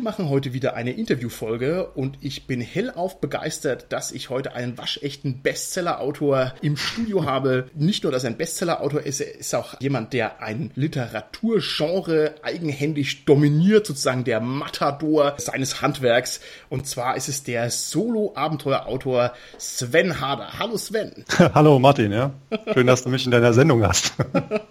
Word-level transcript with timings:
Wir 0.00 0.04
machen 0.04 0.30
heute 0.30 0.54
wieder 0.54 0.76
eine 0.76 0.92
Interviewfolge 0.92 1.90
und 1.94 2.16
ich 2.22 2.46
bin 2.46 2.62
hellauf 2.62 3.20
begeistert, 3.20 3.92
dass 3.92 4.12
ich 4.12 4.30
heute 4.30 4.54
einen 4.54 4.78
waschechten 4.78 5.42
Bestseller-Autor 5.42 6.54
im 6.62 6.78
Studio 6.78 7.26
habe. 7.26 7.68
Nicht 7.74 8.04
nur, 8.04 8.10
dass 8.10 8.24
er 8.24 8.30
ein 8.30 8.38
Bestseller-Autor 8.38 9.02
ist, 9.02 9.20
er 9.20 9.38
ist 9.38 9.54
auch 9.54 9.78
jemand, 9.78 10.14
der 10.14 10.42
ein 10.42 10.70
Literaturgenre 10.74 12.36
eigenhändig 12.40 13.26
dominiert, 13.26 13.86
sozusagen 13.86 14.24
der 14.24 14.40
Matador 14.40 15.34
seines 15.36 15.82
Handwerks. 15.82 16.40
Und 16.70 16.86
zwar 16.86 17.18
ist 17.18 17.28
es 17.28 17.42
der 17.42 17.68
Solo-Abenteuerautor 17.68 19.34
Sven 19.58 20.18
Harder. 20.18 20.58
Hallo 20.58 20.78
Sven. 20.78 21.12
Hallo 21.54 21.78
Martin, 21.78 22.10
ja. 22.10 22.32
Schön, 22.72 22.86
dass 22.86 23.02
du 23.02 23.10
mich 23.10 23.26
in 23.26 23.32
deiner 23.32 23.52
Sendung 23.52 23.86
hast. 23.86 24.14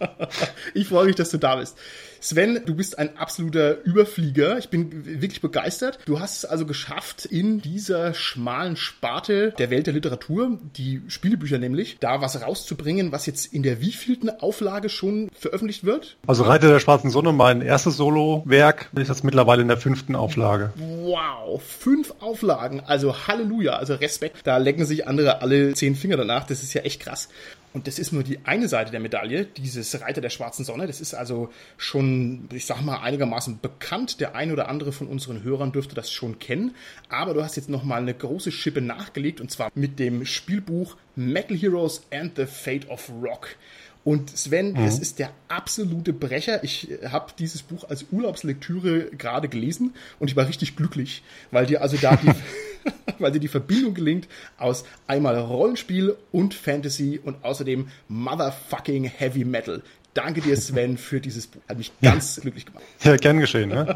ich 0.74 0.88
freue 0.88 1.06
mich, 1.06 1.18
dass 1.18 1.30
du 1.30 1.38
da 1.38 1.58
bist. 1.58 1.78
Sven, 2.20 2.62
du 2.66 2.76
bist 2.76 2.98
ein 3.00 3.18
absoluter 3.18 3.84
Überflieger. 3.84 4.58
Ich 4.58 4.70
bin 4.70 5.22
wirklich 5.22 5.42
begeistert. 5.42 6.00
Du 6.06 6.20
hast 6.20 6.40
es 6.40 6.46
also 6.46 6.66
geschafft, 6.66 7.26
in 7.26 7.62
dieser 7.62 8.14
schmalen 8.14 8.76
Sparte 8.76 9.54
der 9.58 9.70
Welt 9.70 9.88
der 9.88 9.94
Literatur, 9.94 10.60
die 10.76 11.02
Spielebücher 11.08 11.58
nämlich, 11.58 11.98
da 12.00 12.22
was 12.22 12.42
rauszubringen, 12.42 13.12
was 13.12 13.26
jetzt 13.26 13.54
in 13.54 13.64
der 13.64 13.82
wievielten 13.82 14.30
Auflage 14.30 14.90
schon 14.90 15.30
veröffentlicht 15.34 15.84
wird? 15.84 16.18
Also 16.28 16.44
Reiter 16.44 16.70
der 16.70 16.80
schwarzen 16.80 17.10
Sonne, 17.10 17.32
mein 17.32 17.62
erstes 17.62 17.98
Solo-Werk, 17.98 18.90
ist 18.96 19.08
jetzt 19.08 19.24
mittlerweile 19.24 19.62
in 19.62 19.68
der 19.68 19.78
fünften 19.78 20.16
Auflage. 20.16 20.74
Wow, 20.76 21.62
fünf 21.62 22.14
Auflagen. 22.20 22.82
Also 22.86 23.28
Halleluja, 23.28 23.74
also 23.74 23.96
Respekt. 23.96 24.38
Da 24.44 24.58
lecken 24.58 24.86
sich 24.86 25.08
andere 25.08 25.42
alle 25.42 25.74
zehn 25.74 25.96
Finger 25.96 26.18
danach. 26.18 26.46
Das 26.46 26.64
ist 26.64 26.74
ja 26.74 26.82
echt 26.82 27.02
krass. 27.02 27.30
Und 27.72 27.86
das 27.88 28.00
ist 28.00 28.12
nur 28.12 28.24
die 28.24 28.40
eine 28.46 28.68
Seite 28.68 28.92
der 28.92 29.00
Medaille, 29.00 29.46
dieses 29.46 30.02
Reiter 30.02 30.22
der 30.22 30.32
schwarzen 30.32 30.66
Sonne. 30.66 30.88
Das 30.88 31.02
ist 31.02 31.14
also 31.14 31.50
schon, 31.78 32.50
ich 32.52 32.66
sag 32.66 32.82
mal, 32.82 33.02
einigermaßen 33.02 33.60
bekannt. 33.62 34.20
Der 34.20 34.36
ein 34.36 34.52
oder 34.52 34.70
andere 34.70 34.92
von 34.92 35.08
unseren 35.08 35.44
Hörern 35.44 35.72
dürfte 35.72 35.94
das 35.94 36.12
schon 36.12 36.40
kennen. 36.40 36.76
Aber 37.10 37.34
du 37.34 37.44
hast 37.44 37.58
jetzt 37.58 37.70
nochmal 37.70 38.02
eine 38.02 38.14
große 38.14 38.52
Schippe 38.52 38.82
nachgelegt 38.82 39.40
und 39.40 39.52
zwar 39.52 39.72
mit 39.76 40.00
dem 40.00 40.26
Spielbuch 40.26 40.98
Metal 41.16 41.56
Heroes 41.56 42.04
and 42.12 42.36
the 42.38 42.46
Fate 42.46 42.90
of 42.90 43.12
Rock. 43.22 43.56
Und 44.04 44.36
Sven, 44.36 44.72
mhm. 44.72 44.86
das 44.86 44.98
ist 44.98 45.20
der 45.20 45.32
absolute 45.50 46.14
Brecher. 46.14 46.64
Ich 46.64 46.88
habe 47.06 47.34
dieses 47.38 47.62
Buch 47.62 47.84
als 47.90 48.06
Urlaubslektüre 48.12 49.12
gerade 49.12 49.50
gelesen 49.50 49.94
und 50.20 50.30
ich 50.30 50.36
war 50.36 50.48
richtig 50.48 50.76
glücklich, 50.76 51.22
weil 51.52 51.66
dir 51.66 51.82
also 51.82 51.98
da 51.98 52.16
die 52.16 52.32
weil 53.20 53.32
dir 53.32 53.40
die 53.40 53.48
Verbindung 53.48 53.94
gelingt 53.94 54.28
aus 54.58 54.86
einmal 55.08 55.38
Rollenspiel 55.38 56.16
und 56.32 56.54
Fantasy 56.54 57.20
und 57.24 57.44
außerdem 57.44 57.88
Motherfucking 58.08 59.04
Heavy 59.06 59.46
Metal. 59.46 59.82
Danke 60.16 60.42
dir, 60.42 60.58
Sven, 60.58 60.98
für 60.98 61.22
dieses 61.22 61.46
Buch. 61.46 61.62
Hat 61.70 61.78
mich 61.78 61.92
ganz 62.02 62.38
ja. 62.38 62.42
glücklich 62.42 62.66
gemacht. 62.66 62.84
Ja, 63.04 63.16
gern 63.16 63.40
geschehen. 63.40 63.70
Ne? 63.70 63.94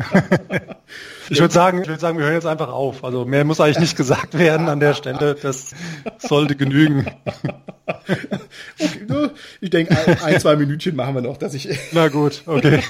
ich 1.30 1.40
würde 1.40 1.54
sagen, 1.54 1.82
ich 1.82 1.88
würde 1.88 2.00
sagen, 2.00 2.20
wir 2.20 2.26
hören 2.26 2.36
jetzt 2.36 2.46
einfach 2.46 2.70
auf. 2.70 3.04
Also 3.04 3.26
mehr 3.26 3.44
muss 3.44 3.60
eigentlich 3.60 3.80
nicht 3.80 3.98
gesagt 3.98 4.38
werden 4.38 4.70
an 4.70 4.80
der 4.80 4.94
Stelle. 4.94 5.36
Das 5.42 5.72
sollte 6.20 6.56
genügen. 6.56 7.08
ich 9.60 9.70
denke, 9.72 9.98
ein, 9.98 10.22
ein, 10.22 10.40
zwei 10.40 10.56
Minütchen 10.56 10.96
machen 10.96 11.16
wir 11.16 11.22
noch, 11.22 11.38
dass 11.38 11.56
ich. 11.56 11.68
Na 11.92 12.10
gut, 12.10 12.44
okay. 12.46 12.84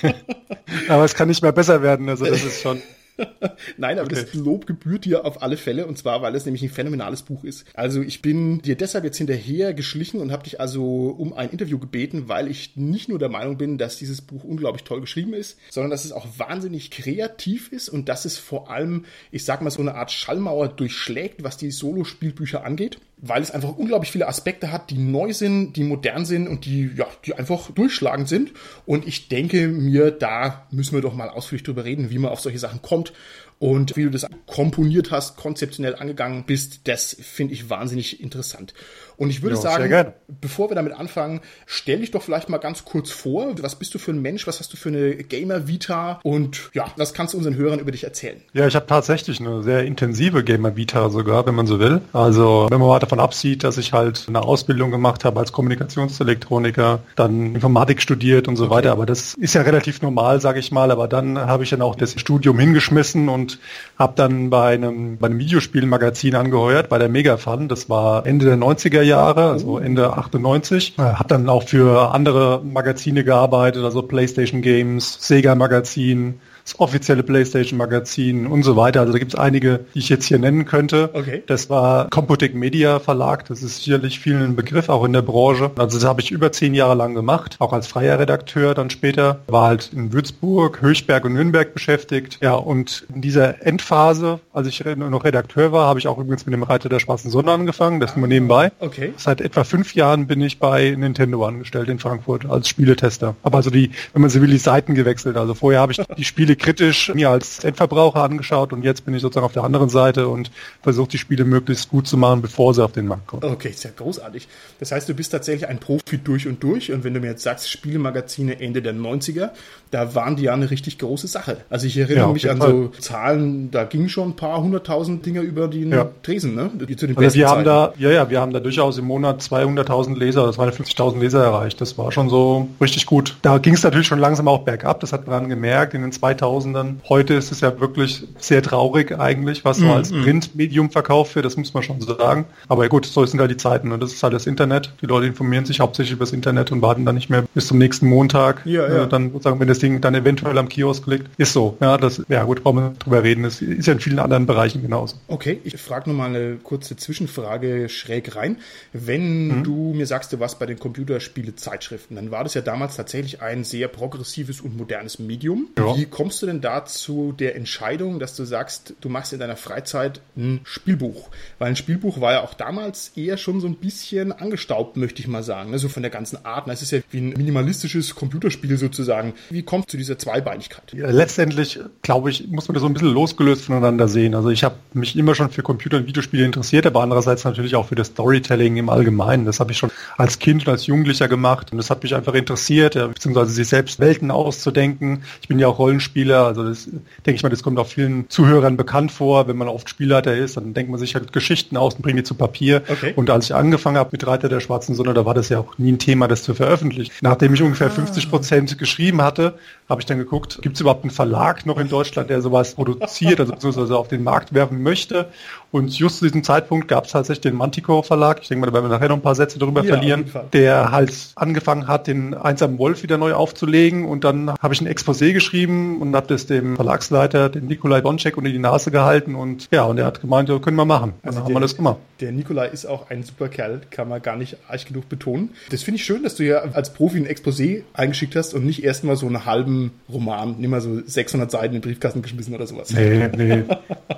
Aber 0.89 1.05
es 1.05 1.15
kann 1.15 1.29
nicht 1.29 1.41
mehr 1.41 1.53
besser 1.53 1.81
werden. 1.81 2.09
Also 2.09 2.25
das 2.25 2.43
ist 2.43 2.61
schon. 2.61 2.81
Nein, 3.77 3.99
aber 3.99 4.07
okay. 4.11 4.25
das 4.25 4.33
Lob 4.33 4.65
gebührt 4.65 5.05
dir 5.05 5.25
auf 5.25 5.41
alle 5.41 5.57
Fälle 5.57 5.85
und 5.87 5.97
zwar, 5.97 6.21
weil 6.21 6.35
es 6.35 6.45
nämlich 6.45 6.63
ein 6.63 6.69
phänomenales 6.69 7.21
Buch 7.23 7.43
ist. 7.43 7.65
Also 7.73 8.01
ich 8.01 8.21
bin 8.21 8.61
dir 8.61 8.75
deshalb 8.75 9.03
jetzt 9.03 9.17
hinterher 9.17 9.73
geschlichen 9.73 10.19
und 10.19 10.31
habe 10.31 10.43
dich 10.43 10.59
also 10.59 10.83
um 11.17 11.33
ein 11.33 11.49
Interview 11.49 11.79
gebeten, 11.79 12.27
weil 12.27 12.47
ich 12.47 12.75
nicht 12.75 13.09
nur 13.09 13.19
der 13.19 13.29
Meinung 13.29 13.57
bin, 13.57 13.77
dass 13.77 13.97
dieses 13.97 14.21
Buch 14.21 14.43
unglaublich 14.43 14.83
toll 14.83 15.01
geschrieben 15.01 15.33
ist, 15.33 15.59
sondern 15.69 15.91
dass 15.91 16.05
es 16.05 16.11
auch 16.11 16.27
wahnsinnig 16.37 16.91
kreativ 16.91 17.71
ist 17.71 17.89
und 17.89 18.09
dass 18.09 18.25
es 18.25 18.37
vor 18.37 18.69
allem, 18.69 19.05
ich 19.31 19.45
sag 19.45 19.61
mal, 19.61 19.71
so 19.71 19.81
eine 19.81 19.95
Art 19.95 20.11
Schallmauer 20.11 20.69
durchschlägt, 20.69 21.43
was 21.43 21.57
die 21.57 21.71
Solo-Spielbücher 21.71 22.63
angeht 22.63 22.99
weil 23.17 23.41
es 23.41 23.51
einfach 23.51 23.77
unglaublich 23.77 24.11
viele 24.11 24.27
Aspekte 24.27 24.71
hat, 24.71 24.89
die 24.89 24.97
neu 24.97 25.33
sind, 25.33 25.73
die 25.73 25.83
modern 25.83 26.25
sind 26.25 26.47
und 26.47 26.65
die, 26.65 26.91
ja, 26.95 27.07
die 27.25 27.33
einfach 27.33 27.71
durchschlagend 27.71 28.27
sind. 28.27 28.51
Und 28.85 29.07
ich 29.07 29.29
denke 29.29 29.67
mir, 29.67 30.11
da 30.11 30.67
müssen 30.71 30.93
wir 30.93 31.01
doch 31.01 31.13
mal 31.13 31.29
ausführlich 31.29 31.63
drüber 31.63 31.85
reden, 31.85 32.09
wie 32.09 32.17
man 32.17 32.31
auf 32.31 32.41
solche 32.41 32.59
Sachen 32.59 32.81
kommt 32.81 33.13
und 33.59 33.95
wie 33.95 34.03
du 34.03 34.09
das 34.09 34.27
komponiert 34.45 35.11
hast, 35.11 35.37
konzeptionell 35.37 35.95
angegangen 35.95 36.43
bist. 36.45 36.81
Das 36.87 37.15
finde 37.21 37.53
ich 37.53 37.69
wahnsinnig 37.69 38.21
interessant. 38.21 38.73
Und 39.17 39.29
ich 39.29 39.41
würde 39.41 39.55
jo, 39.55 39.61
sagen, 39.61 40.13
bevor 40.41 40.69
wir 40.69 40.75
damit 40.75 40.93
anfangen, 40.93 41.41
stell 41.65 41.99
dich 41.99 42.11
doch 42.11 42.23
vielleicht 42.23 42.49
mal 42.49 42.57
ganz 42.57 42.85
kurz 42.85 43.11
vor. 43.11 43.53
Was 43.61 43.75
bist 43.75 43.93
du 43.93 43.99
für 43.99 44.11
ein 44.11 44.21
Mensch? 44.21 44.47
Was 44.47 44.59
hast 44.59 44.73
du 44.73 44.77
für 44.77 44.89
eine 44.89 45.15
Gamer-Vita? 45.15 46.19
Und 46.23 46.71
ja, 46.73 46.85
was 46.97 47.13
kannst 47.13 47.33
du 47.33 47.37
unseren 47.37 47.55
Hörern 47.55 47.79
über 47.79 47.91
dich 47.91 48.03
erzählen? 48.03 48.41
Ja, 48.53 48.67
ich 48.67 48.75
habe 48.75 48.87
tatsächlich 48.87 49.39
eine 49.39 49.63
sehr 49.63 49.83
intensive 49.83 50.43
Gamer-Vita 50.43 51.09
sogar, 51.09 51.45
wenn 51.45 51.55
man 51.55 51.67
so 51.67 51.79
will. 51.79 52.01
Also 52.11 52.67
wenn 52.69 52.79
man 52.79 52.89
mal 52.89 52.99
davon 52.99 53.19
absieht, 53.19 53.63
dass 53.63 53.77
ich 53.77 53.93
halt 53.93 54.25
eine 54.27 54.41
Ausbildung 54.41 54.91
gemacht 54.91 55.25
habe 55.25 55.39
als 55.39 55.51
Kommunikationselektroniker, 55.51 56.99
dann 57.15 57.55
Informatik 57.55 58.01
studiert 58.01 58.47
und 58.47 58.55
so 58.55 58.65
okay. 58.65 58.75
weiter. 58.75 58.91
Aber 58.91 59.05
das 59.05 59.33
ist 59.35 59.53
ja 59.53 59.61
relativ 59.61 60.01
normal, 60.01 60.41
sage 60.41 60.59
ich 60.59 60.71
mal. 60.71 60.91
Aber 60.91 61.07
dann 61.07 61.37
habe 61.37 61.63
ich 61.63 61.69
dann 61.69 61.81
auch 61.81 61.95
das 61.95 62.19
Studium 62.19 62.59
hingeschmissen 62.59 63.29
und 63.29 63.59
habe 63.97 64.13
dann 64.15 64.49
bei 64.49 64.73
einem, 64.73 65.17
bei 65.17 65.27
einem 65.27 65.39
Videospielmagazin 65.39 66.35
angeheuert, 66.35 66.89
bei 66.89 66.97
der 66.97 67.09
Megafun. 67.09 67.67
Das 67.67 67.89
war 67.89 68.25
Ende 68.25 68.45
der 68.45 68.57
90er 68.57 69.01
Jahre, 69.01 69.51
also 69.51 69.77
Ende 69.77 70.17
98. 70.17 70.95
Äh, 70.97 71.01
habe 71.01 71.27
dann 71.27 71.49
auch 71.49 71.63
für 71.63 72.13
andere 72.13 72.61
Magazine 72.63 73.23
gearbeitet, 73.23 73.83
also 73.83 74.01
PlayStation 74.01 74.61
Games, 74.61 75.17
Sega 75.19 75.55
Magazin, 75.55 76.39
das 76.63 76.79
offizielle 76.79 77.23
PlayStation-Magazin 77.23 78.47
und 78.47 78.63
so 78.63 78.75
weiter. 78.75 79.01
Also 79.01 79.13
da 79.13 79.19
gibt 79.19 79.33
es 79.33 79.39
einige, 79.39 79.81
die 79.93 79.99
ich 79.99 80.09
jetzt 80.09 80.25
hier 80.25 80.39
nennen 80.39 80.65
könnte. 80.65 81.09
Okay. 81.13 81.43
Das 81.47 81.69
war 81.69 82.09
Computec 82.09 82.55
Media 82.55 82.99
Verlag, 82.99 83.45
das 83.45 83.63
ist 83.63 83.83
sicherlich 83.83 84.19
vielen 84.19 84.43
ein 84.43 84.55
Begriff, 84.55 84.89
auch 84.89 85.03
in 85.03 85.13
der 85.13 85.21
Branche. 85.21 85.71
Also 85.77 85.97
das 85.97 86.07
habe 86.07 86.21
ich 86.21 86.31
über 86.31 86.51
zehn 86.51 86.73
Jahre 86.73 86.95
lang 86.95 87.13
gemacht, 87.13 87.57
auch 87.59 87.73
als 87.73 87.87
freier 87.87 88.19
Redakteur 88.19 88.73
dann 88.73 88.89
später. 88.89 89.39
War 89.47 89.67
halt 89.67 89.91
in 89.93 90.13
Würzburg, 90.13 90.81
Höchberg 90.81 91.25
und 91.25 91.33
Nürnberg 91.33 91.73
beschäftigt. 91.73 92.39
Ja, 92.41 92.53
und 92.53 93.05
in 93.13 93.21
dieser 93.21 93.65
Endphase, 93.65 94.39
als 94.53 94.67
ich 94.67 94.83
noch 94.83 95.23
Redakteur 95.23 95.71
war, 95.71 95.87
habe 95.87 95.99
ich 95.99 96.07
auch 96.07 96.17
übrigens 96.17 96.45
mit 96.45 96.53
dem 96.53 96.63
Reiter 96.63 96.89
der 96.89 96.99
Schwarzen 96.99 97.29
Sonne 97.29 97.51
angefangen, 97.51 97.99
das 97.99 98.15
nur 98.15 98.27
nebenbei. 98.27 98.71
Okay. 98.79 99.13
Seit 99.17 99.41
etwa 99.41 99.63
fünf 99.63 99.95
Jahren 99.95 100.27
bin 100.27 100.41
ich 100.41 100.59
bei 100.59 100.95
Nintendo 100.97 101.45
angestellt 101.45 101.89
in 101.89 101.99
Frankfurt 101.99 102.45
als 102.45 102.67
Spieletester. 102.67 103.35
Aber 103.43 103.57
also 103.57 103.69
die, 103.69 103.91
wenn 104.13 104.21
man 104.21 104.29
so 104.29 104.41
will, 104.41 104.49
die 104.49 104.57
Seiten 104.57 104.95
gewechselt. 104.95 105.37
Also 105.37 105.53
vorher 105.53 105.81
habe 105.81 105.91
ich 105.91 106.01
die 106.17 106.23
Spiele 106.23 106.52
Spiele 106.53 106.55
kritisch 106.55 107.13
mir 107.13 107.29
als 107.29 107.63
Endverbraucher 107.63 108.23
angeschaut 108.23 108.73
und 108.73 108.83
jetzt 108.83 109.05
bin 109.05 109.13
ich 109.13 109.21
sozusagen 109.21 109.45
auf 109.45 109.53
der 109.53 109.63
anderen 109.63 109.89
Seite 109.89 110.27
und 110.27 110.51
versuche 110.81 111.09
die 111.09 111.17
Spiele 111.17 111.45
möglichst 111.45 111.89
gut 111.89 112.07
zu 112.07 112.17
machen, 112.17 112.41
bevor 112.41 112.73
sie 112.73 112.83
auf 112.83 112.91
den 112.91 113.07
Markt 113.07 113.27
kommen. 113.27 113.43
Okay, 113.43 113.69
ist 113.69 113.83
ja 113.83 113.91
großartig. 113.95 114.47
Das 114.79 114.91
heißt, 114.91 115.09
du 115.09 115.13
bist 115.13 115.31
tatsächlich 115.31 115.67
ein 115.67 115.79
Profi 115.79 116.17
durch 116.17 116.47
und 116.47 116.61
durch 116.63 116.91
und 116.91 117.03
wenn 117.03 117.13
du 117.13 117.19
mir 117.19 117.27
jetzt 117.27 117.43
sagst, 117.43 117.69
Spielemagazine 117.69 118.59
Ende 118.59 118.81
der 118.81 118.93
90er, 118.93 119.51
da 119.93 120.15
waren 120.15 120.35
die 120.35 120.43
ja 120.43 120.53
eine 120.53 120.71
richtig 120.71 120.97
große 120.97 121.27
Sache. 121.27 121.57
Also 121.69 121.85
ich 121.85 121.95
erinnere 121.97 122.27
ja, 122.27 122.33
mich 122.33 122.49
an 122.49 122.57
Fall. 122.57 122.69
so 122.71 122.87
Zahlen, 122.99 123.69
da 123.69 123.83
gingen 123.83 124.09
schon 124.09 124.29
ein 124.29 124.35
paar 124.35 124.61
hunderttausend 124.61 125.23
Dinger 125.23 125.41
über 125.41 125.67
den 125.67 125.91
ja. 125.91 126.09
Tresen, 126.23 126.55
ne? 126.55 126.71
Die 126.89 126.95
zu 126.95 127.05
den 127.05 127.15
also 127.15 127.35
wir 127.35 127.47
haben 127.47 127.63
da, 127.63 127.93
ja, 127.99 128.09
ja, 128.09 128.29
wir 128.29 128.41
haben 128.41 128.53
da 128.53 128.59
durchaus 128.59 128.97
im 128.97 129.05
Monat 129.05 129.41
200.000 129.41 130.17
Leser, 130.17 130.49
250.000 130.49 131.19
Leser 131.19 131.43
erreicht. 131.43 131.79
Das 131.79 131.97
war 131.99 132.11
schon 132.11 132.29
so 132.29 132.69
richtig 132.81 133.05
gut. 133.05 133.35
Da 133.43 133.59
ging 133.59 133.75
es 133.75 133.83
natürlich 133.83 134.07
schon 134.07 134.17
langsam 134.17 134.47
auch 134.47 134.59
bergab, 134.59 134.99
das 134.99 135.13
hat 135.13 135.27
man 135.27 135.47
gemerkt 135.47 135.93
in 135.93 136.01
den 136.01 136.11
2000ern. 136.11 136.95
Heute 137.07 137.35
ist 137.35 137.51
es 137.51 137.61
ja 137.61 137.79
wirklich 137.79 138.23
sehr 138.39 138.63
traurig 138.63 139.19
eigentlich, 139.19 139.63
was 139.63 139.77
so 139.77 139.85
mm, 139.85 139.91
als 139.91 140.11
mm. 140.11 140.23
Printmedium 140.23 140.89
verkauft 140.89 141.35
wird, 141.35 141.45
das 141.45 141.55
muss 141.55 141.73
man 141.75 141.83
schon 141.83 142.01
so 142.01 142.15
sagen. 142.15 142.45
Aber 142.67 142.89
gut, 142.89 143.05
so 143.05 143.23
sind 143.25 143.39
halt 143.39 143.51
die 143.51 143.57
Zeiten 143.57 143.91
und 143.91 144.01
das 144.01 144.11
ist 144.11 144.23
halt 144.23 144.33
das 144.33 144.47
Internet. 144.47 144.91
Die 145.01 145.05
Leute 145.05 145.27
informieren 145.27 145.65
sich 145.65 145.79
hauptsächlich 145.79 146.13
über 146.13 146.25
das 146.25 146.33
Internet 146.33 146.71
und 146.71 146.81
warten 146.81 147.05
dann 147.05 147.13
nicht 147.13 147.29
mehr 147.29 147.43
bis 147.53 147.67
zum 147.67 147.77
nächsten 147.77 148.07
Montag. 148.07 148.65
Ja, 148.65 148.87
ja. 148.87 149.03
Äh, 149.03 149.07
dann 149.07 149.31
sozusagen, 149.31 149.59
wenn 149.59 149.67
das 149.67 149.82
Ding 149.83 150.01
dann 150.01 150.15
eventuell 150.15 150.57
am 150.57 150.67
Kiosk 150.67 151.07
liegt. 151.07 151.27
Ist 151.37 151.53
so. 151.53 151.77
Ja, 151.79 151.97
das, 151.97 152.21
ja 152.27 152.43
gut, 152.43 152.63
brauchen 152.63 152.77
wir 152.77 152.93
drüber 152.99 153.23
reden. 153.23 153.43
Das 153.43 153.61
ist 153.61 153.85
ja 153.85 153.93
in 153.93 153.99
vielen 153.99 154.19
anderen 154.19 154.45
Bereichen 154.45 154.81
genauso. 154.81 155.17
Okay, 155.27 155.59
ich 155.63 155.77
frage 155.77 156.09
nochmal 156.09 156.29
eine 156.29 156.55
kurze 156.57 156.95
Zwischenfrage 156.97 157.87
schräg 157.89 158.35
rein. 158.35 158.57
Wenn 158.91 159.59
mhm. 159.59 159.63
du 159.63 159.93
mir 159.93 160.07
sagst, 160.07 160.33
du 160.33 160.39
warst 160.39 160.59
bei 160.59 160.65
den 160.65 160.79
Computerspiele-Zeitschriften, 160.79 162.15
dann 162.15 162.31
war 162.31 162.43
das 162.43 162.55
ja 162.55 162.61
damals 162.61 162.95
tatsächlich 162.95 163.41
ein 163.41 163.63
sehr 163.63 163.87
progressives 163.87 164.61
und 164.61 164.75
modernes 164.75 165.19
Medium. 165.19 165.67
Ja. 165.77 165.95
Wie 165.95 166.05
kommst 166.05 166.23
kommst 166.23 166.41
du 166.41 166.45
denn 166.47 166.61
dazu 166.61 167.31
der 167.31 167.55
Entscheidung, 167.55 168.17
dass 168.17 168.33
du 168.35 168.43
sagst, 168.45 168.95
du 169.01 169.09
machst 169.09 169.33
in 169.33 169.39
deiner 169.39 169.57
Freizeit 169.57 170.21
ein 170.35 170.61
Spielbuch? 170.63 171.29
Weil 171.59 171.67
ein 171.67 171.75
Spielbuch 171.75 172.21
war 172.21 172.31
ja 172.31 172.41
auch 172.41 172.53
damals 172.53 173.11
eher 173.17 173.35
schon 173.35 173.59
so 173.59 173.67
ein 173.67 173.75
bisschen 173.75 174.31
angestaubt, 174.31 174.95
möchte 174.95 175.21
ich 175.21 175.27
mal 175.27 175.43
sagen. 175.43 175.73
Also 175.73 175.89
von 175.89 176.01
der 176.01 176.09
ganzen 176.09 176.45
Art. 176.45 176.67
Es 176.69 176.81
ist 176.81 176.91
ja 176.91 176.99
wie 177.11 177.19
ein 177.19 177.33
minimalistisches 177.33 178.15
Computerspiel 178.15 178.77
sozusagen. 178.77 179.33
Wie 179.49 179.63
kommt 179.73 179.89
zu 179.89 179.97
dieser 179.97 180.19
Zweibeinigkeit? 180.19 180.93
Ja, 180.93 181.09
letztendlich, 181.09 181.79
glaube 182.03 182.29
ich, 182.29 182.47
muss 182.47 182.67
man 182.67 182.75
das 182.75 182.81
so 182.81 182.87
ein 182.87 182.93
bisschen 182.93 183.11
losgelöst 183.11 183.65
voneinander 183.65 184.07
sehen. 184.07 184.35
Also 184.35 184.51
ich 184.51 184.63
habe 184.63 184.75
mich 184.93 185.17
immer 185.17 185.33
schon 185.33 185.49
für 185.49 185.63
Computer- 185.63 185.97
und 185.97 186.05
Videospiele 186.05 186.45
interessiert, 186.45 186.85
aber 186.85 187.01
andererseits 187.01 187.43
natürlich 187.43 187.75
auch 187.75 187.87
für 187.87 187.95
das 187.95 188.09
Storytelling 188.09 188.77
im 188.77 188.89
Allgemeinen. 188.89 189.47
Das 189.47 189.59
habe 189.59 189.71
ich 189.71 189.79
schon 189.79 189.89
als 190.15 190.37
Kind 190.37 190.67
und 190.67 190.71
als 190.71 190.85
Jugendlicher 190.85 191.27
gemacht 191.27 191.71
und 191.71 191.79
das 191.79 191.89
hat 191.89 192.03
mich 192.03 192.13
einfach 192.13 192.35
interessiert, 192.35 192.93
beziehungsweise 192.93 193.51
sich 193.51 193.67
selbst 193.67 193.99
Welten 193.99 194.29
auszudenken. 194.29 195.23
Ich 195.41 195.47
bin 195.47 195.57
ja 195.57 195.69
auch 195.69 195.79
Rollenspieler, 195.79 196.45
also 196.45 196.69
das 196.69 196.83
denke 197.25 197.37
ich 197.37 197.41
mal, 197.41 197.49
das 197.49 197.63
kommt 197.63 197.79
auch 197.79 197.87
vielen 197.87 198.29
Zuhörern 198.29 198.77
bekannt 198.77 199.11
vor. 199.11 199.47
Wenn 199.47 199.57
man 199.57 199.69
oft 199.69 199.89
Spielleiter 199.89 200.35
ist, 200.35 200.55
dann 200.55 200.75
denkt 200.75 200.91
man 200.91 200.99
sich 200.99 201.15
halt 201.15 201.33
Geschichten 201.33 201.77
aus 201.77 201.95
und 201.95 202.03
bringt 202.03 202.19
die 202.19 202.23
zu 202.23 202.35
Papier. 202.35 202.83
Okay. 202.87 203.13
Und 203.15 203.31
als 203.31 203.45
ich 203.45 203.55
angefangen 203.55 203.97
habe 203.97 204.09
mit 204.11 204.27
Reiter 204.27 204.49
der 204.49 204.59
Schwarzen 204.59 204.93
Sonne, 204.93 205.15
da 205.15 205.25
war 205.25 205.33
das 205.33 205.49
ja 205.49 205.57
auch 205.57 205.79
nie 205.79 205.93
ein 205.93 205.97
Thema, 205.97 206.27
das 206.27 206.43
zu 206.43 206.53
veröffentlichen. 206.53 207.11
Nachdem 207.21 207.55
ich 207.55 207.61
ungefähr 207.63 207.87
ah. 207.87 207.89
50 207.89 208.29
Prozent 208.29 208.77
geschrieben 208.77 209.23
hatte, 209.23 209.55
habe 209.89 210.01
ich 210.01 210.05
dann 210.05 210.17
geguckt, 210.17 210.61
gibt 210.61 210.75
es 210.75 210.81
überhaupt 210.81 211.03
einen 211.03 211.11
Verlag 211.11 211.65
noch 211.65 211.77
in 211.77 211.89
Deutschland, 211.89 212.29
der 212.29 212.41
sowas 212.41 212.75
produziert, 212.75 213.39
also 213.39 213.53
beziehungsweise 213.53 213.97
auf 213.97 214.07
den 214.07 214.23
Markt 214.23 214.53
werfen 214.53 214.81
möchte. 214.81 215.29
Und 215.73 215.97
just 215.97 216.19
zu 216.19 216.25
diesem 216.25 216.43
Zeitpunkt 216.43 216.87
gab 216.87 217.05
es 217.05 217.13
tatsächlich 217.13 217.41
den 217.41 217.55
Manticore 217.55 218.03
Verlag, 218.03 218.37
ich 218.43 218.47
denke 218.47 218.61
mal, 218.61 218.67
da 218.67 218.73
werden 218.73 218.85
wir 218.85 218.95
nachher 218.95 219.09
noch 219.09 219.15
ein 219.15 219.23
paar 219.23 219.33
Sätze 219.33 219.57
darüber 219.57 219.83
ja, 219.83 219.95
verlieren, 219.95 220.31
der 220.53 220.91
halt 220.91 221.11
angefangen 221.33 221.87
hat, 221.87 222.05
den 222.05 222.35
einsamen 222.35 222.77
Wolf 222.77 223.01
wieder 223.01 223.17
neu 223.17 223.33
aufzulegen. 223.33 224.05
Und 224.05 224.23
dann 224.23 224.51
habe 224.51 224.75
ich 224.75 224.81
ein 224.81 224.87
Exposé 224.87 225.33
geschrieben 225.33 225.99
und 225.99 226.15
habe 226.15 226.27
das 226.27 226.45
dem 226.45 226.75
Verlagsleiter, 226.75 227.49
dem 227.49 227.65
Nikolai 227.65 228.01
Bonczek, 228.01 228.37
unter 228.37 228.51
die 228.51 228.59
Nase 228.59 228.91
gehalten. 228.91 229.33
Und 229.33 229.67
ja, 229.71 229.85
und 229.85 229.97
er 229.97 230.05
hat 230.05 230.21
gemeint, 230.21 230.47
ja, 230.47 230.59
können 230.59 230.77
wir 230.77 230.85
machen. 230.85 231.13
Also 231.23 231.39
dann 231.39 231.45
haben 231.45 231.53
wir 231.55 231.59
das 231.61 231.75
gemacht. 231.75 231.97
Der 232.19 232.31
Nikolai 232.31 232.67
ist 232.67 232.85
auch 232.85 233.09
ein 233.09 233.23
super 233.23 233.49
Kerl, 233.49 233.81
kann 233.89 234.07
man 234.07 234.21
gar 234.21 234.35
nicht 234.35 234.57
arg 234.67 234.85
genug 234.85 235.09
betonen. 235.09 235.55
Das 235.71 235.81
finde 235.81 235.95
ich 235.95 236.05
schön, 236.05 236.21
dass 236.21 236.35
du 236.35 236.43
ja 236.43 236.59
als 236.59 236.93
Profi 236.93 237.17
ein 237.17 237.25
Exposé 237.25 237.81
eingeschickt 237.93 238.35
hast 238.35 238.53
und 238.53 238.63
nicht 238.63 238.83
erstmal 238.83 239.15
so 239.15 239.25
einen 239.25 239.45
halben 239.47 239.89
Roman, 240.07 240.53
nimm 240.59 240.69
mal 240.69 240.81
so 240.81 241.01
600 241.03 241.49
Seiten 241.49 241.73
in 241.73 241.81
den 241.81 241.81
Briefkasten 241.81 242.21
geschmissen 242.21 242.53
oder 242.53 242.67
sowas. 242.67 242.91
Nee, 242.91 243.27
nee. 243.35 243.63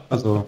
Also 0.09 0.47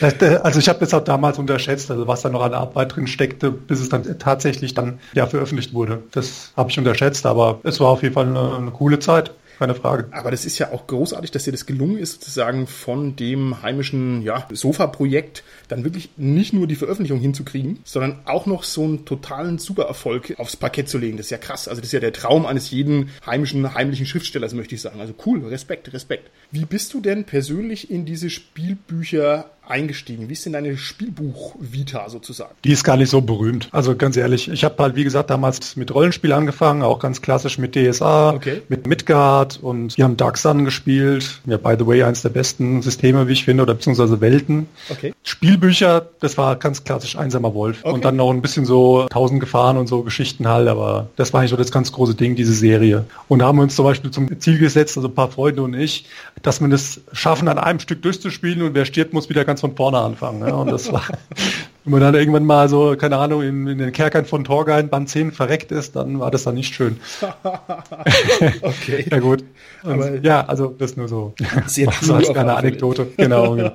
also 0.00 0.58
ich 0.58 0.68
habe 0.68 0.80
das 0.80 0.94
auch 0.94 1.04
damals 1.04 1.38
unterschätzt, 1.38 1.90
also 1.90 2.06
was 2.06 2.22
da 2.22 2.28
noch 2.28 2.42
an 2.42 2.54
Arbeit 2.54 2.96
drin 2.96 3.06
steckte, 3.06 3.50
bis 3.50 3.80
es 3.80 3.88
dann 3.88 4.18
tatsächlich 4.18 4.74
dann 4.74 4.98
ja 5.14 5.26
veröffentlicht 5.26 5.74
wurde. 5.74 6.02
Das 6.12 6.52
habe 6.56 6.70
ich 6.70 6.78
unterschätzt, 6.78 7.26
aber 7.26 7.60
es 7.64 7.80
war 7.80 7.88
auf 7.88 8.02
jeden 8.02 8.14
Fall 8.14 8.26
eine, 8.26 8.56
eine 8.56 8.70
coole 8.70 8.98
Zeit 8.98 9.32
keine 9.58 9.74
Frage. 9.74 10.06
Aber 10.12 10.30
das 10.30 10.44
ist 10.44 10.58
ja 10.58 10.72
auch 10.72 10.86
großartig, 10.86 11.30
dass 11.32 11.44
dir 11.44 11.50
das 11.50 11.66
gelungen 11.66 11.98
ist, 11.98 12.12
sozusagen 12.12 12.66
von 12.66 13.16
dem 13.16 13.60
heimischen 13.62 14.22
ja, 14.22 14.46
Sofa-Projekt 14.50 15.42
dann 15.66 15.84
wirklich 15.84 16.10
nicht 16.16 16.52
nur 16.52 16.66
die 16.66 16.76
Veröffentlichung 16.76 17.18
hinzukriegen, 17.18 17.80
sondern 17.84 18.20
auch 18.24 18.46
noch 18.46 18.62
so 18.62 18.84
einen 18.84 19.04
totalen 19.04 19.58
Supererfolg 19.58 20.38
aufs 20.38 20.56
Parkett 20.56 20.88
zu 20.88 20.98
legen. 20.98 21.16
Das 21.16 21.26
ist 21.26 21.30
ja 21.30 21.38
krass. 21.38 21.66
Also 21.66 21.80
das 21.80 21.88
ist 21.88 21.92
ja 21.92 22.00
der 22.00 22.12
Traum 22.12 22.46
eines 22.46 22.70
jeden 22.70 23.10
heimischen, 23.26 23.74
heimlichen 23.74 24.06
Schriftstellers, 24.06 24.54
möchte 24.54 24.76
ich 24.76 24.80
sagen. 24.80 25.00
Also 25.00 25.14
cool, 25.26 25.44
Respekt, 25.44 25.92
Respekt. 25.92 26.30
Wie 26.52 26.64
bist 26.64 26.94
du 26.94 27.00
denn 27.00 27.24
persönlich 27.24 27.90
in 27.90 28.04
diese 28.04 28.30
Spielbücher 28.30 29.50
eingestiegen? 29.70 30.28
Wie 30.28 30.32
ist 30.32 30.44
denn 30.44 30.52
deine 30.52 30.76
Spielbuch-Vita 30.76 32.08
sozusagen? 32.08 32.54
Die 32.64 32.72
ist 32.72 32.84
gar 32.84 32.96
nicht 32.96 33.10
so 33.10 33.20
berühmt. 33.20 33.68
Also 33.72 33.96
ganz 33.96 34.16
ehrlich, 34.16 34.48
ich 34.48 34.64
habe 34.64 34.82
halt, 34.82 34.96
wie 34.96 35.04
gesagt, 35.04 35.30
damals 35.30 35.76
mit 35.76 35.94
Rollenspiel 35.94 36.32
angefangen, 36.32 36.82
auch 36.82 36.98
ganz 36.98 37.22
klassisch 37.22 37.58
mit 37.58 37.74
DSA, 37.74 38.34
okay. 38.34 38.62
mit 38.68 38.86
Midgard 38.86 39.58
und 39.62 39.96
wir 39.96 40.04
haben 40.04 40.16
Dark 40.16 40.38
Sun 40.38 40.64
gespielt. 40.64 41.40
Ja, 41.46 41.56
by 41.56 41.76
the 41.78 41.86
way, 41.86 42.02
eines 42.02 42.22
der 42.22 42.30
besten 42.30 42.82
Systeme, 42.82 43.28
wie 43.28 43.32
ich 43.32 43.44
finde, 43.44 43.62
oder 43.62 43.74
beziehungsweise 43.74 44.20
Welten. 44.20 44.68
Okay. 44.88 45.14
Spielbücher, 45.22 46.08
das 46.20 46.38
war 46.38 46.56
ganz 46.56 46.84
klassisch 46.84 47.16
Einsamer 47.16 47.54
Wolf. 47.54 47.80
Okay. 47.82 47.94
Und 47.94 48.04
dann 48.04 48.16
noch 48.16 48.30
ein 48.30 48.42
bisschen 48.42 48.64
so 48.64 49.06
Tausend 49.10 49.40
Gefahren 49.40 49.76
und 49.76 49.86
so 49.86 50.02
Geschichten 50.02 50.48
halt, 50.48 50.68
aber 50.68 51.08
das 51.16 51.32
war 51.32 51.40
eigentlich 51.40 51.50
so 51.50 51.56
das 51.56 51.70
ganz 51.70 51.92
große 51.92 52.14
Ding, 52.14 52.34
diese 52.34 52.52
Serie. 52.52 53.04
Und 53.28 53.40
da 53.40 53.46
haben 53.46 53.58
wir 53.58 53.62
uns 53.62 53.76
zum 53.76 53.84
Beispiel 53.84 54.10
zum 54.10 54.40
Ziel 54.40 54.58
gesetzt, 54.58 54.96
also 54.96 55.08
ein 55.08 55.14
paar 55.14 55.30
Freunde 55.30 55.62
und 55.62 55.74
ich, 55.74 56.06
dass 56.42 56.60
wir 56.60 56.68
das 56.68 57.00
schaffen, 57.12 57.48
an 57.48 57.58
einem 57.58 57.80
Stück 57.80 58.02
durchzuspielen 58.02 58.62
und 58.62 58.74
wer 58.74 58.84
stirbt, 58.84 59.12
muss 59.12 59.28
wieder 59.28 59.44
ganz 59.44 59.57
ganz 59.58 59.60
von 59.60 59.76
vorne 59.76 59.98
anfangen. 59.98 60.46
Ja? 60.46 60.54
Und 60.54 60.70
das 60.70 60.92
war, 60.92 61.02
wenn 61.88 62.00
man 62.00 62.12
dann 62.12 62.20
irgendwann 62.20 62.44
mal 62.44 62.68
so, 62.68 62.96
keine 62.98 63.16
Ahnung, 63.16 63.42
in, 63.42 63.66
in 63.66 63.78
den 63.78 63.92
Kerkern 63.92 64.26
von 64.26 64.44
Torgein 64.44 64.90
Band 64.90 65.08
10 65.08 65.32
verreckt 65.32 65.72
ist, 65.72 65.96
dann 65.96 66.20
war 66.20 66.30
das 66.30 66.44
dann 66.44 66.54
nicht 66.54 66.74
schön. 66.74 67.00
okay. 68.60 69.06
ja 69.10 69.18
gut. 69.20 69.42
Und, 69.82 69.92
Aber 69.92 70.20
ja, 70.20 70.44
also 70.44 70.66
das 70.66 70.98
nur 70.98 71.08
so. 71.08 71.34
Sehr 71.66 71.90
so 72.02 72.14
als 72.14 72.28
kleine 72.28 72.54
Anekdote. 72.54 73.06
Genau. 73.16 73.56
ja, 73.56 73.70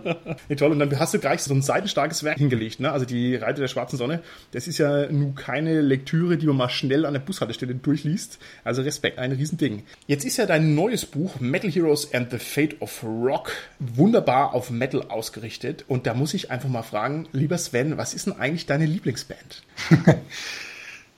toll. 0.55 0.71
Und 0.73 0.79
dann 0.79 0.99
hast 0.99 1.15
du 1.15 1.19
gleich 1.19 1.41
so 1.41 1.55
ein 1.55 1.63
seitenstarkes 1.63 2.23
Werk 2.23 2.37
hingelegt. 2.37 2.79
Ne? 2.79 2.91
Also 2.91 3.07
die 3.07 3.35
Reite 3.35 3.61
der 3.61 3.67
schwarzen 3.67 3.97
Sonne, 3.97 4.21
das 4.51 4.67
ist 4.67 4.77
ja 4.77 5.11
nun 5.11 5.33
keine 5.33 5.81
Lektüre, 5.81 6.37
die 6.37 6.45
man 6.45 6.57
mal 6.57 6.69
schnell 6.69 7.07
an 7.07 7.13
der 7.13 7.21
Bushaltestelle 7.21 7.73
durchliest. 7.73 8.37
Also 8.63 8.83
Respekt, 8.83 9.17
ein 9.17 9.31
Riesending. 9.31 9.83
Jetzt 10.05 10.23
ist 10.23 10.37
ja 10.37 10.45
dein 10.45 10.75
neues 10.75 11.07
Buch 11.07 11.39
Metal 11.39 11.71
Heroes 11.71 12.13
and 12.13 12.29
the 12.29 12.37
Fate 12.37 12.79
of 12.79 13.03
Rock 13.03 13.53
wunderbar 13.79 14.53
auf 14.53 14.69
Metal 14.69 15.01
ausgerichtet. 15.09 15.85
Und 15.87 16.05
da 16.05 16.13
muss 16.13 16.35
ich 16.35 16.51
einfach 16.51 16.69
mal 16.69 16.83
fragen, 16.83 17.27
lieber 17.31 17.57
Sven, 17.57 17.97
was 17.97 18.02
ist 18.11 18.25
denn 18.25 18.33
eigentlich 18.33 18.65
deine 18.65 18.85
Lieblingsband? 18.85 19.63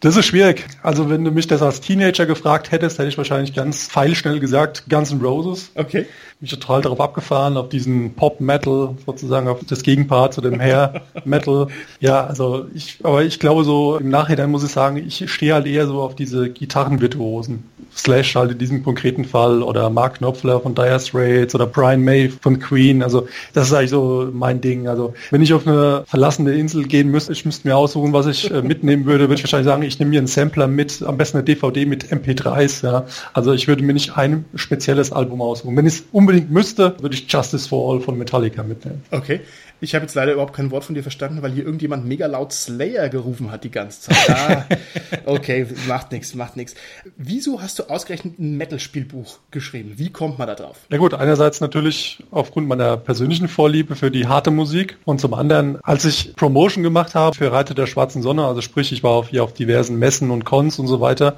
Das 0.01 0.17
ist 0.17 0.27
schwierig. 0.27 0.65
Also 0.83 1.09
wenn 1.09 1.23
du 1.23 1.31
mich 1.31 1.47
das 1.47 1.63
als 1.63 1.81
Teenager 1.81 2.27
gefragt 2.27 2.71
hättest, 2.71 2.99
hätte 2.99 3.09
ich 3.09 3.17
wahrscheinlich 3.17 3.55
ganz 3.55 3.87
feilschnell 3.87 4.39
gesagt 4.39 4.83
Guns 4.87 5.11
N' 5.11 5.19
Roses. 5.19 5.71
Okay. 5.73 6.05
Mich 6.41 6.51
total 6.51 6.83
darauf 6.83 6.99
abgefahren, 6.99 7.57
auf 7.57 7.69
diesen 7.69 8.13
Pop-Metal, 8.13 8.95
sozusagen 9.03 9.47
auf 9.47 9.61
das 9.67 9.81
Gegenpart 9.81 10.35
zu 10.35 10.41
dem 10.41 10.59
Hair-Metal. 10.61 11.67
Ja, 11.99 12.25
also 12.27 12.67
ich, 12.75 12.99
aber 13.01 13.23
ich 13.23 13.39
glaube 13.39 13.63
so 13.63 13.97
im 13.97 14.09
Nachhinein 14.09 14.51
muss 14.51 14.63
ich 14.63 14.71
sagen, 14.71 14.97
ich 14.97 15.31
stehe 15.31 15.55
halt 15.55 15.65
eher 15.65 15.87
so 15.87 16.01
auf 16.01 16.15
diese 16.15 16.51
Gitarrenvirtuosen. 16.51 17.63
Slash 17.95 18.35
halt 18.35 18.51
in 18.51 18.57
diesem 18.57 18.83
konkreten 18.83 19.25
Fall 19.25 19.63
oder 19.63 19.89
Mark 19.89 20.17
Knopfler 20.17 20.59
von 20.59 20.75
Dire 20.75 20.99
Straits 20.99 21.55
oder 21.55 21.65
Brian 21.65 22.01
May 22.01 22.29
von 22.29 22.59
Queen. 22.59 23.01
Also 23.01 23.27
das 23.53 23.67
ist 23.67 23.73
eigentlich 23.73 23.89
so 23.91 24.29
mein 24.33 24.61
Ding. 24.61 24.87
Also 24.87 25.13
wenn 25.31 25.41
ich 25.41 25.53
auf 25.53 25.65
eine 25.65 26.03
verlassene 26.07 26.53
Insel 26.53 26.83
gehen 26.83 27.09
müsste, 27.09 27.33
ich 27.33 27.45
müsste 27.45 27.67
mir 27.67 27.77
aussuchen, 27.77 28.13
was 28.13 28.27
ich 28.27 28.51
äh, 28.51 28.61
mitnehmen 28.61 29.05
würde, 29.05 29.25
würde 29.25 29.35
ich 29.35 29.43
wahrscheinlich 29.43 29.67
sagen, 29.67 29.83
ich 29.83 29.99
nehme 29.99 30.09
mir 30.11 30.19
einen 30.19 30.27
Sampler 30.27 30.67
mit, 30.67 31.01
am 31.03 31.17
besten 31.17 31.37
eine 31.37 31.45
DVD 31.45 31.85
mit 31.85 32.05
MP3s. 32.05 32.85
Ja. 32.85 33.05
Also 33.33 33.53
ich 33.53 33.67
würde 33.67 33.83
mir 33.83 33.93
nicht 33.93 34.17
ein 34.17 34.45
spezielles 34.55 35.11
Album 35.11 35.41
aussuchen. 35.41 35.75
Wenn 35.75 35.85
ich 35.85 35.95
es 35.95 36.03
unbedingt 36.11 36.51
müsste, 36.51 36.95
würde 36.99 37.15
ich 37.15 37.31
Justice 37.31 37.69
for 37.69 37.93
All 37.93 38.01
von 38.01 38.17
Metallica 38.17 38.63
mitnehmen. 38.63 39.03
Okay. 39.11 39.41
Ich 39.81 39.93
habe 39.93 40.03
jetzt 40.03 40.15
leider 40.15 40.33
überhaupt 40.33 40.53
kein 40.53 40.71
Wort 40.71 40.83
von 40.83 40.95
dir 40.95 41.01
verstanden, 41.01 41.41
weil 41.41 41.51
hier 41.51 41.65
irgendjemand 41.65 42.05
mega 42.05 42.27
laut 42.27 42.53
Slayer 42.53 43.09
gerufen 43.09 43.51
hat 43.51 43.63
die 43.63 43.71
ganze 43.71 44.01
Zeit. 44.01 44.29
Ah, 44.29 44.65
okay, 45.25 45.67
macht 45.87 46.11
nichts, 46.11 46.33
macht 46.33 46.55
nichts. 46.55 46.75
Wieso 47.17 47.61
hast 47.61 47.79
du 47.79 47.83
ausgerechnet 47.83 48.39
ein 48.39 48.57
Metal-Spielbuch 48.57 49.39
geschrieben? 49.51 49.93
Wie 49.97 50.09
kommt 50.11 50.39
man 50.39 50.47
da 50.47 50.55
drauf? 50.55 50.77
Na 50.89 50.97
gut, 50.97 51.13
einerseits 51.13 51.61
natürlich 51.61 52.23
aufgrund 52.31 52.67
meiner 52.67 52.97
persönlichen 52.97 53.47
Vorliebe 53.47 53.95
für 53.95 54.11
die 54.11 54.27
harte 54.27 54.51
Musik 54.51 54.97
und 55.05 55.19
zum 55.19 55.33
anderen, 55.33 55.77
als 55.83 56.05
ich 56.05 56.35
Promotion 56.35 56.83
gemacht 56.83 57.15
habe 57.15 57.35
für 57.35 57.51
Reiter 57.51 57.73
der 57.73 57.87
Schwarzen 57.87 58.21
Sonne, 58.21 58.45
also 58.45 58.61
sprich, 58.61 58.91
ich 58.91 59.03
war 59.03 59.11
auf, 59.11 59.29
hier 59.29 59.43
auf 59.43 59.53
diversen 59.53 59.99
Messen 59.99 60.31
und 60.31 60.45
Cons 60.45 60.79
und 60.79 60.87
so 60.87 61.01
weiter, 61.01 61.37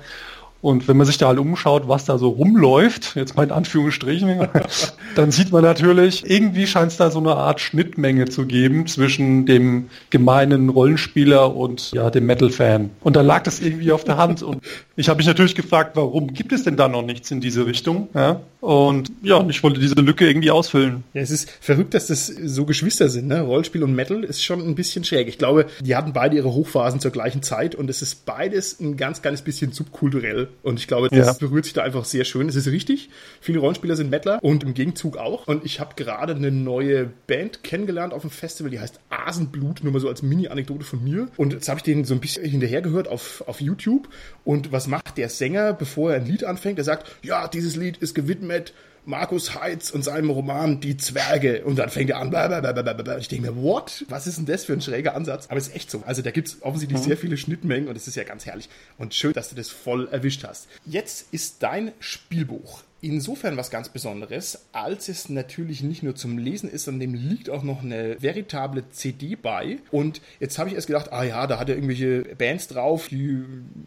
und 0.61 0.87
wenn 0.87 0.97
man 0.97 1.05
sich 1.05 1.17
da 1.17 1.27
halt 1.27 1.39
umschaut, 1.39 1.87
was 1.87 2.05
da 2.05 2.17
so 2.17 2.29
rumläuft, 2.29 3.15
jetzt 3.15 3.35
mal 3.35 3.43
in 3.43 3.51
Anführungsstrichen, 3.51 4.47
dann 5.15 5.31
sieht 5.31 5.51
man 5.51 5.63
natürlich, 5.63 6.29
irgendwie 6.29 6.65
scheint 6.65 6.91
es 6.91 6.97
da 6.97 7.11
so 7.11 7.19
eine 7.19 7.35
Art 7.35 7.61
Schnittmenge 7.61 8.25
zu 8.25 8.45
geben 8.45 8.87
zwischen 8.87 9.45
dem 9.45 9.89
gemeinen 10.09 10.69
Rollenspieler 10.69 11.55
und 11.55 11.91
ja, 11.91 12.09
dem 12.09 12.25
Metal-Fan. 12.25 12.89
Und 13.01 13.15
da 13.15 13.21
lag 13.21 13.43
das 13.43 13.59
irgendwie 13.59 13.91
auf 13.91 14.03
der 14.03 14.17
Hand. 14.17 14.41
Und 14.41 14.61
ich 14.97 15.09
habe 15.09 15.17
mich 15.17 15.27
natürlich 15.27 15.53
gefragt, 15.53 15.95
warum 15.95 16.33
gibt 16.33 16.51
es 16.51 16.63
denn 16.63 16.75
da 16.75 16.87
noch 16.87 17.03
nichts 17.03 17.29
in 17.29 17.39
diese 17.39 17.67
Richtung? 17.67 18.09
Ja? 18.15 18.41
Und 18.61 19.11
ja, 19.21 19.45
ich 19.47 19.61
wollte 19.61 19.79
diese 19.79 19.93
Lücke 19.93 20.27
irgendwie 20.27 20.49
ausfüllen. 20.49 21.03
Ja, 21.13 21.21
es 21.21 21.29
ist 21.29 21.49
verrückt, 21.61 21.93
dass 21.93 22.07
das 22.07 22.25
so 22.25 22.65
Geschwister 22.65 23.07
sind. 23.07 23.27
Ne? 23.27 23.41
Rollenspiel 23.41 23.83
und 23.83 23.93
Metal 23.93 24.23
ist 24.23 24.43
schon 24.43 24.59
ein 24.59 24.73
bisschen 24.73 25.03
schräg. 25.03 25.27
Ich 25.27 25.37
glaube, 25.37 25.67
die 25.81 25.95
hatten 25.95 26.13
beide 26.13 26.35
ihre 26.35 26.51
Hochphasen 26.51 26.99
zur 26.99 27.11
gleichen 27.11 27.43
Zeit 27.43 27.75
und 27.75 27.91
es 27.91 28.01
ist 28.01 28.25
beides 28.25 28.79
ein 28.79 28.97
ganz 28.97 29.21
kleines 29.21 29.43
bisschen 29.43 29.71
subkulturell. 29.71 30.47
Und 30.63 30.79
ich 30.79 30.87
glaube, 30.87 31.09
das 31.09 31.27
ja. 31.27 31.33
berührt 31.33 31.65
sich 31.65 31.75
da 31.75 31.83
einfach 31.83 32.03
sehr 32.03 32.25
schön. 32.25 32.49
Es 32.49 32.55
ist 32.55 32.67
richtig. 32.67 33.09
Viele 33.39 33.59
Rollenspieler 33.59 33.95
sind 33.95 34.09
Metaler 34.09 34.43
und 34.43 34.63
im 34.63 34.73
Gegenzug 34.73 35.17
auch. 35.17 35.45
Und 35.45 35.63
ich 35.63 35.79
habe 35.79 35.93
gerade 35.95 36.33
eine 36.33 36.49
neue 36.49 37.11
Band 37.27 37.63
kennengelernt 37.63 38.13
auf 38.13 38.21
dem 38.21 38.31
Festival, 38.31 38.71
die 38.71 38.79
heißt 38.79 38.99
Asenblut, 39.09 39.83
nur 39.83 39.93
mal 39.93 39.99
so 39.99 40.07
als 40.07 40.23
Mini-Anekdote 40.23 40.83
von 40.83 41.03
mir. 41.03 41.27
Und 41.37 41.53
jetzt 41.53 41.69
habe 41.69 41.77
ich 41.77 41.83
den 41.83 42.03
so 42.03 42.15
ein 42.15 42.19
bisschen 42.19 42.43
hinterher 42.43 42.81
gehört 42.81 43.07
auf, 43.07 43.43
auf 43.45 43.61
YouTube. 43.61 44.09
Und 44.43 44.71
was 44.71 44.86
macht 44.87 45.17
der 45.17 45.29
Sänger, 45.29 45.73
bevor 45.73 46.11
er 46.11 46.17
ein 46.17 46.25
Lied 46.25 46.43
anfängt? 46.43 46.77
Er 46.77 46.83
sagt, 46.83 47.11
ja, 47.23 47.47
dieses 47.47 47.75
Lied 47.75 47.97
ist 47.97 48.15
gewidmet 48.15 48.73
Markus 49.07 49.55
Heitz 49.55 49.89
und 49.89 50.03
seinem 50.03 50.29
Roman 50.29 50.81
Die 50.81 50.97
Zwerge. 50.97 51.63
Und 51.63 51.79
dann 51.79 51.89
fängt 51.89 52.09
er 52.09 52.17
an, 52.17 52.29
blablabla. 52.29 53.17
ich 53.17 53.29
denke 53.29 53.51
mir, 53.51 53.61
what? 53.61 54.05
Was 54.09 54.27
ist 54.27 54.37
denn 54.37 54.45
das 54.45 54.65
für 54.65 54.73
ein 54.73 54.81
schräger 54.81 55.15
Ansatz? 55.15 55.47
Aber 55.47 55.57
es 55.57 55.69
ist 55.69 55.75
echt 55.75 55.89
so. 55.89 56.03
Also 56.05 56.21
da 56.21 56.31
gibt 56.31 56.49
es 56.49 56.61
offensichtlich 56.61 56.99
mhm. 56.99 57.05
sehr 57.05 57.17
viele 57.17 57.37
Schnittmengen 57.37 57.87
und 57.87 57.95
es 57.95 58.07
ist 58.07 58.15
ja 58.15 58.25
ganz 58.25 58.45
herrlich. 58.45 58.67
Und 58.97 59.13
schön, 59.13 59.31
dass 59.31 59.49
du 59.49 59.55
das 59.55 59.69
voll 59.69 60.09
erwischt 60.09 60.43
hast. 60.43 60.67
Jetzt 60.85 61.27
ist 61.31 61.63
dein 61.63 61.93
Spielbuch 61.99 62.83
insofern 63.01 63.57
was 63.57 63.69
ganz 63.69 63.89
Besonderes, 63.89 64.67
als 64.71 65.09
es 65.09 65.29
natürlich 65.29 65.83
nicht 65.83 66.03
nur 66.03 66.15
zum 66.15 66.37
Lesen 66.37 66.69
ist, 66.69 66.85
sondern 66.85 67.11
dem 67.11 67.13
liegt 67.13 67.49
auch 67.49 67.63
noch 67.63 67.83
eine 67.83 68.21
veritable 68.21 68.89
CD 68.89 69.35
bei. 69.35 69.77
Und 69.91 70.21
jetzt 70.39 70.57
habe 70.57 70.69
ich 70.69 70.75
erst 70.75 70.87
gedacht, 70.87 71.11
ah 71.11 71.23
ja, 71.23 71.47
da 71.47 71.59
hat 71.59 71.69
er 71.69 71.75
irgendwelche 71.75 72.23
Bands 72.35 72.67
drauf, 72.67 73.07
die, 73.09 73.43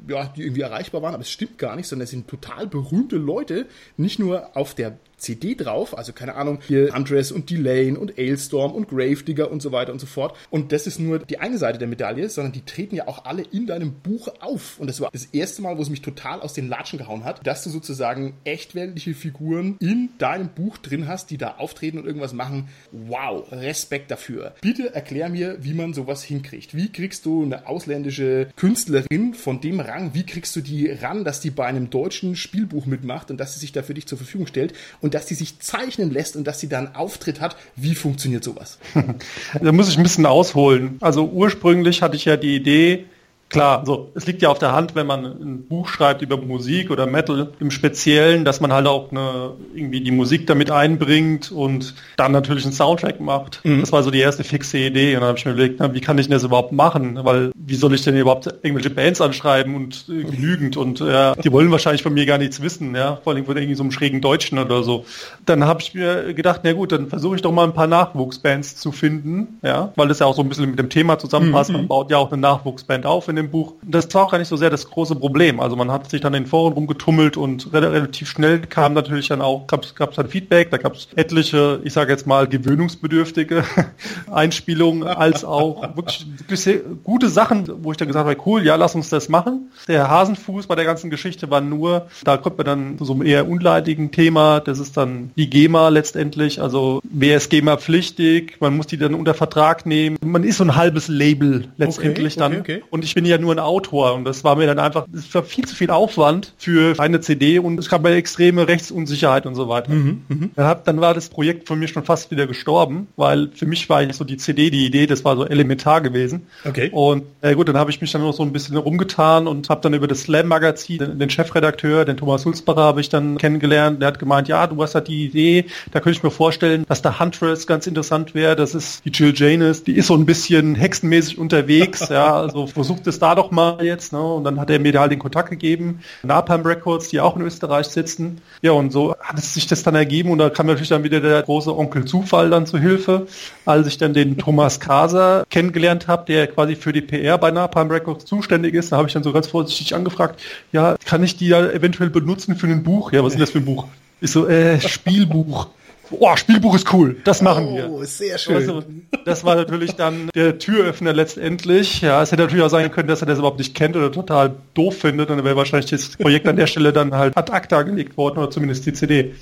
ja, 0.08 0.32
die 0.36 0.42
irgendwie 0.42 0.62
erreichbar 0.62 1.02
waren, 1.02 1.14
aber 1.14 1.22
es 1.22 1.30
stimmt 1.30 1.58
gar 1.58 1.76
nicht, 1.76 1.88
sondern 1.88 2.04
es 2.04 2.10
sind 2.10 2.28
total 2.28 2.66
berühmte 2.66 3.16
Leute, 3.16 3.66
nicht 3.96 4.18
nur 4.18 4.56
auf 4.56 4.74
der 4.74 4.98
CD 5.20 5.54
drauf, 5.54 5.96
also 5.96 6.12
keine 6.12 6.34
Ahnung, 6.34 6.58
hier 6.66 6.94
Andres 6.94 7.32
und 7.32 7.50
Delane 7.50 7.98
und 7.98 8.18
Ailstorm 8.18 8.72
und 8.72 8.88
Gravedigger 8.88 9.50
und 9.50 9.62
so 9.62 9.72
weiter 9.72 9.92
und 9.92 10.00
so 10.00 10.06
fort. 10.06 10.36
Und 10.50 10.72
das 10.72 10.86
ist 10.86 10.98
nur 10.98 11.18
die 11.18 11.38
eine 11.38 11.58
Seite 11.58 11.78
der 11.78 11.88
Medaille, 11.88 12.28
sondern 12.28 12.52
die 12.52 12.64
treten 12.64 12.96
ja 12.96 13.06
auch 13.08 13.24
alle 13.24 13.42
in 13.42 13.66
deinem 13.66 13.92
Buch 13.92 14.28
auf. 14.40 14.78
Und 14.78 14.88
das 14.88 15.00
war 15.00 15.10
das 15.12 15.26
erste 15.26 15.62
Mal, 15.62 15.78
wo 15.78 15.82
es 15.82 15.90
mich 15.90 16.02
total 16.02 16.40
aus 16.40 16.54
den 16.54 16.68
Latschen 16.68 16.98
gehauen 16.98 17.24
hat, 17.24 17.46
dass 17.46 17.62
du 17.64 17.70
sozusagen 17.70 18.34
echtweltliche 18.44 19.14
Figuren 19.14 19.76
in 19.80 20.10
deinem 20.18 20.48
Buch 20.48 20.78
drin 20.78 21.06
hast, 21.06 21.30
die 21.30 21.38
da 21.38 21.56
auftreten 21.58 21.98
und 21.98 22.06
irgendwas 22.06 22.32
machen. 22.32 22.68
Wow, 22.92 23.50
Respekt 23.52 24.10
dafür. 24.10 24.54
Bitte 24.60 24.94
erklär 24.94 25.28
mir, 25.28 25.58
wie 25.60 25.74
man 25.74 25.94
sowas 25.94 26.22
hinkriegt. 26.22 26.74
Wie 26.74 26.90
kriegst 26.90 27.26
du 27.26 27.42
eine 27.42 27.66
ausländische 27.66 28.48
Künstlerin 28.56 29.34
von 29.34 29.60
dem 29.60 29.80
Rang, 29.80 30.14
wie 30.14 30.24
kriegst 30.24 30.56
du 30.56 30.60
die 30.60 30.90
ran, 30.90 31.24
dass 31.24 31.40
die 31.40 31.50
bei 31.50 31.66
einem 31.66 31.90
deutschen 31.90 32.36
Spielbuch 32.36 32.86
mitmacht 32.86 33.30
und 33.30 33.38
dass 33.38 33.54
sie 33.54 33.60
sich 33.60 33.72
da 33.72 33.82
für 33.82 33.94
dich 33.94 34.06
zur 34.06 34.18
Verfügung 34.18 34.46
stellt? 34.46 34.74
Und 35.00 35.09
und 35.10 35.14
dass 35.14 35.26
sie 35.26 35.34
sich 35.34 35.58
zeichnen 35.58 36.12
lässt 36.12 36.36
und 36.36 36.44
dass 36.44 36.60
sie 36.60 36.68
dann 36.68 36.94
Auftritt 36.94 37.40
hat. 37.40 37.56
Wie 37.74 37.96
funktioniert 37.96 38.44
sowas? 38.44 38.78
da 39.60 39.72
muss 39.72 39.88
ich 39.88 39.96
ein 39.96 40.04
bisschen 40.04 40.24
ausholen. 40.24 40.98
Also 41.00 41.28
ursprünglich 41.28 42.00
hatte 42.00 42.14
ich 42.14 42.26
ja 42.26 42.36
die 42.36 42.54
Idee, 42.54 43.06
Klar, 43.50 43.84
so 43.84 44.12
es 44.14 44.26
liegt 44.28 44.42
ja 44.42 44.48
auf 44.48 44.60
der 44.60 44.72
Hand, 44.72 44.94
wenn 44.94 45.08
man 45.08 45.24
ein 45.24 45.66
Buch 45.66 45.88
schreibt 45.88 46.22
über 46.22 46.36
Musik 46.36 46.90
oder 46.90 47.06
Metal 47.06 47.48
im 47.58 47.72
Speziellen, 47.72 48.44
dass 48.44 48.60
man 48.60 48.72
halt 48.72 48.86
auch 48.86 49.10
eine, 49.10 49.54
irgendwie 49.74 50.00
die 50.00 50.12
Musik 50.12 50.46
damit 50.46 50.70
einbringt 50.70 51.50
und 51.50 51.94
dann 52.16 52.30
natürlich 52.30 52.64
einen 52.64 52.72
Soundtrack 52.72 53.20
macht. 53.20 53.60
Mhm. 53.64 53.80
Das 53.80 53.90
war 53.90 54.04
so 54.04 54.12
die 54.12 54.20
erste 54.20 54.44
fixe 54.44 54.78
Idee 54.78 55.16
und 55.16 55.22
dann 55.22 55.30
habe 55.30 55.38
ich 55.38 55.44
mir 55.44 55.52
überlegt, 55.52 55.80
na, 55.80 55.92
wie 55.92 56.00
kann 56.00 56.16
ich 56.18 56.26
denn 56.26 56.34
das 56.34 56.44
überhaupt 56.44 56.70
machen? 56.70 57.18
Weil 57.24 57.50
wie 57.56 57.74
soll 57.74 57.92
ich 57.92 58.02
denn 58.02 58.16
überhaupt 58.16 58.46
irgendwelche 58.62 58.90
Bands 58.90 59.20
anschreiben 59.20 59.74
und 59.74 60.04
äh, 60.08 60.22
genügend 60.22 60.76
und 60.76 61.00
ja, 61.00 61.34
die 61.34 61.50
wollen 61.50 61.72
wahrscheinlich 61.72 62.04
von 62.04 62.14
mir 62.14 62.26
gar 62.26 62.38
nichts 62.38 62.62
wissen, 62.62 62.94
ja, 62.94 63.16
vor 63.16 63.32
allem 63.32 63.44
von 63.44 63.56
irgendwie 63.56 63.74
so 63.74 63.82
einem 63.82 63.90
schrägen 63.90 64.20
Deutschen 64.20 64.60
oder 64.60 64.84
so. 64.84 65.04
Dann 65.44 65.64
habe 65.64 65.80
ich 65.82 65.92
mir 65.92 66.34
gedacht, 66.34 66.60
na 66.62 66.72
gut, 66.72 66.92
dann 66.92 67.08
versuche 67.08 67.34
ich 67.34 67.42
doch 67.42 67.50
mal 67.50 67.64
ein 67.64 67.74
paar 67.74 67.88
Nachwuchsbands 67.88 68.76
zu 68.76 68.92
finden, 68.92 69.58
ja, 69.62 69.92
weil 69.96 70.06
das 70.06 70.20
ja 70.20 70.26
auch 70.26 70.36
so 70.36 70.42
ein 70.42 70.48
bisschen 70.48 70.70
mit 70.70 70.78
dem 70.78 70.88
Thema 70.88 71.18
zusammenpasst. 71.18 71.70
Mhm. 71.70 71.76
Man 71.76 71.88
baut 71.88 72.12
ja 72.12 72.18
auch 72.18 72.30
eine 72.30 72.40
Nachwuchsband 72.40 73.06
auf 73.06 73.26
in 73.26 73.39
dem 73.40 73.50
Buch. 73.50 73.74
Das 73.82 74.12
war 74.14 74.24
auch 74.24 74.30
gar 74.30 74.38
nicht 74.38 74.48
so 74.48 74.56
sehr 74.56 74.70
das 74.70 74.88
große 74.88 75.16
Problem. 75.16 75.60
Also 75.60 75.76
man 75.76 75.90
hat 75.90 76.10
sich 76.10 76.20
dann 76.20 76.34
in 76.34 76.44
den 76.44 76.48
Foren 76.48 76.72
rumgetummelt 76.72 77.36
und 77.36 77.72
relativ 77.72 78.28
schnell 78.28 78.60
kam 78.60 78.94
natürlich 78.94 79.28
dann 79.28 79.40
auch, 79.40 79.66
gab 79.66 79.82
es 79.84 79.94
dann 79.94 80.28
Feedback, 80.28 80.70
da 80.70 80.76
gab 80.76 80.94
es 80.94 81.08
etliche, 81.16 81.80
ich 81.84 81.92
sage 81.92 82.12
jetzt 82.12 82.26
mal, 82.26 82.46
gewöhnungsbedürftige 82.46 83.64
Einspielungen, 84.30 85.06
als 85.06 85.44
auch 85.44 85.96
wirklich, 85.96 86.26
wirklich 86.38 86.60
sehr 86.60 86.78
gute 87.04 87.28
Sachen, 87.28 87.68
wo 87.82 87.90
ich 87.90 87.96
dann 87.96 88.08
gesagt 88.08 88.28
habe, 88.28 88.40
cool, 88.46 88.64
ja, 88.64 88.76
lass 88.76 88.94
uns 88.94 89.08
das 89.08 89.28
machen. 89.28 89.70
Der 89.88 90.08
Hasenfuß 90.08 90.66
bei 90.66 90.74
der 90.74 90.84
ganzen 90.84 91.10
Geschichte 91.10 91.50
war 91.50 91.60
nur, 91.60 92.06
da 92.24 92.36
kommt 92.36 92.58
man 92.58 92.66
dann 92.66 92.98
zu 92.98 93.04
so 93.04 93.12
einem 93.12 93.22
eher 93.22 93.48
unleidigen 93.48 94.10
Thema, 94.10 94.60
das 94.60 94.78
ist 94.78 94.96
dann 94.96 95.30
die 95.36 95.50
GEMA 95.50 95.88
letztendlich, 95.88 96.60
also 96.60 97.00
wer 97.04 97.36
ist 97.36 97.50
GEMA 97.50 97.76
pflichtig, 97.76 98.58
man 98.60 98.76
muss 98.76 98.86
die 98.86 98.98
dann 98.98 99.14
unter 99.14 99.34
Vertrag 99.34 99.86
nehmen, 99.86 100.16
man 100.24 100.44
ist 100.44 100.58
so 100.58 100.64
ein 100.64 100.76
halbes 100.76 101.08
Label 101.08 101.68
letztendlich 101.76 102.36
okay, 102.36 102.44
okay, 102.44 102.54
dann 102.54 102.60
okay. 102.60 102.82
und 102.90 103.04
ich 103.04 103.14
bin 103.14 103.24
ja 103.30 103.38
nur 103.38 103.54
ein 103.54 103.58
Autor 103.58 104.14
und 104.14 104.24
das 104.24 104.44
war 104.44 104.56
mir 104.56 104.66
dann 104.66 104.78
einfach, 104.78 105.06
es 105.14 105.34
war 105.34 105.42
viel 105.42 105.66
zu 105.66 105.74
viel 105.74 105.90
Aufwand 105.90 106.54
für 106.58 106.98
eine 106.98 107.20
CD 107.20 107.58
und 107.58 107.78
es 107.78 107.88
gab 107.88 108.02
mir 108.02 108.10
extreme 108.14 108.68
Rechtsunsicherheit 108.68 109.46
und 109.46 109.54
so 109.54 109.68
weiter. 109.68 109.92
Mhm, 109.92 110.22
mhm. 110.28 110.50
Dann, 110.54 111.00
war 111.00 111.14
das 111.14 111.28
Projekt 111.28 111.66
von 111.68 111.78
mir 111.78 111.88
schon 111.88 112.04
fast 112.04 112.30
wieder 112.30 112.46
gestorben, 112.46 113.08
weil 113.16 113.48
für 113.54 113.66
mich 113.66 113.88
war 113.88 114.00
so 114.12 114.24
die 114.24 114.36
CD, 114.36 114.70
die 114.70 114.86
Idee, 114.86 115.06
das 115.06 115.24
war 115.24 115.36
so 115.36 115.46
elementar 115.46 116.00
gewesen. 116.00 116.46
Okay. 116.64 116.90
Und 116.92 117.24
äh, 117.40 117.54
gut, 117.54 117.68
dann 117.68 117.76
habe 117.76 117.90
ich 117.90 118.00
mich 118.00 118.12
dann 118.12 118.22
noch 118.22 118.32
so 118.32 118.42
ein 118.42 118.52
bisschen 118.52 118.76
rumgetan 118.76 119.46
und 119.46 119.68
habe 119.68 119.80
dann 119.80 119.94
über 119.94 120.08
das 120.08 120.22
Slam-Magazin 120.22 120.98
den, 120.98 121.18
den, 121.18 121.30
Chefredakteur, 121.30 122.04
den 122.04 122.16
Thomas 122.16 122.42
Sulzbacher, 122.42 122.82
habe 122.82 123.00
ich 123.00 123.08
dann 123.08 123.38
kennengelernt. 123.38 124.00
Der 124.00 124.08
hat 124.08 124.18
gemeint, 124.18 124.48
ja, 124.48 124.66
du 124.66 124.82
hast 124.82 124.94
halt 124.94 125.08
die 125.08 125.24
Idee, 125.24 125.66
da 125.92 126.00
könnte 126.00 126.18
ich 126.18 126.22
mir 126.22 126.30
vorstellen, 126.30 126.84
dass 126.88 127.02
der 127.02 127.20
Huntress 127.20 127.66
ganz 127.66 127.86
interessant 127.86 128.34
wäre. 128.34 128.56
Das 128.56 128.74
ist 128.74 129.04
die 129.04 129.10
Jill 129.10 129.32
Janus, 129.34 129.84
die 129.84 129.92
ist 129.92 130.08
so 130.08 130.14
ein 130.14 130.26
bisschen 130.26 130.74
hexenmäßig 130.74 131.38
unterwegs, 131.38 132.08
ja, 132.10 132.34
also 132.34 132.66
versucht 132.66 133.06
es 133.06 133.18
da 133.20 133.34
doch 133.34 133.50
mal 133.50 133.84
jetzt. 133.84 134.12
Ne? 134.12 134.20
Und 134.20 134.44
dann 134.44 134.60
hat 134.60 134.70
er 134.70 134.78
mir 134.78 134.98
halt 134.98 135.12
den 135.12 135.18
Kontakt 135.18 135.50
gegeben. 135.50 136.00
Napalm 136.22 136.62
Records, 136.62 137.08
die 137.08 137.20
auch 137.20 137.36
in 137.36 137.42
Österreich 137.42 137.86
sitzen. 137.86 138.40
Ja, 138.62 138.72
und 138.72 138.92
so 138.92 139.14
hat 139.20 139.38
es 139.38 139.54
sich 139.54 139.66
das 139.66 139.82
dann 139.82 139.94
ergeben 139.94 140.30
und 140.30 140.38
da 140.38 140.50
kam 140.50 140.66
natürlich 140.66 140.88
dann 140.88 141.04
wieder 141.04 141.20
der 141.20 141.42
große 141.42 141.76
Onkel 141.76 142.04
Zufall 142.04 142.50
dann 142.50 142.66
zu 142.66 142.78
Hilfe, 142.78 143.26
als 143.64 143.86
ich 143.86 143.98
dann 143.98 144.14
den 144.14 144.38
Thomas 144.38 144.80
Kaser 144.80 145.44
kennengelernt 145.50 146.08
habe, 146.08 146.24
der 146.26 146.46
quasi 146.46 146.76
für 146.76 146.92
die 146.92 147.02
PR 147.02 147.38
bei 147.38 147.50
Napalm 147.50 147.90
Records 147.90 148.24
zuständig 148.24 148.74
ist. 148.74 148.92
Da 148.92 148.96
habe 148.96 149.08
ich 149.08 149.14
dann 149.14 149.22
so 149.22 149.32
ganz 149.32 149.46
vorsichtig 149.46 149.94
angefragt, 149.94 150.40
ja, 150.72 150.96
kann 151.04 151.22
ich 151.22 151.36
die 151.36 151.48
ja 151.48 151.66
eventuell 151.66 152.10
benutzen 152.10 152.56
für 152.56 152.66
ein 152.66 152.82
Buch? 152.82 153.12
Ja, 153.12 153.22
was 153.24 153.34
ist 153.34 153.40
das 153.40 153.50
für 153.50 153.58
ein 153.58 153.64
Buch? 153.64 153.86
Ich 154.20 154.30
so, 154.30 154.46
äh, 154.46 154.80
Spielbuch 154.80 155.68
oh, 156.10 156.36
Spielbuch 156.36 156.74
ist 156.74 156.92
cool, 156.92 157.16
das 157.24 157.42
machen 157.42 157.68
oh, 157.68 157.76
wir. 157.76 157.90
Oh, 157.90 158.04
sehr 158.04 158.38
schön. 158.38 158.56
Also, 158.56 158.82
das 159.24 159.44
war 159.44 159.56
natürlich 159.56 159.92
dann 159.92 160.30
der 160.34 160.58
Türöffner 160.58 161.12
letztendlich. 161.12 162.00
Ja, 162.00 162.22
es 162.22 162.32
hätte 162.32 162.42
natürlich 162.42 162.64
auch 162.64 162.70
sein 162.70 162.90
können, 162.90 163.08
dass 163.08 163.22
er 163.22 163.26
das 163.26 163.38
überhaupt 163.38 163.58
nicht 163.58 163.74
kennt 163.74 163.96
oder 163.96 164.10
total 164.10 164.54
doof 164.74 164.98
findet 164.98 165.30
und 165.30 165.36
dann 165.36 165.44
wäre 165.44 165.56
wahrscheinlich 165.56 165.90
das 165.90 166.16
Projekt 166.16 166.46
an 166.48 166.56
der 166.56 166.66
Stelle 166.66 166.92
dann 166.92 167.14
halt 167.14 167.36
ad 167.36 167.52
acta 167.52 167.82
gelegt 167.82 168.16
worden 168.16 168.38
oder 168.38 168.50
zumindest 168.50 168.86
die 168.86 168.92
CD. 168.92 169.34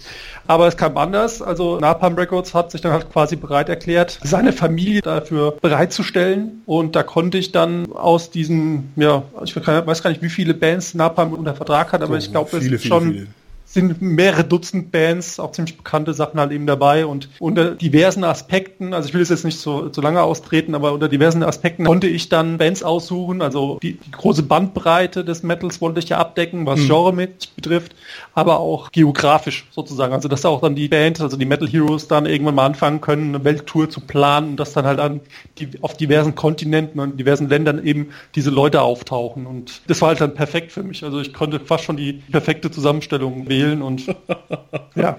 Aber 0.47 0.67
es 0.67 0.77
kam 0.77 0.97
anders. 0.97 1.43
Also 1.43 1.79
Napalm 1.79 2.15
Records 2.15 2.55
hat 2.55 2.71
sich 2.71 2.81
dann 2.81 2.93
halt 2.93 3.13
quasi 3.13 3.37
bereit 3.37 3.69
erklärt, 3.69 4.19
seine 4.23 4.53
Familie 4.53 5.03
dafür 5.03 5.53
bereitzustellen. 5.61 6.63
Und 6.65 6.97
da 6.97 7.03
konnte 7.03 7.37
ich 7.37 7.53
dann 7.53 7.93
aus 7.93 8.31
diesen, 8.31 8.93
ja, 8.97 9.25
ich 9.45 9.55
weiß 9.55 10.03
gar 10.03 10.11
nicht, 10.11 10.23
wie 10.23 10.31
viele 10.31 10.55
Bands 10.55 10.95
Napalm 10.95 11.35
unter 11.35 11.55
Vertrag 11.55 11.93
hat, 11.93 12.01
aber 12.01 12.19
so, 12.19 12.27
ich 12.27 12.31
glaube, 12.31 12.57
es 12.57 12.65
ist 12.65 12.87
schon 12.87 13.13
viele 13.13 13.27
sind 13.71 14.01
mehrere 14.01 14.45
Dutzend 14.45 14.91
Bands, 14.91 15.39
auch 15.39 15.53
ziemlich 15.53 15.77
bekannte 15.77 16.15
Sachen 16.15 16.41
halt 16.41 16.53
eben 16.53 16.67
dabei. 16.67 17.05
Und 17.05 17.29
unter 17.39 17.73
diversen 17.73 18.25
Aspekten, 18.25 18.95
also 18.95 19.09
ich 19.09 19.15
will 19.15 19.21
es 19.21 19.29
jetzt 19.29 19.45
nicht 19.45 19.61
so, 19.61 19.93
so 19.93 20.01
lange 20.01 20.23
austreten, 20.23 20.75
aber 20.75 20.93
unter 20.93 21.09
diversen 21.09 21.43
Aspekten 21.43 21.85
konnte 21.85 22.07
ich 22.07 22.31
dann 22.31 22.57
Bands 22.57 22.83
aussuchen, 22.83 23.43
also 23.43 23.79
die, 23.83 23.95
die 23.95 24.11
große 24.11 24.43
Bandbreite 24.43 25.23
des 25.23 25.43
Metals 25.43 25.83
wollte 25.83 26.01
ich 26.01 26.09
ja 26.09 26.17
abdecken, 26.17 26.65
was 26.65 26.81
mhm. 26.81 26.87
Genre 26.87 27.13
mit 27.13 27.55
betrifft, 27.57 27.95
aber 28.39 28.61
auch 28.61 28.91
geografisch 28.91 29.67
sozusagen, 29.71 30.15
also 30.15 30.29
dass 30.29 30.45
auch 30.45 30.61
dann 30.61 30.75
die 30.75 30.89
Band, 30.89 31.21
also 31.21 31.37
die 31.37 31.45
Metal 31.45 31.69
Heroes 31.69 32.09
dann 32.09 32.27
irgendwann 32.27 32.55
mal 32.55 32.67
anfangen 32.67 33.01
können, 33.01 33.35
eine 33.35 33.45
Welttour 33.45 33.91
zu 33.91 34.01
planen 34.01 34.51
und 34.51 34.57
dass 34.57 34.73
dann 34.73 34.87
halt 34.87 34.99
an 34.99 35.21
die, 35.59 35.69
auf 35.83 35.97
diversen 35.97 36.35
Kontinenten 36.35 37.01
und 37.01 37.19
diversen 37.19 37.49
Ländern 37.49 37.85
eben 37.85 38.11
diese 38.35 38.51
Leute 38.51 38.83
auftauchen. 38.83 39.47
Und 39.47 39.83
das 39.89 40.01
war 40.01 40.09
halt 40.09 40.21
dann 40.21 40.35
perfekt 40.35 40.73
für 40.73 40.83
mich, 40.83 41.05
also 41.05 41.21
ich 41.21 41.33
konnte 41.33 41.61
fast 41.61 41.85
schon 41.85 41.97
die 41.97 42.15
perfekte 42.15 42.71
Zusammenstellung 42.71 43.49
wählen 43.49 43.59
wählen 43.59 43.83
und 43.83 44.07
ja. 44.95 45.19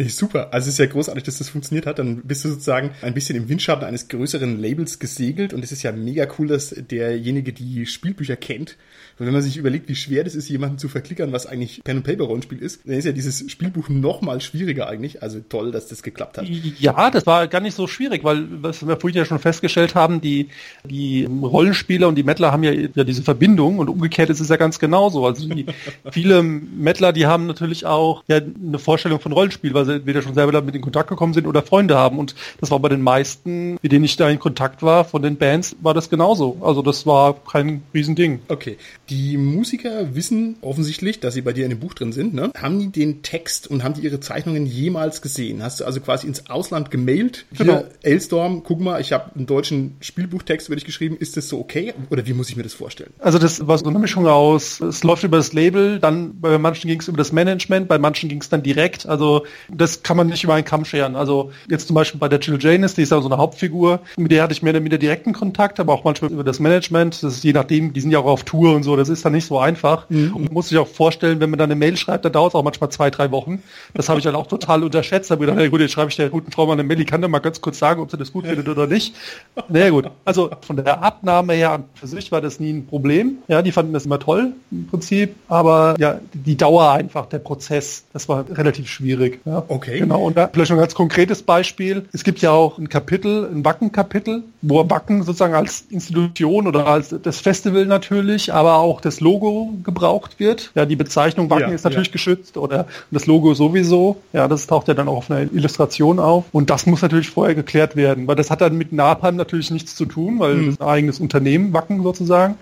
Nee, 0.00 0.08
super. 0.08 0.48
Also 0.54 0.68
es 0.68 0.74
ist 0.74 0.78
ja 0.78 0.86
großartig, 0.86 1.24
dass 1.24 1.36
das 1.36 1.50
funktioniert 1.50 1.84
hat. 1.84 1.98
Dann 1.98 2.22
bist 2.22 2.42
du 2.42 2.48
sozusagen 2.48 2.92
ein 3.02 3.12
bisschen 3.12 3.36
im 3.36 3.50
Windschatten 3.50 3.84
eines 3.84 4.08
größeren 4.08 4.58
Labels 4.58 4.98
gesegelt 4.98 5.52
und 5.52 5.62
es 5.62 5.72
ist 5.72 5.82
ja 5.82 5.92
mega 5.92 6.26
cool, 6.38 6.48
dass 6.48 6.70
derjenige 6.70 7.52
die 7.52 7.84
Spielbücher 7.84 8.36
kennt 8.36 8.78
und 9.20 9.26
wenn 9.26 9.34
man 9.34 9.42
sich 9.42 9.58
überlegt, 9.58 9.86
wie 9.90 9.94
schwer 9.94 10.24
das 10.24 10.34
ist, 10.34 10.48
jemanden 10.48 10.78
zu 10.78 10.88
verklickern, 10.88 11.30
was 11.30 11.46
eigentlich 11.46 11.84
Pen 11.84 11.98
and 11.98 12.06
Paper 12.06 12.24
Rollenspiel 12.24 12.58
ist, 12.58 12.80
dann 12.86 12.94
ist 12.94 13.04
ja 13.04 13.12
dieses 13.12 13.50
Spielbuch 13.50 13.90
noch 13.90 14.22
mal 14.22 14.40
schwieriger 14.40 14.88
eigentlich. 14.88 15.22
Also 15.22 15.40
toll, 15.46 15.72
dass 15.72 15.88
das 15.88 16.02
geklappt 16.02 16.38
hat. 16.38 16.48
Ja, 16.48 17.10
das 17.10 17.26
war 17.26 17.46
gar 17.46 17.60
nicht 17.60 17.74
so 17.74 17.86
schwierig, 17.86 18.24
weil 18.24 18.46
was 18.62 18.86
wir 18.86 18.96
vorhin 18.96 19.18
ja 19.18 19.26
schon 19.26 19.38
festgestellt 19.38 19.94
haben, 19.94 20.22
die 20.22 20.48
die 20.84 21.28
Rollenspieler 21.42 22.08
und 22.08 22.14
die 22.14 22.22
Mettler 22.22 22.50
haben 22.50 22.62
ja, 22.62 22.72
ja 22.72 23.04
diese 23.04 23.22
Verbindung 23.22 23.78
und 23.78 23.90
umgekehrt 23.90 24.30
ist 24.30 24.40
es 24.40 24.48
ja 24.48 24.56
ganz 24.56 24.78
genauso. 24.78 25.26
Also 25.26 25.46
die, 25.46 25.66
viele 26.10 26.42
Mettler, 26.42 27.12
die 27.12 27.26
haben 27.26 27.46
natürlich 27.46 27.84
auch 27.84 28.24
ja 28.26 28.36
eine 28.38 28.78
Vorstellung 28.78 29.20
von 29.20 29.32
Rollenspiel, 29.32 29.74
weil 29.74 29.84
sie 29.90 29.96
entweder 29.96 30.22
schon 30.22 30.34
selber 30.34 30.52
damit 30.52 30.74
in 30.74 30.82
Kontakt 30.82 31.08
gekommen 31.08 31.34
sind 31.34 31.46
oder 31.46 31.62
Freunde 31.62 31.96
haben. 31.96 32.18
Und 32.18 32.34
das 32.60 32.70
war 32.70 32.78
bei 32.78 32.88
den 32.88 33.02
meisten, 33.02 33.78
mit 33.82 33.92
denen 33.92 34.04
ich 34.04 34.16
da 34.16 34.28
in 34.28 34.38
Kontakt 34.38 34.82
war, 34.82 35.04
von 35.04 35.22
den 35.22 35.36
Bands, 35.36 35.76
war 35.82 35.94
das 35.94 36.10
genauso. 36.10 36.56
Also 36.60 36.82
das 36.82 37.06
war 37.06 37.34
kein 37.34 37.82
Riesending. 37.94 38.40
Okay. 38.48 38.76
Die 39.10 39.36
Musiker 39.36 40.14
wissen 40.14 40.54
offensichtlich, 40.60 41.18
dass 41.18 41.34
sie 41.34 41.42
bei 41.42 41.52
dir 41.52 41.64
in 41.64 41.70
dem 41.70 41.80
Buch 41.80 41.94
drin 41.94 42.12
sind. 42.12 42.32
Ne? 42.32 42.52
Haben 42.56 42.78
die 42.78 42.90
den 42.90 43.22
Text 43.22 43.66
und 43.66 43.82
haben 43.82 43.94
die 43.94 44.02
ihre 44.02 44.20
Zeichnungen 44.20 44.66
jemals 44.66 45.20
gesehen? 45.20 45.64
Hast 45.64 45.80
du 45.80 45.84
also 45.84 46.00
quasi 46.00 46.28
ins 46.28 46.48
Ausland 46.48 46.92
gemailt? 46.92 47.44
Genau. 47.52 47.82
Elstorm, 48.02 48.62
guck 48.62 48.78
mal, 48.80 49.00
ich 49.00 49.12
habe 49.12 49.34
einen 49.34 49.46
deutschen 49.46 49.96
Spielbuchtext 50.00 50.68
über 50.68 50.76
dich 50.76 50.84
geschrieben. 50.84 51.16
Ist 51.18 51.36
das 51.36 51.48
so 51.48 51.58
okay? 51.58 51.92
Oder 52.10 52.24
wie 52.26 52.34
muss 52.34 52.50
ich 52.50 52.56
mir 52.56 52.62
das 52.62 52.72
vorstellen? 52.72 53.10
Also 53.18 53.38
das 53.38 53.66
war 53.66 53.78
so 53.78 53.86
eine 53.86 53.98
Mischung 53.98 54.28
aus, 54.28 54.80
es 54.80 55.02
läuft 55.02 55.24
über 55.24 55.38
das 55.38 55.52
Label, 55.52 55.98
dann 55.98 56.40
bei 56.40 56.56
manchen 56.58 56.86
ging 56.86 57.00
es 57.00 57.08
über 57.08 57.18
das 57.18 57.32
Management, 57.32 57.88
bei 57.88 57.98
manchen 57.98 58.28
ging 58.28 58.40
es 58.40 58.48
dann 58.48 58.62
direkt. 58.62 59.06
Also 59.06 59.44
das 59.68 60.04
kann 60.04 60.16
man 60.16 60.28
nicht 60.28 60.44
über 60.44 60.54
einen 60.54 60.64
Kamm 60.64 60.84
scheren. 60.84 61.16
Also 61.16 61.50
jetzt 61.68 61.88
zum 61.88 61.94
Beispiel 61.94 62.20
bei 62.20 62.28
der 62.28 62.38
Jill 62.38 62.58
Janis, 62.60 62.94
die 62.94 63.02
ist 63.02 63.10
ja 63.10 63.20
so 63.20 63.28
eine 63.28 63.38
Hauptfigur, 63.38 64.02
mit 64.16 64.30
der 64.30 64.44
hatte 64.44 64.52
ich 64.52 64.62
mehr 64.62 64.72
oder 64.72 64.80
weniger 64.80 64.98
direkten 64.98 65.32
Kontakt, 65.32 65.80
aber 65.80 65.94
auch 65.94 66.04
manchmal 66.04 66.30
über 66.30 66.44
das 66.44 66.60
Management. 66.60 67.24
Das 67.24 67.34
ist 67.34 67.42
je 67.42 67.52
nachdem, 67.52 67.92
die 67.92 68.00
sind 68.00 68.12
ja 68.12 68.20
auch 68.20 68.26
auf 68.26 68.44
Tour 68.44 68.76
und 68.76 68.84
so, 68.84 68.99
das 69.00 69.08
ist 69.08 69.24
dann 69.24 69.32
nicht 69.32 69.46
so 69.46 69.58
einfach. 69.58 70.08
Mhm. 70.08 70.34
Und 70.34 70.44
man 70.44 70.52
muss 70.52 70.68
sich 70.68 70.78
auch 70.78 70.88
vorstellen, 70.88 71.40
wenn 71.40 71.50
man 71.50 71.58
dann 71.58 71.70
eine 71.70 71.78
Mail 71.78 71.96
schreibt, 71.96 72.24
dann 72.24 72.32
dauert 72.32 72.52
es 72.52 72.54
auch 72.54 72.62
manchmal 72.62 72.90
zwei, 72.90 73.10
drei 73.10 73.30
Wochen. 73.30 73.62
Das 73.94 74.08
habe 74.08 74.18
ich 74.18 74.24
dann 74.24 74.34
auch 74.34 74.46
total 74.46 74.84
unterschätzt. 74.84 75.30
Da 75.30 75.34
habe 75.34 75.44
ich 75.44 75.50
gedacht, 75.50 75.70
gut, 75.70 75.80
jetzt 75.80 75.92
schreibe 75.92 76.10
ich 76.10 76.16
der 76.16 76.30
guten 76.30 76.52
Frau 76.52 76.66
mal 76.66 76.74
eine 76.74 76.84
Mail, 76.84 76.96
die 76.96 77.04
kann 77.04 77.22
dann 77.22 77.30
mal 77.30 77.38
ganz 77.38 77.60
kurz 77.60 77.78
sagen, 77.78 78.00
ob 78.00 78.10
sie 78.10 78.16
das 78.16 78.32
gut 78.32 78.46
findet 78.46 78.68
oder 78.68 78.86
nicht. 78.86 79.14
Na 79.56 79.64
naja, 79.68 79.90
gut, 79.90 80.10
also 80.24 80.50
von 80.60 80.76
der 80.76 81.02
Abnahme 81.02 81.54
her 81.54 81.82
für 81.94 82.06
sich 82.06 82.30
war 82.32 82.40
das 82.40 82.60
nie 82.60 82.72
ein 82.72 82.86
Problem. 82.86 83.38
Ja, 83.48 83.62
die 83.62 83.72
fanden 83.72 83.92
das 83.92 84.06
immer 84.06 84.18
toll 84.18 84.52
im 84.70 84.86
Prinzip, 84.86 85.34
aber 85.48 85.96
ja, 85.98 86.20
die 86.32 86.56
Dauer 86.56 86.90
einfach, 86.90 87.26
der 87.26 87.38
Prozess, 87.38 88.04
das 88.12 88.28
war 88.28 88.44
relativ 88.50 88.88
schwierig. 88.88 89.40
Ja. 89.44 89.62
Okay. 89.68 90.00
Genau, 90.00 90.24
und 90.24 90.36
da 90.36 90.48
vielleicht 90.52 90.70
noch 90.70 90.76
ein 90.76 90.80
ganz 90.80 90.94
konkretes 90.94 91.42
Beispiel. 91.42 92.06
Es 92.12 92.24
gibt 92.24 92.40
ja 92.40 92.50
auch 92.50 92.78
ein 92.78 92.88
Kapitel, 92.88 93.48
ein 93.50 93.64
Wacken-Kapitel, 93.64 94.42
wo 94.62 94.88
Wacken 94.90 95.22
sozusagen 95.22 95.54
als 95.54 95.84
Institution 95.90 96.66
oder 96.66 96.86
als 96.86 97.14
das 97.22 97.40
Festival 97.40 97.86
natürlich, 97.86 98.52
aber 98.52 98.76
auch 98.76 98.89
das 98.98 99.20
Logo 99.20 99.74
gebraucht 99.84 100.40
wird. 100.40 100.72
Ja, 100.74 100.86
die 100.86 100.96
Bezeichnung 100.96 101.50
Wacken 101.50 101.68
ja, 101.68 101.74
ist 101.74 101.84
natürlich 101.84 102.08
ja. 102.08 102.12
geschützt 102.12 102.56
oder 102.56 102.86
das 103.10 103.26
Logo 103.26 103.52
sowieso. 103.52 104.16
Ja, 104.32 104.48
das 104.48 104.66
taucht 104.66 104.88
ja 104.88 104.94
dann 104.94 105.06
auch 105.06 105.18
auf 105.18 105.30
einer 105.30 105.52
Illustration 105.52 106.18
auf. 106.18 106.46
Und 106.50 106.70
das 106.70 106.86
muss 106.86 107.02
natürlich 107.02 107.30
vorher 107.30 107.54
geklärt 107.54 107.94
werden, 107.94 108.26
weil 108.26 108.36
das 108.36 108.50
hat 108.50 108.62
dann 108.62 108.76
mit 108.76 108.92
Napalm 108.92 109.36
natürlich 109.36 109.70
nichts 109.70 109.94
zu 109.94 110.06
tun, 110.06 110.40
weil 110.40 110.54
mhm. 110.54 110.64
das 110.64 110.74
ist 110.74 110.80
ein 110.80 110.88
eigenes 110.88 111.20
Unternehmen, 111.20 111.72
Wacken 111.74 112.02
sozusagen. 112.02 112.56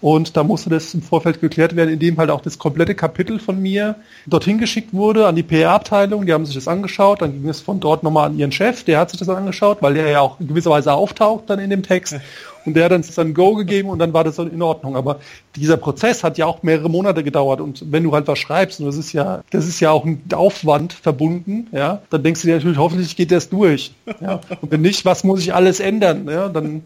Und 0.00 0.36
da 0.36 0.44
musste 0.44 0.70
das 0.70 0.94
im 0.94 1.02
Vorfeld 1.02 1.40
geklärt 1.40 1.76
werden, 1.76 1.90
indem 1.90 2.16
halt 2.16 2.30
auch 2.30 2.40
das 2.40 2.58
komplette 2.58 2.94
Kapitel 2.94 3.38
von 3.38 3.60
mir 3.60 3.96
dorthin 4.26 4.58
geschickt 4.58 4.94
wurde 4.94 5.26
an 5.26 5.36
die 5.36 5.42
PR-Abteilung. 5.42 6.24
Die 6.24 6.32
haben 6.32 6.46
sich 6.46 6.54
das 6.54 6.68
angeschaut. 6.68 7.20
Dann 7.20 7.32
ging 7.32 7.48
es 7.48 7.60
von 7.60 7.80
dort 7.80 8.02
nochmal 8.02 8.30
an 8.30 8.38
ihren 8.38 8.52
Chef. 8.52 8.84
Der 8.84 8.98
hat 8.98 9.10
sich 9.10 9.18
das 9.18 9.28
angeschaut, 9.28 9.78
weil 9.82 9.94
der 9.94 10.08
ja 10.08 10.20
auch 10.20 10.40
in 10.40 10.48
gewisser 10.48 10.70
Weise 10.70 10.92
auftaucht 10.94 11.44
dann 11.48 11.58
in 11.58 11.68
dem 11.68 11.82
Text. 11.82 12.16
Und 12.64 12.74
der 12.74 12.84
hat 12.84 12.92
dann 12.92 13.04
ein 13.16 13.34
Go 13.34 13.54
gegeben 13.54 13.88
und 13.88 13.98
dann 13.98 14.12
war 14.12 14.24
das 14.24 14.38
in 14.38 14.62
Ordnung. 14.62 14.96
Aber 14.96 15.20
dieser 15.56 15.76
Prozess 15.76 16.24
hat 16.24 16.38
ja 16.38 16.46
auch 16.46 16.62
mehrere 16.62 16.90
Monate 16.90 17.22
gedauert. 17.22 17.60
Und 17.60 17.92
wenn 17.92 18.04
du 18.04 18.12
halt 18.12 18.26
was 18.28 18.38
schreibst, 18.38 18.80
und 18.80 18.86
das 18.86 18.96
ist 18.96 19.12
ja, 19.12 19.42
das 19.50 19.66
ist 19.66 19.80
ja 19.80 19.90
auch 19.90 20.04
ein 20.04 20.22
Aufwand 20.32 20.92
verbunden, 20.92 21.68
ja, 21.72 22.02
dann 22.10 22.22
denkst 22.22 22.42
du 22.42 22.48
dir 22.48 22.54
natürlich, 22.56 22.78
hoffentlich 22.78 23.16
geht 23.16 23.32
das 23.32 23.48
durch. 23.48 23.92
Ja. 24.20 24.40
Und 24.60 24.70
wenn 24.70 24.82
nicht, 24.82 25.04
was 25.04 25.24
muss 25.24 25.40
ich 25.40 25.54
alles 25.54 25.80
ändern? 25.80 26.26
Ja, 26.28 26.48
dann 26.48 26.82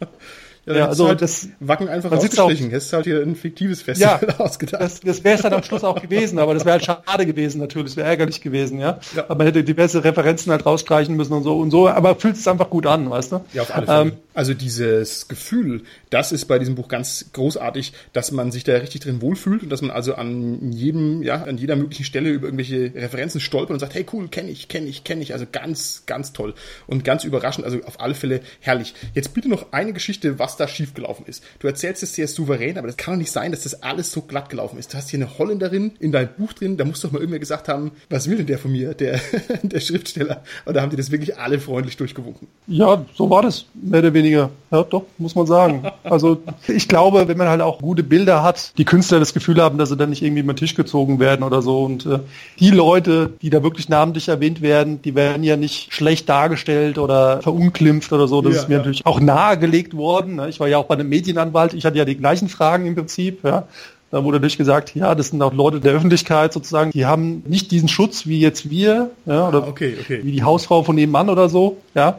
ja, 0.68 0.78
ja 0.78 0.88
also 0.88 1.08
halt 1.08 1.22
das 1.22 1.48
Wacken 1.60 1.88
einfach 1.88 2.10
ausgestrichen. 2.12 2.70
Hättest 2.70 2.92
halt 2.92 3.04
hier 3.04 3.22
ein 3.22 3.36
fiktives 3.36 3.82
Festival 3.82 4.20
ja, 4.26 4.38
ausgedacht. 4.38 4.82
Das, 4.82 5.00
das 5.00 5.24
wäre 5.24 5.36
es 5.36 5.42
dann 5.42 5.52
am 5.52 5.62
Schluss 5.62 5.84
auch 5.84 6.00
gewesen, 6.00 6.38
aber 6.38 6.54
das 6.54 6.64
wäre 6.64 6.78
halt 6.78 6.84
schade 6.84 7.26
gewesen 7.26 7.58
natürlich, 7.60 7.92
das 7.92 7.96
wäre 7.96 8.08
ärgerlich 8.08 8.40
gewesen, 8.40 8.78
ja? 8.78 8.98
ja. 9.14 9.24
Aber 9.24 9.36
man 9.36 9.46
hätte 9.46 9.64
diverse 9.64 10.04
Referenzen 10.04 10.52
halt 10.52 10.66
rausstreichen 10.66 11.16
müssen 11.16 11.32
und 11.32 11.42
so 11.42 11.58
und 11.58 11.70
so, 11.70 11.88
aber 11.88 12.16
fühlt 12.16 12.36
es 12.36 12.46
einfach 12.46 12.70
gut 12.70 12.86
an, 12.86 13.10
weißt 13.10 13.32
du? 13.32 13.40
Ja, 13.52 13.62
auf 13.62 13.74
alle 13.74 13.86
Fälle. 13.86 14.00
Ähm, 14.00 14.12
also 14.38 14.54
dieses 14.54 15.26
Gefühl, 15.26 15.82
das 16.10 16.30
ist 16.30 16.44
bei 16.44 16.60
diesem 16.60 16.76
Buch 16.76 16.86
ganz 16.86 17.30
großartig, 17.32 17.92
dass 18.12 18.30
man 18.30 18.52
sich 18.52 18.62
da 18.62 18.74
richtig 18.74 19.00
drin 19.00 19.20
wohlfühlt 19.20 19.64
und 19.64 19.68
dass 19.70 19.82
man 19.82 19.90
also 19.90 20.14
an 20.14 20.70
jedem, 20.70 21.24
ja, 21.24 21.42
an 21.42 21.58
jeder 21.58 21.74
möglichen 21.74 22.04
Stelle 22.04 22.30
über 22.30 22.46
irgendwelche 22.46 22.92
Referenzen 22.94 23.40
stolpert 23.40 23.72
und 23.72 23.80
sagt, 23.80 23.94
hey 23.94 24.06
cool, 24.12 24.28
kenne 24.28 24.50
ich, 24.50 24.68
kenne 24.68 24.86
ich, 24.86 25.02
kenne 25.02 25.22
ich. 25.22 25.32
Also 25.32 25.44
ganz, 25.50 26.04
ganz 26.06 26.32
toll 26.32 26.54
und 26.86 27.04
ganz 27.04 27.24
überraschend. 27.24 27.64
Also 27.64 27.80
auf 27.84 28.00
alle 28.00 28.14
Fälle 28.14 28.40
herrlich. 28.60 28.94
Jetzt 29.12 29.34
bitte 29.34 29.48
noch 29.48 29.72
eine 29.72 29.92
Geschichte, 29.92 30.38
was 30.38 30.56
da 30.60 30.68
schiefgelaufen 30.68 31.26
ist. 31.26 31.42
Du 31.58 31.66
erzählst 31.66 32.02
es 32.02 32.14
sehr 32.14 32.28
souverän, 32.28 32.78
aber 32.78 32.86
das 32.86 32.96
kann 32.96 33.14
doch 33.14 33.18
nicht 33.18 33.32
sein, 33.32 33.52
dass 33.52 33.62
das 33.62 33.82
alles 33.82 34.12
so 34.12 34.22
glatt 34.22 34.50
gelaufen 34.50 34.78
ist. 34.78 34.92
Du 34.92 34.98
hast 34.98 35.10
hier 35.10 35.18
eine 35.18 35.38
Holländerin 35.38 35.92
in 36.00 36.12
deinem 36.12 36.30
Buch 36.36 36.52
drin, 36.52 36.76
da 36.76 36.84
muss 36.84 37.00
doch 37.00 37.12
mal 37.12 37.18
irgendwer 37.18 37.38
gesagt 37.38 37.68
haben, 37.68 37.92
was 38.10 38.28
will 38.28 38.38
denn 38.38 38.46
der 38.46 38.58
von 38.58 38.72
mir, 38.72 38.94
der, 38.94 39.20
der 39.62 39.80
Schriftsteller? 39.80 40.42
Oder 40.66 40.82
haben 40.82 40.90
die 40.90 40.96
das 40.96 41.10
wirklich 41.10 41.36
alle 41.38 41.58
freundlich 41.58 41.96
durchgewunken? 41.96 42.48
Ja, 42.66 43.04
so 43.14 43.30
war 43.30 43.42
das, 43.42 43.66
mehr 43.74 44.00
oder 44.00 44.14
weniger. 44.14 44.50
Ja, 44.70 44.82
doch, 44.82 45.04
muss 45.16 45.34
man 45.34 45.46
sagen. 45.46 45.90
Also 46.04 46.42
ich 46.66 46.88
glaube, 46.88 47.26
wenn 47.26 47.38
man 47.38 47.48
halt 47.48 47.62
auch 47.62 47.80
gute 47.80 48.02
Bilder 48.02 48.42
hat, 48.42 48.76
die 48.76 48.84
Künstler 48.84 49.18
das 49.18 49.32
Gefühl 49.32 49.62
haben, 49.62 49.78
dass 49.78 49.88
sie 49.88 49.96
dann 49.96 50.10
nicht 50.10 50.22
irgendwie 50.22 50.40
über 50.40 50.52
den 50.52 50.58
Tisch 50.58 50.74
gezogen 50.74 51.20
werden 51.20 51.42
oder 51.42 51.62
so. 51.62 51.84
Und 51.84 52.04
äh, 52.04 52.18
die 52.58 52.70
Leute, 52.70 53.32
die 53.40 53.50
da 53.50 53.62
wirklich 53.62 53.88
namentlich 53.88 54.28
erwähnt 54.28 54.60
werden, 54.60 55.00
die 55.00 55.14
werden 55.14 55.42
ja 55.42 55.56
nicht 55.56 55.94
schlecht 55.94 56.28
dargestellt 56.28 56.98
oder 56.98 57.40
verunglimpft 57.40 58.12
oder 58.12 58.28
so. 58.28 58.42
Das 58.42 58.54
ja, 58.54 58.60
ist 58.60 58.68
mir 58.68 58.74
ja. 58.74 58.78
natürlich 58.78 59.06
auch 59.06 59.20
nahegelegt 59.20 59.96
worden. 59.96 60.36
Ne? 60.36 60.47
Ich 60.48 60.60
war 60.60 60.68
ja 60.68 60.78
auch 60.78 60.86
bei 60.86 60.94
einem 60.94 61.08
Medienanwalt, 61.08 61.74
ich 61.74 61.84
hatte 61.84 61.98
ja 61.98 62.04
die 62.04 62.16
gleichen 62.16 62.48
Fragen 62.48 62.86
im 62.86 62.94
Prinzip. 62.94 63.44
Ja. 63.44 63.68
Da 64.10 64.24
wurde 64.24 64.38
natürlich 64.38 64.56
gesagt, 64.56 64.94
ja, 64.94 65.14
das 65.14 65.28
sind 65.28 65.42
auch 65.42 65.52
Leute 65.52 65.80
der 65.80 65.92
Öffentlichkeit 65.92 66.52
sozusagen, 66.52 66.92
die 66.92 67.04
haben 67.04 67.42
nicht 67.46 67.70
diesen 67.70 67.88
Schutz 67.88 68.26
wie 68.26 68.40
jetzt 68.40 68.70
wir, 68.70 69.10
ja, 69.26 69.48
oder 69.48 69.64
ah, 69.64 69.68
okay, 69.68 69.96
okay. 70.00 70.20
wie 70.22 70.32
die 70.32 70.42
Hausfrau 70.42 70.82
von 70.82 70.94
nebenan 70.96 71.28
oder 71.28 71.48
so, 71.50 71.76
ja. 71.94 72.18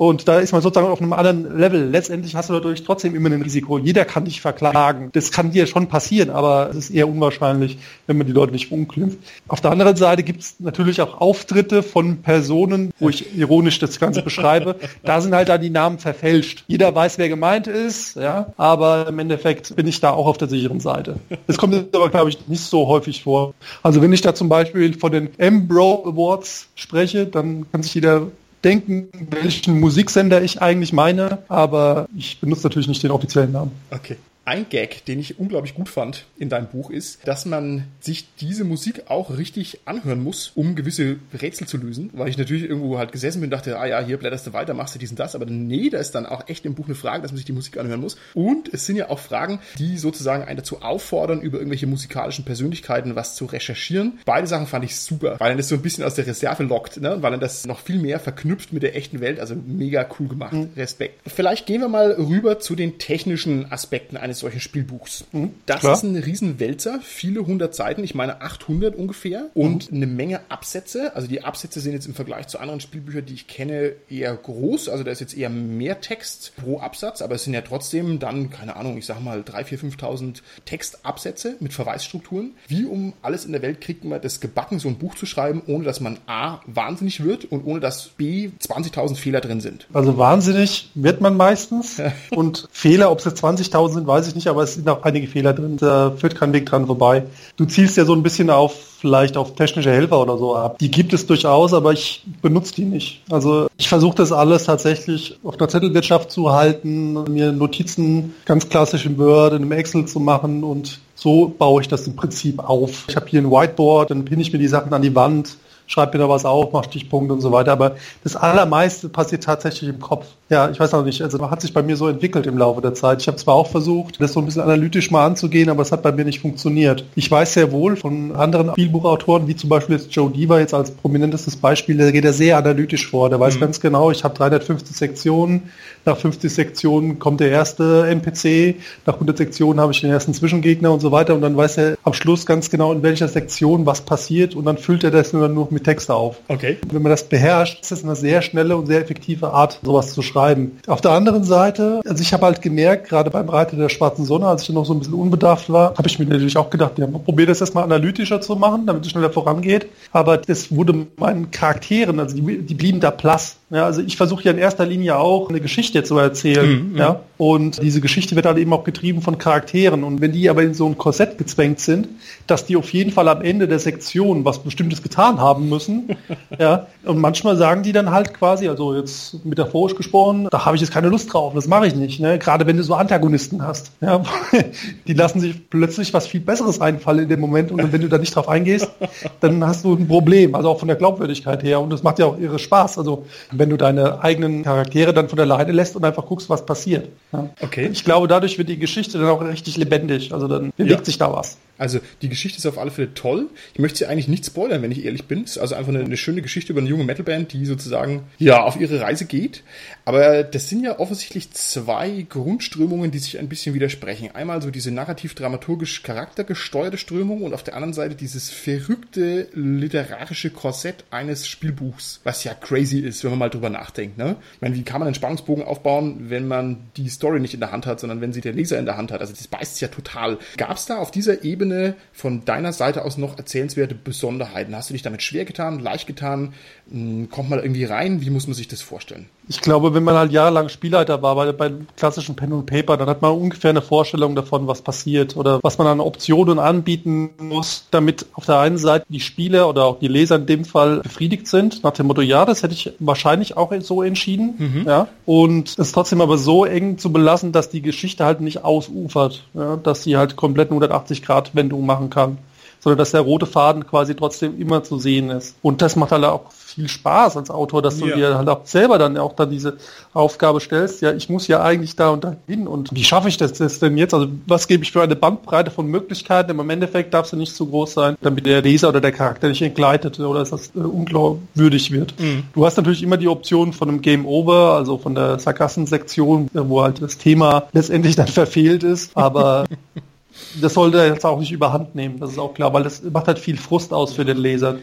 Und 0.00 0.28
da 0.28 0.38
ist 0.38 0.52
man 0.52 0.62
sozusagen 0.62 0.90
auf 0.90 1.02
einem 1.02 1.12
anderen 1.12 1.58
Level. 1.58 1.90
Letztendlich 1.90 2.34
hast 2.34 2.48
du 2.48 2.54
dadurch 2.54 2.84
trotzdem 2.84 3.14
immer 3.14 3.28
ein 3.28 3.42
Risiko. 3.42 3.76
Jeder 3.76 4.06
kann 4.06 4.24
dich 4.24 4.40
verklagen. 4.40 5.10
Das 5.12 5.30
kann 5.30 5.50
dir 5.50 5.66
schon 5.66 5.88
passieren, 5.88 6.30
aber 6.30 6.70
es 6.70 6.76
ist 6.76 6.90
eher 6.90 7.06
unwahrscheinlich, 7.06 7.76
wenn 8.06 8.16
man 8.16 8.26
die 8.26 8.32
Leute 8.32 8.52
nicht 8.52 8.68
verunglimpft. 8.68 9.18
Auf 9.46 9.60
der 9.60 9.72
anderen 9.72 9.96
Seite 9.96 10.22
gibt 10.22 10.40
es 10.40 10.54
natürlich 10.58 11.02
auch 11.02 11.20
Auftritte 11.20 11.82
von 11.82 12.22
Personen, 12.22 12.94
wo 12.98 13.10
ich 13.10 13.36
ironisch 13.36 13.78
das 13.78 14.00
Ganze 14.00 14.22
beschreibe. 14.22 14.76
Da 15.04 15.20
sind 15.20 15.34
halt 15.34 15.50
da 15.50 15.58
die 15.58 15.68
Namen 15.68 15.98
verfälscht. 15.98 16.64
Jeder 16.66 16.94
weiß, 16.94 17.18
wer 17.18 17.28
gemeint 17.28 17.66
ist, 17.66 18.16
ja, 18.16 18.54
aber 18.56 19.06
im 19.06 19.18
Endeffekt 19.18 19.76
bin 19.76 19.86
ich 19.86 20.00
da 20.00 20.12
auch 20.12 20.24
auf 20.24 20.38
der 20.38 20.48
sicheren 20.48 20.80
Seite. 20.80 21.16
Das 21.46 21.58
kommt 21.58 21.74
aber, 21.94 22.08
glaube 22.08 22.30
ich, 22.30 22.48
nicht 22.48 22.62
so 22.62 22.86
häufig 22.86 23.22
vor. 23.22 23.52
Also 23.82 24.00
wenn 24.00 24.14
ich 24.14 24.22
da 24.22 24.34
zum 24.34 24.48
Beispiel 24.48 24.98
von 24.98 25.12
den 25.12 25.28
M-Bro 25.36 26.04
Awards 26.06 26.68
spreche, 26.74 27.26
dann 27.26 27.70
kann 27.70 27.82
sich 27.82 27.92
jeder 27.92 28.28
denken, 28.64 29.08
welchen 29.30 29.80
Musiksender 29.80 30.42
ich 30.42 30.60
eigentlich 30.60 30.92
meine, 30.92 31.38
aber 31.48 32.08
ich 32.16 32.40
benutze 32.40 32.66
natürlich 32.66 32.88
nicht 32.88 33.02
den 33.02 33.10
offiziellen 33.10 33.52
Namen. 33.52 33.72
Okay 33.90 34.16
ein 34.50 34.68
Gag, 34.68 35.04
den 35.04 35.20
ich 35.20 35.38
unglaublich 35.38 35.74
gut 35.74 35.88
fand 35.88 36.24
in 36.36 36.48
deinem 36.48 36.66
Buch, 36.66 36.90
ist, 36.90 37.20
dass 37.24 37.46
man 37.46 37.84
sich 38.00 38.26
diese 38.40 38.64
Musik 38.64 39.04
auch 39.06 39.38
richtig 39.38 39.78
anhören 39.84 40.24
muss, 40.24 40.50
um 40.56 40.74
gewisse 40.74 41.18
Rätsel 41.40 41.68
zu 41.68 41.76
lösen. 41.76 42.10
Weil 42.14 42.28
ich 42.28 42.36
natürlich 42.36 42.64
irgendwo 42.64 42.98
halt 42.98 43.12
gesessen 43.12 43.40
bin 43.40 43.46
und 43.46 43.52
dachte, 43.52 43.78
ah 43.78 43.86
ja, 43.86 44.00
hier 44.00 44.16
blätterst 44.16 44.48
du 44.48 44.52
weiter, 44.52 44.74
machst 44.74 44.96
du 44.96 44.98
diesen 44.98 45.16
das. 45.16 45.36
Aber 45.36 45.46
nee, 45.46 45.88
da 45.88 45.98
ist 45.98 46.16
dann 46.16 46.26
auch 46.26 46.48
echt 46.48 46.66
im 46.66 46.74
Buch 46.74 46.86
eine 46.86 46.96
Frage, 46.96 47.22
dass 47.22 47.30
man 47.30 47.36
sich 47.36 47.44
die 47.44 47.52
Musik 47.52 47.78
anhören 47.78 48.00
muss. 48.00 48.16
Und 48.34 48.74
es 48.74 48.86
sind 48.86 48.96
ja 48.96 49.08
auch 49.08 49.20
Fragen, 49.20 49.60
die 49.78 49.96
sozusagen 49.98 50.42
einen 50.42 50.56
dazu 50.56 50.82
auffordern, 50.82 51.42
über 51.42 51.58
irgendwelche 51.58 51.86
musikalischen 51.86 52.44
Persönlichkeiten 52.44 53.14
was 53.14 53.36
zu 53.36 53.44
recherchieren. 53.44 54.18
Beide 54.24 54.48
Sachen 54.48 54.66
fand 54.66 54.84
ich 54.84 54.96
super, 54.96 55.36
weil 55.38 55.52
er 55.52 55.56
das 55.58 55.68
so 55.68 55.76
ein 55.76 55.82
bisschen 55.82 56.02
aus 56.02 56.16
der 56.16 56.26
Reserve 56.26 56.64
lockt, 56.64 57.00
ne? 57.00 57.18
weil 57.20 57.34
er 57.34 57.38
das 57.38 57.68
noch 57.68 57.78
viel 57.78 58.00
mehr 58.00 58.18
verknüpft 58.18 58.72
mit 58.72 58.82
der 58.82 58.96
echten 58.96 59.20
Welt. 59.20 59.38
Also 59.38 59.54
mega 59.54 60.08
cool 60.18 60.26
gemacht. 60.26 60.54
Mhm. 60.54 60.70
Respekt. 60.76 61.20
Vielleicht 61.24 61.66
gehen 61.66 61.82
wir 61.82 61.88
mal 61.88 62.10
rüber 62.10 62.58
zu 62.58 62.74
den 62.74 62.98
technischen 62.98 63.70
Aspekten 63.70 64.16
eines 64.16 64.39
solchen 64.40 64.60
Spielbuchs. 64.60 65.24
Mhm, 65.32 65.54
das 65.66 65.80
klar. 65.80 65.94
ist 65.94 66.02
ein 66.02 66.16
Riesenwälzer, 66.16 67.00
viele 67.02 67.46
hundert 67.46 67.74
Seiten, 67.74 68.02
ich 68.04 68.14
meine 68.14 68.40
800 68.40 68.96
ungefähr 68.96 69.46
und 69.54 69.90
mhm. 69.90 69.96
eine 69.96 70.06
Menge 70.06 70.40
Absätze. 70.48 71.14
Also 71.14 71.28
die 71.28 71.44
Absätze 71.44 71.80
sind 71.80 71.92
jetzt 71.92 72.06
im 72.06 72.14
Vergleich 72.14 72.48
zu 72.48 72.58
anderen 72.58 72.80
Spielbüchern, 72.80 73.26
die 73.26 73.34
ich 73.34 73.46
kenne, 73.46 73.92
eher 74.08 74.34
groß. 74.34 74.88
Also 74.88 75.04
da 75.04 75.10
ist 75.10 75.20
jetzt 75.20 75.36
eher 75.36 75.50
mehr 75.50 76.00
Text 76.00 76.52
pro 76.56 76.80
Absatz, 76.80 77.22
aber 77.22 77.36
es 77.36 77.44
sind 77.44 77.54
ja 77.54 77.62
trotzdem 77.62 78.18
dann, 78.18 78.50
keine 78.50 78.76
Ahnung, 78.76 78.98
ich 78.98 79.06
sag 79.06 79.20
mal 79.20 79.40
3.000, 79.40 79.80
4.000, 79.80 80.00
5.000 80.00 80.42
Textabsätze 80.64 81.56
mit 81.60 81.72
Verweisstrukturen. 81.72 82.52
Wie 82.68 82.84
um 82.84 83.12
alles 83.22 83.44
in 83.44 83.52
der 83.52 83.62
Welt 83.62 83.80
kriegt 83.80 84.04
man 84.04 84.20
das 84.20 84.40
gebacken, 84.40 84.78
so 84.78 84.88
ein 84.88 84.98
Buch 84.98 85.14
zu 85.14 85.26
schreiben, 85.26 85.62
ohne 85.66 85.84
dass 85.84 86.00
man 86.00 86.18
A, 86.26 86.60
wahnsinnig 86.66 87.22
wird 87.22 87.44
und 87.44 87.64
ohne 87.64 87.80
dass 87.80 88.08
B, 88.08 88.50
20.000 88.60 89.16
Fehler 89.16 89.40
drin 89.40 89.60
sind? 89.60 89.86
Also 89.92 90.16
wahnsinnig 90.18 90.90
wird 90.94 91.20
man 91.20 91.36
meistens 91.36 92.00
und 92.30 92.68
Fehler, 92.72 93.10
ob 93.10 93.18
es 93.18 93.24
jetzt 93.24 93.42
20.000 93.42 93.94
sind, 93.94 94.06
weiß 94.06 94.28
ich 94.28 94.29
nicht, 94.34 94.46
aber 94.46 94.62
es 94.62 94.74
sind 94.74 94.88
auch 94.88 95.02
einige 95.02 95.26
Fehler 95.26 95.52
drin. 95.52 95.76
Da 95.76 96.12
führt 96.12 96.34
kein 96.34 96.52
Weg 96.52 96.66
dran 96.66 96.86
vorbei. 96.86 97.24
Du 97.56 97.64
zielst 97.64 97.96
ja 97.96 98.04
so 98.04 98.14
ein 98.14 98.22
bisschen 98.22 98.50
auf 98.50 98.74
vielleicht 99.00 99.36
auf 99.36 99.54
technische 99.54 99.90
Helfer 99.90 100.20
oder 100.20 100.36
so 100.36 100.54
ab. 100.54 100.78
Die 100.78 100.90
gibt 100.90 101.12
es 101.12 101.26
durchaus, 101.26 101.72
aber 101.72 101.92
ich 101.92 102.22
benutze 102.42 102.74
die 102.74 102.84
nicht. 102.84 103.22
Also 103.30 103.68
ich 103.78 103.88
versuche 103.88 104.16
das 104.16 104.30
alles 104.30 104.64
tatsächlich 104.64 105.38
auf 105.42 105.56
der 105.56 105.68
Zettelwirtschaft 105.68 106.30
zu 106.30 106.52
halten, 106.52 107.24
mir 107.24 107.52
Notizen 107.52 108.34
ganz 108.44 108.68
klassisch 108.68 109.06
im 109.06 109.16
Word, 109.18 109.54
in 109.54 109.62
einem 109.62 109.72
Excel 109.72 110.04
zu 110.04 110.20
machen 110.20 110.64
und 110.64 111.00
so 111.14 111.48
baue 111.48 111.80
ich 111.80 111.88
das 111.88 112.06
im 112.06 112.16
Prinzip 112.16 112.58
auf. 112.58 113.06
Ich 113.08 113.16
habe 113.16 113.26
hier 113.26 113.40
ein 113.40 113.50
Whiteboard, 113.50 114.10
dann 114.10 114.24
pinne 114.26 114.42
ich 114.42 114.52
mir 114.52 114.58
die 114.58 114.68
Sachen 114.68 114.92
an 114.92 115.02
die 115.02 115.14
Wand 115.14 115.56
schreib 115.90 116.14
mir 116.14 116.20
da 116.20 116.28
was 116.28 116.44
auf, 116.44 116.72
mach 116.72 116.84
Stichpunkte 116.84 117.34
und 117.34 117.40
so 117.40 117.50
weiter. 117.50 117.72
Aber 117.72 117.96
das 118.22 118.36
Allermeiste 118.36 119.08
passiert 119.08 119.44
tatsächlich 119.44 119.90
im 119.90 119.98
Kopf. 119.98 120.26
Ja, 120.50 120.68
ich 120.68 120.80
weiß 120.80 120.90
noch 120.92 121.04
nicht. 121.04 121.22
Also 121.22 121.48
hat 121.48 121.60
sich 121.60 121.72
bei 121.72 121.82
mir 121.82 121.96
so 121.96 122.08
entwickelt 122.08 122.44
im 122.48 122.58
Laufe 122.58 122.80
der 122.80 122.92
Zeit. 122.92 123.22
Ich 123.22 123.28
habe 123.28 123.36
zwar 123.36 123.54
auch 123.54 123.68
versucht, 123.68 124.20
das 124.20 124.32
so 124.32 124.40
ein 124.40 124.46
bisschen 124.46 124.62
analytisch 124.62 125.12
mal 125.12 125.24
anzugehen, 125.24 125.70
aber 125.70 125.82
es 125.82 125.92
hat 125.92 126.02
bei 126.02 126.10
mir 126.10 126.24
nicht 126.24 126.40
funktioniert. 126.40 127.04
Ich 127.14 127.30
weiß 127.30 127.54
sehr 127.54 127.70
wohl 127.70 127.94
von 127.94 128.34
anderen 128.34 128.72
Spielbuchautoren, 128.72 129.46
wie 129.46 129.54
zum 129.54 129.70
Beispiel 129.70 129.96
jetzt 129.96 130.12
Joe 130.12 130.28
Diva 130.28 130.58
jetzt 130.58 130.74
als 130.74 130.90
prominentestes 130.90 131.54
Beispiel, 131.54 131.98
da 131.98 132.10
geht 132.10 132.24
er 132.24 132.32
sehr 132.32 132.58
analytisch 132.58 133.08
vor. 133.08 133.30
Der 133.30 133.38
weiß 133.38 133.56
mhm. 133.56 133.60
ganz 133.60 133.80
genau, 133.80 134.10
ich 134.10 134.24
habe 134.24 134.34
350 134.34 134.96
Sektionen. 134.96 135.70
Nach 136.04 136.16
50 136.16 136.52
Sektionen 136.52 137.20
kommt 137.20 137.38
der 137.38 137.50
erste 137.50 138.08
NPC. 138.08 138.76
Nach 139.06 139.14
100 139.14 139.38
Sektionen 139.38 139.78
habe 139.78 139.92
ich 139.92 140.00
den 140.00 140.10
ersten 140.10 140.34
Zwischengegner 140.34 140.90
und 140.90 141.00
so 141.00 141.12
weiter. 141.12 141.34
Und 141.34 141.42
dann 141.42 141.56
weiß 141.56 141.76
er 141.78 141.96
am 142.02 142.14
Schluss 142.14 142.44
ganz 142.44 142.70
genau, 142.70 142.92
in 142.92 143.04
welcher 143.04 143.28
Sektion 143.28 143.86
was 143.86 144.00
passiert. 144.00 144.56
Und 144.56 144.64
dann 144.64 144.78
füllt 144.78 145.04
er 145.04 145.12
das 145.12 145.32
nur 145.32 145.46
noch 145.46 145.70
mit 145.70 145.84
Texte 145.84 146.14
auf. 146.14 146.38
Okay. 146.48 146.78
Wenn 146.90 147.02
man 147.02 147.10
das 147.10 147.24
beherrscht, 147.24 147.82
ist 147.82 147.92
das 147.92 148.02
eine 148.02 148.16
sehr 148.16 148.42
schnelle 148.42 148.76
und 148.76 148.86
sehr 148.86 149.00
effektive 149.00 149.52
Art, 149.52 149.78
sowas 149.84 150.12
zu 150.12 150.22
schreiben. 150.22 150.39
Auf 150.86 151.00
der 151.00 151.12
anderen 151.12 151.44
Seite, 151.44 152.00
also 152.06 152.22
ich 152.22 152.32
habe 152.32 152.46
halt 152.46 152.62
gemerkt, 152.62 153.08
gerade 153.08 153.30
beim 153.30 153.48
Reiter 153.48 153.76
der 153.76 153.88
schwarzen 153.88 154.24
Sonne, 154.24 154.46
als 154.46 154.62
ich 154.62 154.70
noch 154.70 154.84
so 154.84 154.94
ein 154.94 154.98
bisschen 154.98 155.14
unbedarft 155.14 155.70
war, 155.70 155.94
habe 155.96 156.08
ich 156.08 156.18
mir 156.18 156.26
natürlich 156.26 156.56
auch 156.56 156.70
gedacht, 156.70 156.98
ja, 156.98 157.06
probier 157.06 157.46
das 157.46 157.60
erstmal 157.60 157.84
analytischer 157.84 158.40
zu 158.40 158.56
machen, 158.56 158.86
damit 158.86 159.04
es 159.04 159.10
schneller 159.10 159.30
vorangeht. 159.30 159.88
Aber 160.12 160.38
das 160.38 160.74
wurde 160.74 161.06
meinen 161.16 161.50
Charakteren, 161.50 162.18
also 162.20 162.36
die, 162.36 162.62
die 162.62 162.74
blieben 162.74 163.00
da 163.00 163.10
blass. 163.10 163.59
Ja, 163.70 163.84
also 163.84 164.02
ich 164.02 164.16
versuche 164.16 164.42
ja 164.42 164.50
in 164.50 164.58
erster 164.58 164.84
Linie 164.84 165.16
auch 165.16 165.48
eine 165.48 165.60
Geschichte 165.60 166.02
zu 166.02 166.18
erzählen. 166.18 166.90
Mhm, 166.90 166.96
ja. 166.96 167.20
Und 167.38 167.80
diese 167.80 168.00
Geschichte 168.00 168.34
wird 168.34 168.44
halt 168.44 168.58
eben 168.58 168.72
auch 168.72 168.82
getrieben 168.82 169.22
von 169.22 169.38
Charakteren. 169.38 170.02
Und 170.02 170.20
wenn 170.20 170.32
die 170.32 170.50
aber 170.50 170.62
in 170.62 170.74
so 170.74 170.86
ein 170.86 170.98
Korsett 170.98 171.38
gezwängt 171.38 171.78
sind, 171.78 172.08
dass 172.48 172.66
die 172.66 172.76
auf 172.76 172.92
jeden 172.92 173.12
Fall 173.12 173.28
am 173.28 173.42
Ende 173.42 173.68
der 173.68 173.78
Sektion 173.78 174.44
was 174.44 174.58
Bestimmtes 174.58 175.02
getan 175.02 175.38
haben 175.38 175.68
müssen. 175.68 176.16
ja. 176.58 176.88
Und 177.04 177.18
manchmal 177.18 177.56
sagen 177.56 177.84
die 177.84 177.92
dann 177.92 178.10
halt 178.10 178.34
quasi, 178.34 178.68
also 178.68 178.94
jetzt 178.96 179.44
metaphorisch 179.46 179.94
gesprochen, 179.94 180.48
da 180.50 180.66
habe 180.66 180.74
ich 180.74 180.82
jetzt 180.82 180.92
keine 180.92 181.08
Lust 181.08 181.32
drauf, 181.32 181.54
das 181.54 181.68
mache 181.68 181.86
ich 181.86 181.94
nicht. 181.94 182.18
Ne? 182.18 182.40
Gerade 182.40 182.66
wenn 182.66 182.76
du 182.76 182.82
so 182.82 182.94
Antagonisten 182.94 183.64
hast. 183.64 183.92
Ja. 184.00 184.22
Die 185.06 185.14
lassen 185.14 185.38
sich 185.38 185.70
plötzlich 185.70 186.12
was 186.12 186.26
viel 186.26 186.40
Besseres 186.40 186.80
einfallen 186.80 187.20
in 187.20 187.28
dem 187.28 187.40
Moment. 187.40 187.70
Und 187.70 187.92
wenn 187.92 188.00
du 188.00 188.08
da 188.08 188.18
nicht 188.18 188.34
drauf 188.34 188.48
eingehst, 188.48 188.90
dann 189.38 189.64
hast 189.64 189.84
du 189.84 189.94
ein 189.94 190.08
Problem. 190.08 190.56
Also 190.56 190.70
auch 190.70 190.80
von 190.80 190.88
der 190.88 190.96
Glaubwürdigkeit 190.96 191.62
her. 191.62 191.80
Und 191.80 191.90
das 191.90 192.02
macht 192.02 192.18
ja 192.18 192.26
auch 192.26 192.38
ihre 192.38 192.58
Spaß. 192.58 192.98
Also 192.98 193.24
wenn 193.60 193.68
du 193.68 193.76
deine 193.76 194.24
eigenen 194.24 194.64
Charaktere 194.64 195.12
dann 195.12 195.28
von 195.28 195.36
der 195.36 195.44
Leine 195.44 195.70
lässt 195.70 195.94
und 195.94 196.04
einfach 196.04 196.24
guckst, 196.24 196.48
was 196.48 196.64
passiert. 196.64 197.10
Ja. 197.30 197.50
Okay. 197.60 197.90
Ich 197.92 198.04
glaube, 198.04 198.26
dadurch 198.26 198.56
wird 198.56 198.70
die 198.70 198.78
Geschichte 198.78 199.18
dann 199.18 199.28
auch 199.28 199.42
richtig 199.42 199.76
lebendig. 199.76 200.32
Also 200.32 200.48
dann 200.48 200.72
bewegt 200.76 201.00
ja. 201.00 201.04
sich 201.04 201.18
da 201.18 201.30
was. 201.30 201.58
Also 201.80 202.00
die 202.20 202.28
Geschichte 202.28 202.58
ist 202.58 202.66
auf 202.66 202.76
alle 202.76 202.90
Fälle 202.90 203.14
toll. 203.14 203.48
Ich 203.72 203.78
möchte 203.78 203.98
sie 203.98 204.06
eigentlich 204.06 204.28
nicht 204.28 204.44
spoilern, 204.44 204.82
wenn 204.82 204.92
ich 204.92 205.02
ehrlich 205.02 205.24
bin. 205.24 205.44
Es 205.44 205.52
ist 205.52 205.58
also 205.58 205.74
einfach 205.74 205.88
eine, 205.94 206.04
eine, 206.04 206.18
schöne 206.18 206.42
Geschichte 206.42 206.72
über 206.72 206.82
eine 206.82 206.90
junge 206.90 207.04
Metalband, 207.04 207.54
die 207.54 207.64
sozusagen 207.64 208.24
ja 208.36 208.62
auf 208.62 208.78
ihre 208.78 209.00
Reise 209.00 209.24
geht. 209.24 209.62
Aber 210.04 210.42
das 210.42 210.68
sind 210.68 210.84
ja 210.84 210.98
offensichtlich 210.98 211.52
zwei 211.52 212.26
Grundströmungen, 212.28 213.10
die 213.10 213.18
sich 213.18 213.38
ein 213.38 213.48
bisschen 213.48 213.74
widersprechen. 213.74 214.34
Einmal 214.34 214.60
so 214.60 214.70
diese 214.70 214.90
narrativ-dramaturgisch 214.90 216.02
charaktergesteuerte 216.02 216.98
Strömung 216.98 217.42
und 217.42 217.54
auf 217.54 217.62
der 217.62 217.74
anderen 217.74 217.94
Seite 217.94 218.14
dieses 218.14 218.50
verrückte 218.50 219.48
literarische 219.54 220.50
Korsett 220.50 221.04
eines 221.10 221.48
Spielbuchs, 221.48 222.20
was 222.24 222.44
ja 222.44 222.52
crazy 222.52 222.98
ist, 222.98 223.24
wenn 223.24 223.30
man 223.30 223.38
mal 223.38 223.48
drüber 223.48 223.70
nachdenkt. 223.70 224.18
Ne? 224.18 224.36
Ich 224.56 224.60
meine, 224.60 224.74
wie 224.74 224.82
kann 224.82 225.00
man 225.00 225.08
einen 225.08 225.14
Spannungsbogen 225.14 225.64
aufbauen, 225.64 226.28
wenn 226.28 226.46
man 226.46 226.90
die 226.98 227.08
Story 227.08 227.40
nicht 227.40 227.54
in 227.54 227.60
der 227.60 227.72
Hand 227.72 227.86
hat, 227.86 228.00
sondern 228.00 228.20
wenn 228.20 228.34
sie 228.34 228.42
der 228.42 228.52
Leser 228.52 228.78
in 228.78 228.84
der 228.84 228.98
Hand 228.98 229.12
hat? 229.12 229.22
Also 229.22 229.32
das 229.32 229.48
beißt 229.48 229.80
ja 229.80 229.88
total. 229.88 230.38
Gab 230.58 230.76
es 230.76 230.84
da 230.84 230.98
auf 230.98 231.10
dieser 231.10 231.42
Ebene 231.42 231.69
Ebene 231.70 231.94
von 232.12 232.44
deiner 232.44 232.72
Seite 232.72 233.04
aus 233.04 233.16
noch 233.16 233.38
erzählenswerte 233.38 233.94
Besonderheiten? 233.94 234.74
Hast 234.74 234.90
du 234.90 234.94
dich 234.94 235.02
damit 235.02 235.22
schwer 235.22 235.44
getan, 235.44 235.78
leicht 235.78 236.06
getan? 236.06 236.54
Hm, 236.90 237.30
kommt 237.30 237.50
man 237.50 237.60
irgendwie 237.60 237.84
rein? 237.84 238.20
Wie 238.20 238.30
muss 238.30 238.46
man 238.46 238.54
sich 238.54 238.68
das 238.68 238.82
vorstellen? 238.82 239.28
Ich 239.50 239.60
glaube, 239.60 239.94
wenn 239.94 240.04
man 240.04 240.14
halt 240.14 240.30
jahrelang 240.30 240.68
Spielleiter 240.68 241.22
war 241.22 241.34
bei, 241.34 241.50
bei 241.50 241.72
klassischen 241.96 242.36
Pen 242.36 242.52
und 242.52 242.66
Paper, 242.66 242.96
dann 242.96 243.08
hat 243.08 243.20
man 243.20 243.32
ungefähr 243.32 243.70
eine 243.70 243.82
Vorstellung 243.82 244.36
davon, 244.36 244.68
was 244.68 244.80
passiert 244.80 245.36
oder 245.36 245.58
was 245.64 245.76
man 245.76 245.88
an 245.88 245.98
Optionen 245.98 246.60
anbieten 246.60 247.30
muss, 247.36 247.88
damit 247.90 248.26
auf 248.34 248.46
der 248.46 248.60
einen 248.60 248.78
Seite 248.78 249.04
die 249.08 249.18
Spieler 249.18 249.68
oder 249.68 249.86
auch 249.86 249.98
die 249.98 250.06
Leser 250.06 250.36
in 250.36 250.46
dem 250.46 250.64
Fall 250.64 251.00
befriedigt 251.00 251.48
sind, 251.48 251.82
nach 251.82 251.90
dem 251.90 252.06
Motto, 252.06 252.20
ja, 252.20 252.44
das 252.44 252.62
hätte 252.62 252.74
ich 252.74 252.92
wahrscheinlich 253.00 253.56
auch 253.56 253.72
so 253.80 254.04
entschieden, 254.04 254.54
mhm. 254.56 254.84
ja, 254.86 255.08
und 255.26 255.76
es 255.80 255.90
trotzdem 255.90 256.20
aber 256.20 256.38
so 256.38 256.64
eng 256.64 256.98
zu 256.98 257.10
belassen, 257.10 257.50
dass 257.50 257.70
die 257.70 257.82
Geschichte 257.82 258.24
halt 258.24 258.40
nicht 258.40 258.62
ausufert, 258.62 259.42
ja, 259.54 259.74
dass 259.74 260.04
sie 260.04 260.16
halt 260.16 260.36
komplett 260.36 260.68
180 260.68 261.22
Grad 261.22 261.56
Wendung 261.56 261.84
machen 261.84 262.08
kann 262.08 262.38
sondern 262.80 262.98
dass 262.98 263.10
der 263.10 263.20
rote 263.20 263.46
Faden 263.46 263.86
quasi 263.86 264.14
trotzdem 264.14 264.58
immer 264.58 264.82
zu 264.82 264.98
sehen 264.98 265.30
ist. 265.30 265.56
Und 265.62 265.82
das 265.82 265.96
macht 265.96 266.12
halt 266.12 266.24
auch 266.24 266.46
viel 266.80 266.88
Spaß 266.88 267.36
als 267.36 267.50
Autor, 267.50 267.82
dass 267.82 267.98
du 267.98 268.06
ja. 268.06 268.16
dir 268.16 268.38
halt 268.38 268.48
auch 268.48 268.60
selber 268.64 268.98
dann 268.98 269.16
auch 269.18 269.34
dann 269.34 269.50
diese 269.50 269.76
Aufgabe 270.14 270.60
stellst, 270.60 271.02
ja, 271.02 271.12
ich 271.12 271.28
muss 271.28 271.46
ja 271.46 271.62
eigentlich 271.62 271.94
da 271.94 272.08
und 272.08 272.24
da 272.24 272.36
hin 272.46 272.66
und 272.66 272.88
wie 272.92 273.04
schaffe 273.04 273.28
ich 273.28 273.36
das, 273.36 273.52
das 273.52 273.78
denn 273.78 273.98
jetzt? 273.98 274.14
Also 274.14 274.28
was 274.46 274.66
gebe 274.66 274.82
ich 274.82 274.92
für 274.92 275.02
eine 275.02 275.16
Bandbreite 275.16 275.70
von 275.70 275.86
Möglichkeiten? 275.86 276.58
Im 276.58 276.70
Endeffekt 276.70 277.12
darf 277.12 277.26
sie 277.26 277.36
nicht 277.36 277.54
zu 277.54 277.66
groß 277.66 277.92
sein, 277.92 278.16
damit 278.22 278.46
der 278.46 278.62
Leser 278.62 278.88
oder 278.88 279.00
der 279.00 279.12
Charakter 279.12 279.48
nicht 279.48 279.62
entgleitet 279.62 280.18
oder 280.18 280.40
dass 280.40 280.50
das 280.50 280.72
äh, 280.74 280.78
unglaubwürdig 280.78 281.90
wird. 281.90 282.18
Mhm. 282.18 282.44
Du 282.54 282.64
hast 282.64 282.76
natürlich 282.76 283.02
immer 283.02 283.18
die 283.18 283.28
Option 283.28 283.72
von 283.72 283.88
einem 283.88 284.00
Game 284.00 284.24
Over, 284.24 284.74
also 284.74 284.96
von 284.96 285.14
der 285.14 285.38
Sarkassensektion, 285.38 286.48
wo 286.52 286.82
halt 286.82 287.02
das 287.02 287.18
Thema 287.18 287.64
letztendlich 287.72 288.16
dann 288.16 288.28
verfehlt 288.40 288.82
ist, 288.84 289.16
aber 289.16 289.66
das 290.60 290.74
sollte 290.74 290.98
er 290.98 291.08
jetzt 291.08 291.26
auch 291.26 291.38
nicht 291.38 291.52
überhand 291.52 291.94
nehmen, 291.94 292.18
das 292.20 292.32
ist 292.32 292.38
auch 292.38 292.54
klar, 292.54 292.72
weil 292.72 292.84
das 292.84 293.02
macht 293.02 293.26
halt 293.26 293.38
viel 293.38 293.58
Frust 293.58 293.92
aus 293.92 294.14
für 294.14 294.24
den 294.24 294.38
Leser 294.38 294.76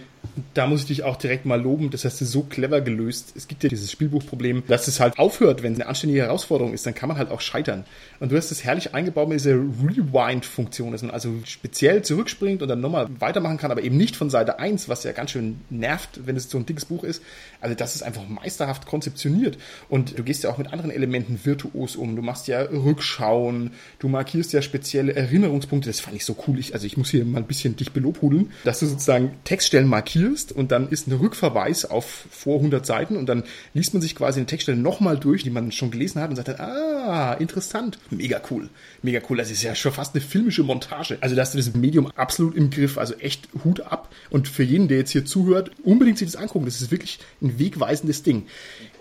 da 0.54 0.68
muss 0.68 0.82
ich 0.82 0.88
dich 0.88 1.04
auch 1.04 1.18
direkt 1.18 1.46
mal 1.46 1.62
loben. 1.62 1.90
Das 1.90 2.06
hast 2.06 2.20
du 2.22 2.26
so 2.26 2.44
clever 2.44 2.82
gelöst. 2.82 3.34
Es 3.36 3.48
gibt 3.48 3.64
ja 3.64 3.70
dieses 3.70 3.92
Spielbuchproblem, 3.92 4.64
dass 4.68 4.88
es 4.88 5.00
halt 5.00 5.18
aufhört, 5.20 5.64
wenn 5.64 5.74
es 5.74 5.80
eine 5.80 5.88
anständige 5.88 6.22
Herausforderung 6.22 6.74
ist, 6.74 6.86
dann 6.86 6.96
kann 6.96 7.10
man 7.10 7.18
halt 7.18 7.30
auch 7.32 7.42
scheitern. 7.42 7.86
Und 8.20 8.32
du 8.32 8.38
hast 8.38 8.52
es 8.52 8.64
herrlich 8.64 8.94
eingebaut 8.94 9.30
mit 9.30 9.40
dieser 9.40 9.56
Rewind-Funktion, 9.56 10.92
dass 10.92 11.02
man 11.02 11.12
also 11.12 11.34
speziell 11.46 12.02
zurückspringt 12.02 12.62
und 12.62 12.68
dann 12.68 12.82
nochmal 12.82 13.08
weitermachen 13.20 13.58
kann, 13.58 13.72
aber 13.72 13.84
eben 13.84 13.98
nicht 13.98 14.16
von 14.16 14.30
Seite 14.30 14.60
1, 14.60 14.90
was 14.90 15.04
ja 15.04 15.12
ganz 15.12 15.32
schön 15.32 15.62
nervt, 15.70 16.22
wenn 16.26 16.36
es 16.36 16.50
so 16.50 16.58
ein 16.58 16.66
dickes 16.66 16.86
Buch 16.86 17.04
ist. 17.04 17.22
Also 17.62 17.76
das 17.76 17.96
ist 17.96 18.04
einfach 18.04 18.28
meisterhaft 18.28 18.86
konzeptioniert. 18.86 19.58
Und 19.90 20.18
du 20.18 20.24
gehst 20.24 20.44
ja 20.44 20.50
auch 20.50 20.58
mit 20.58 20.74
anderen 20.74 20.92
Elementen 20.92 21.40
virtuos 21.44 21.96
um. 21.96 22.16
Du 22.16 22.22
machst 22.22 22.48
ja 22.48 22.62
Rückschauen, 22.62 23.72
du 24.00 24.08
markierst 24.08 24.54
ja 24.54 24.62
spezielle 24.62 25.16
Erinnerungspunkte. 25.16 25.90
Das 25.90 26.00
fand 26.00 26.16
ich 26.16 26.26
so 26.26 26.36
cool. 26.48 26.60
Ich, 26.60 26.74
also 26.74 26.86
ich 26.86 26.98
muss 26.98 27.10
hier 27.10 27.26
mal 27.26 27.40
ein 27.40 27.48
bisschen 27.48 27.76
dich 27.76 27.92
belobhudeln, 27.92 28.52
dass 28.64 28.80
du 28.80 28.88
sozusagen 28.88 29.32
Textstellen 29.44 29.88
markierst 29.88 30.07
markierst 30.08 30.52
und 30.52 30.72
dann 30.72 30.90
ist 30.90 31.08
ein 31.08 31.14
Rückverweis 31.14 31.86
auf 31.86 32.28
vor 32.32 32.58
100 32.58 32.86
Seiten 32.86 33.18
und 33.18 33.28
dann 33.28 33.44
liest 33.74 33.94
man 33.94 34.02
sich 34.02 34.16
quasi 34.16 34.40
eine 34.40 34.48
Textstelle 34.48 34.78
nochmal 34.78 35.18
durch, 35.18 35.44
die 35.44 35.50
man 35.50 35.72
schon 35.72 35.92
gelesen 35.92 36.22
hat 36.22 36.30
und 36.30 36.36
sagt 36.38 36.48
dann, 36.48 36.60
ah, 36.60 37.34
interessant. 37.34 38.00
Mega 38.10 38.42
cool. 38.50 38.70
Mega 39.02 39.20
cool. 39.30 39.38
Das 39.38 39.52
ist 39.52 39.64
ja 39.64 39.76
schon 39.76 39.92
fast 39.92 40.16
eine 40.16 40.24
filmische 40.24 40.64
Montage. 40.64 41.18
Also 41.22 41.36
da 41.36 41.42
hast 41.42 41.54
du 41.54 41.58
das 41.58 41.74
Medium 41.74 42.08
absolut 42.16 42.56
im 42.56 42.70
Griff. 42.70 42.98
Also 42.98 43.16
echt 43.16 43.50
Hut 43.64 43.82
ab. 43.82 44.14
Und 44.30 44.48
für 44.48 44.64
jeden, 44.64 44.88
der 44.88 45.00
jetzt 45.00 45.12
hier 45.12 45.26
zuhört, 45.26 45.72
unbedingt 45.84 46.18
sich 46.18 46.32
das 46.32 46.42
angucken. 46.42 46.66
Das 46.66 46.82
ist 46.82 46.92
wirklich 46.92 47.20
ein 47.42 47.60
wegweisendes 47.60 48.24
Ding. 48.24 48.46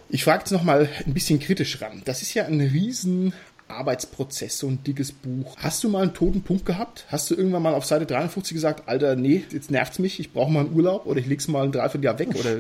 Ich 0.09 0.25
frage 0.25 0.41
jetzt 0.41 0.53
nochmal 0.53 0.89
ein 1.05 1.15
bisschen 1.15 1.41
kritisch 1.41 1.81
ran. 1.81 2.03
Das 2.05 2.23
ist 2.23 2.35
ja 2.35 2.45
ein 2.47 2.61
riesen 2.61 3.33
Arbeitsprozess, 3.69 4.59
so 4.59 4.69
ein 4.69 4.83
dickes 4.85 5.13
Buch. 5.13 5.57
Hast 5.59 5.83
du 5.85 5.89
mal 5.89 6.03
einen 6.03 6.15
toten 6.15 6.43
Punkt 6.43 6.67
gehabt? 6.67 7.05
Hast 7.09 7.31
du 7.31 7.35
irgendwann 7.35 7.63
mal 7.63 7.75
auf 7.75 7.85
Seite 7.85 8.07
53 8.07 8.55
gesagt, 8.55 8.89
Alter, 8.89 9.17
nee, 9.17 9.45
jetzt 9.51 9.71
nervt's 9.71 9.99
mich, 9.99 10.21
ich 10.21 10.33
brauche 10.33 10.53
mal 10.53 10.61
einen 10.61 10.75
Urlaub 10.75 11.07
oder 11.07 11.21
ich 11.21 11.27
leg's 11.27 11.49
mal 11.49 11.65
ein 11.65 11.73
Dreivierteljahr 11.73 12.19
weg 12.19 12.29
oder 12.39 12.57